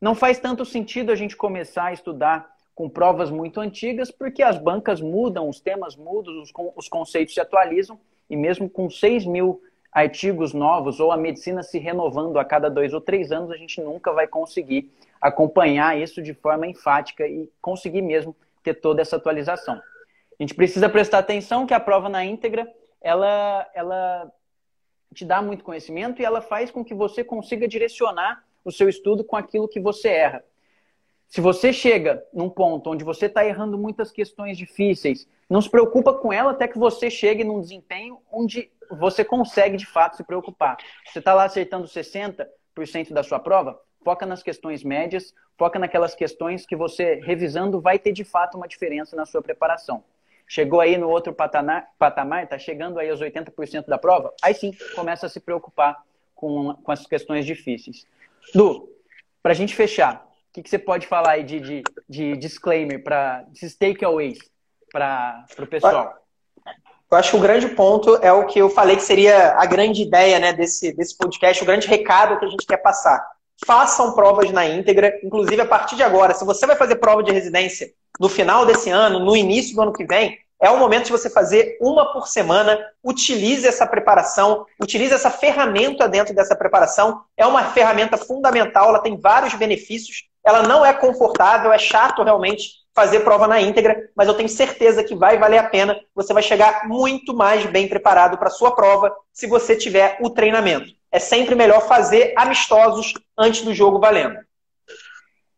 Não 0.00 0.14
faz 0.14 0.38
tanto 0.38 0.64
sentido 0.64 1.12
a 1.12 1.14
gente 1.14 1.36
começar 1.36 1.84
a 1.84 1.92
estudar 1.92 2.50
com 2.74 2.88
provas 2.88 3.30
muito 3.30 3.60
antigas, 3.60 4.10
porque 4.10 4.42
as 4.42 4.58
bancas 4.58 5.00
mudam, 5.00 5.48
os 5.48 5.60
temas 5.60 5.96
mudam, 5.96 6.42
os, 6.42 6.52
os 6.74 6.88
conceitos 6.88 7.34
se 7.34 7.40
atualizam, 7.40 7.98
e 8.28 8.36
mesmo 8.36 8.68
com 8.68 8.90
6 8.90 9.26
mil 9.26 9.62
artigos 9.94 10.52
novos 10.52 10.98
ou 10.98 11.12
a 11.12 11.16
medicina 11.16 11.62
se 11.62 11.78
renovando 11.78 12.36
a 12.36 12.44
cada 12.44 12.68
dois 12.68 12.92
ou 12.92 13.00
três 13.00 13.30
anos, 13.30 13.52
a 13.52 13.56
gente 13.56 13.80
nunca 13.80 14.12
vai 14.12 14.26
conseguir 14.26 14.92
acompanhar 15.20 15.96
isso 15.96 16.20
de 16.20 16.34
forma 16.34 16.66
enfática 16.66 17.24
e 17.26 17.48
conseguir 17.62 18.02
mesmo 18.02 18.36
ter 18.64 18.74
toda 18.74 19.00
essa 19.00 19.14
atualização. 19.14 19.76
A 19.76 20.42
gente 20.42 20.54
precisa 20.54 20.88
prestar 20.88 21.18
atenção 21.18 21.64
que 21.64 21.72
a 21.72 21.78
prova 21.78 22.08
na 22.08 22.24
íntegra, 22.24 22.68
ela, 23.00 23.70
ela 23.72 24.32
te 25.14 25.24
dá 25.24 25.40
muito 25.40 25.62
conhecimento 25.62 26.20
e 26.20 26.24
ela 26.24 26.40
faz 26.40 26.72
com 26.72 26.84
que 26.84 26.94
você 26.94 27.22
consiga 27.22 27.68
direcionar 27.68 28.44
o 28.64 28.72
seu 28.72 28.88
estudo 28.88 29.22
com 29.22 29.36
aquilo 29.36 29.68
que 29.68 29.78
você 29.78 30.08
erra. 30.08 30.44
Se 31.28 31.40
você 31.40 31.72
chega 31.72 32.24
num 32.32 32.50
ponto 32.50 32.90
onde 32.90 33.04
você 33.04 33.26
está 33.26 33.46
errando 33.46 33.78
muitas 33.78 34.10
questões 34.10 34.58
difíceis, 34.58 35.28
não 35.48 35.60
se 35.60 35.70
preocupa 35.70 36.12
com 36.14 36.32
ela 36.32 36.50
até 36.50 36.66
que 36.66 36.78
você 36.78 37.10
chegue 37.10 37.44
num 37.44 37.60
desempenho 37.60 38.18
onde 38.30 38.70
você 38.94 39.24
consegue 39.24 39.76
de 39.76 39.86
fato 39.86 40.16
se 40.16 40.24
preocupar. 40.24 40.76
Você 41.06 41.18
está 41.18 41.34
lá 41.34 41.44
acertando 41.44 41.86
60% 41.86 42.46
da 43.12 43.22
sua 43.22 43.38
prova, 43.38 43.80
foca 44.02 44.26
nas 44.26 44.42
questões 44.42 44.84
médias, 44.84 45.34
foca 45.56 45.78
naquelas 45.78 46.14
questões 46.14 46.66
que 46.66 46.76
você, 46.76 47.16
revisando, 47.16 47.80
vai 47.80 47.98
ter 47.98 48.12
de 48.12 48.24
fato 48.24 48.56
uma 48.56 48.68
diferença 48.68 49.16
na 49.16 49.24
sua 49.24 49.42
preparação. 49.42 50.04
Chegou 50.46 50.80
aí 50.80 50.98
no 50.98 51.08
outro 51.08 51.32
patamar, 51.32 52.44
está 52.44 52.58
chegando 52.58 52.98
aí 52.98 53.08
aos 53.08 53.20
80% 53.20 53.86
da 53.86 53.96
prova, 53.96 54.32
aí 54.42 54.54
sim 54.54 54.72
começa 54.94 55.26
a 55.26 55.28
se 55.28 55.40
preocupar 55.40 56.02
com, 56.34 56.74
com 56.74 56.92
as 56.92 57.06
questões 57.06 57.46
difíceis. 57.46 58.06
Du, 58.54 58.90
para 59.42 59.52
a 59.52 59.54
gente 59.54 59.74
fechar, 59.74 60.26
o 60.50 60.52
que, 60.52 60.62
que, 60.62 60.68
você 60.68 60.78
pode 60.78 61.06
falar 61.06 61.32
aí 61.32 61.44
de, 61.44 61.60
de, 61.60 61.82
de 62.08 62.36
disclaimer, 62.36 63.02
para 63.02 63.46
esses 63.54 63.74
takeaways 63.74 64.38
para 64.92 65.46
o 65.58 65.66
pessoal? 65.66 66.14
Eu 67.10 67.18
acho 67.18 67.30
que 67.30 67.36
o 67.36 67.40
grande 67.40 67.68
ponto 67.68 68.16
é 68.22 68.32
o 68.32 68.46
que 68.46 68.58
eu 68.58 68.68
falei 68.68 68.96
que 68.96 69.02
seria 69.02 69.54
a 69.56 69.66
grande 69.66 70.02
ideia 70.02 70.38
né, 70.38 70.52
desse, 70.52 70.92
desse 70.92 71.16
podcast, 71.16 71.62
o 71.62 71.66
grande 71.66 71.86
recado 71.86 72.38
que 72.38 72.44
a 72.44 72.48
gente 72.48 72.66
quer 72.66 72.78
passar. 72.78 73.24
Façam 73.64 74.14
provas 74.14 74.50
na 74.50 74.66
íntegra, 74.66 75.12
inclusive 75.22 75.60
a 75.60 75.66
partir 75.66 75.96
de 75.96 76.02
agora. 76.02 76.34
Se 76.34 76.44
você 76.44 76.66
vai 76.66 76.76
fazer 76.76 76.96
prova 76.96 77.22
de 77.22 77.30
residência 77.30 77.88
no 78.18 78.28
final 78.28 78.66
desse 78.66 78.90
ano, 78.90 79.20
no 79.20 79.36
início 79.36 79.74
do 79.74 79.82
ano 79.82 79.92
que 79.92 80.04
vem, 80.04 80.36
é 80.60 80.70
o 80.70 80.78
momento 80.78 81.06
de 81.06 81.12
você 81.12 81.28
fazer 81.28 81.76
uma 81.80 82.12
por 82.12 82.26
semana. 82.26 82.78
Utilize 83.02 83.66
essa 83.66 83.86
preparação, 83.86 84.64
utilize 84.80 85.12
essa 85.12 85.30
ferramenta 85.30 86.08
dentro 86.08 86.34
dessa 86.34 86.56
preparação. 86.56 87.22
É 87.36 87.46
uma 87.46 87.64
ferramenta 87.64 88.16
fundamental, 88.16 88.88
ela 88.88 89.00
tem 89.00 89.20
vários 89.20 89.54
benefícios. 89.54 90.24
Ela 90.44 90.62
não 90.62 90.84
é 90.84 90.92
confortável, 90.92 91.72
é 91.72 91.78
chato 91.78 92.22
realmente 92.22 92.83
fazer 92.94 93.20
prova 93.20 93.48
na 93.48 93.60
íntegra, 93.60 94.08
mas 94.14 94.28
eu 94.28 94.34
tenho 94.34 94.48
certeza 94.48 95.02
que 95.02 95.14
vai 95.14 95.36
valer 95.36 95.58
a 95.58 95.68
pena. 95.68 96.00
Você 96.14 96.32
vai 96.32 96.42
chegar 96.42 96.88
muito 96.88 97.34
mais 97.34 97.66
bem 97.66 97.88
preparado 97.88 98.38
para 98.38 98.48
a 98.48 98.52
sua 98.52 98.74
prova 98.74 99.14
se 99.32 99.46
você 99.46 99.74
tiver 99.74 100.16
o 100.20 100.30
treinamento. 100.30 100.94
É 101.10 101.18
sempre 101.18 101.54
melhor 101.54 101.86
fazer 101.88 102.32
amistosos 102.36 103.12
antes 103.36 103.62
do 103.62 103.74
jogo 103.74 103.98
valendo. 103.98 104.38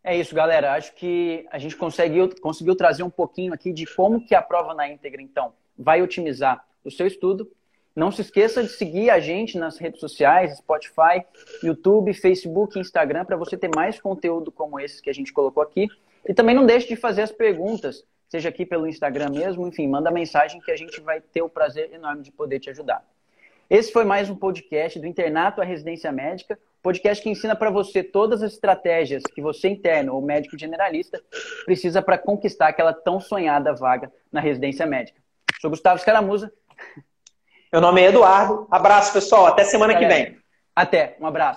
É 0.03 0.16
isso, 0.16 0.34
galera. 0.34 0.74
Acho 0.74 0.95
que 0.95 1.47
a 1.51 1.59
gente 1.59 1.76
conseguiu, 1.76 2.30
conseguiu 2.41 2.74
trazer 2.74 3.03
um 3.03 3.11
pouquinho 3.11 3.53
aqui 3.53 3.72
de 3.72 3.84
como 3.87 4.24
que 4.24 4.34
a 4.34 4.41
prova 4.41 4.72
na 4.72 4.89
íntegra, 4.89 5.20
então, 5.20 5.53
vai 5.78 6.01
otimizar 6.01 6.64
o 6.84 6.91
seu 6.91 7.07
estudo. 7.07 7.51
Não 7.95 8.12
se 8.12 8.20
esqueça 8.20 8.62
de 8.62 8.68
seguir 8.68 9.11
a 9.11 9.18
gente 9.18 9.59
nas 9.59 9.78
redes 9.78 10.01
sociais, 10.01 10.59
Spotify, 10.59 11.24
YouTube, 11.62 12.12
Facebook, 12.14 12.78
Instagram, 12.78 13.24
para 13.24 13.37
você 13.37 13.57
ter 13.57 13.70
mais 13.74 13.99
conteúdo 13.99 14.53
como 14.53 14.78
esse 14.78 15.03
que 15.03 15.11
a 15.11 15.14
gente 15.14 15.32
colocou 15.32 15.62
aqui. 15.62 15.89
E 16.29 16.35
também 16.35 16.55
não 16.55 16.66
deixe 16.66 16.89
de 16.89 16.97
fazer 16.97 17.22
as 17.22 17.31
perguntas, 17.31 18.05
seja 18.29 18.49
aqui 18.49 18.66
pelo 18.66 18.87
Instagram 18.87 19.31
mesmo, 19.31 19.66
enfim, 19.66 19.87
manda 19.87 20.11
mensagem 20.11 20.61
que 20.61 20.70
a 20.70 20.77
gente 20.77 21.01
vai 21.01 21.20
ter 21.20 21.43
o 21.43 21.49
prazer 21.49 21.93
enorme 21.93 22.22
de 22.22 22.33
poder 22.33 22.59
te 22.59 22.68
ajudar. 22.70 23.05
Esse 23.70 23.93
foi 23.93 24.05
mais 24.05 24.29
um 24.29 24.35
podcast 24.37 24.99
do 24.99 25.07
Internato 25.07 25.61
à 25.61 25.64
Residência 25.64 26.11
Médica, 26.12 26.59
podcast 26.83 27.22
que 27.22 27.31
ensina 27.31 27.57
para 27.57 27.70
você 27.70 28.03
todas 28.03 28.43
as 28.43 28.53
estratégias 28.53 29.22
que 29.35 29.43
você 29.43 29.68
interno 29.68 30.14
ou 30.14 30.22
médico 30.22 30.59
generalista 30.59 31.20
precisa 31.64 32.01
para 32.01 32.16
conquistar 32.16 32.68
aquela 32.68 32.93
tão 32.93 33.18
sonhada 33.20 33.74
vaga 33.74 34.12
na 34.31 34.41
residência 34.41 34.87
médica. 34.87 35.20
Sou 35.61 35.70
Gustavo 35.70 35.97
Escaramuza. 35.97 36.53
Meu 37.72 37.81
nome 37.81 38.03
é 38.03 38.07
Eduardo. 38.07 38.68
Abraço, 38.70 39.12
pessoal. 39.12 39.47
Até 39.47 39.64
semana 39.64 39.97
que 39.97 40.07
vem. 40.07 40.39
Até. 40.74 41.16
Um 41.20 41.27
abraço. 41.27 41.55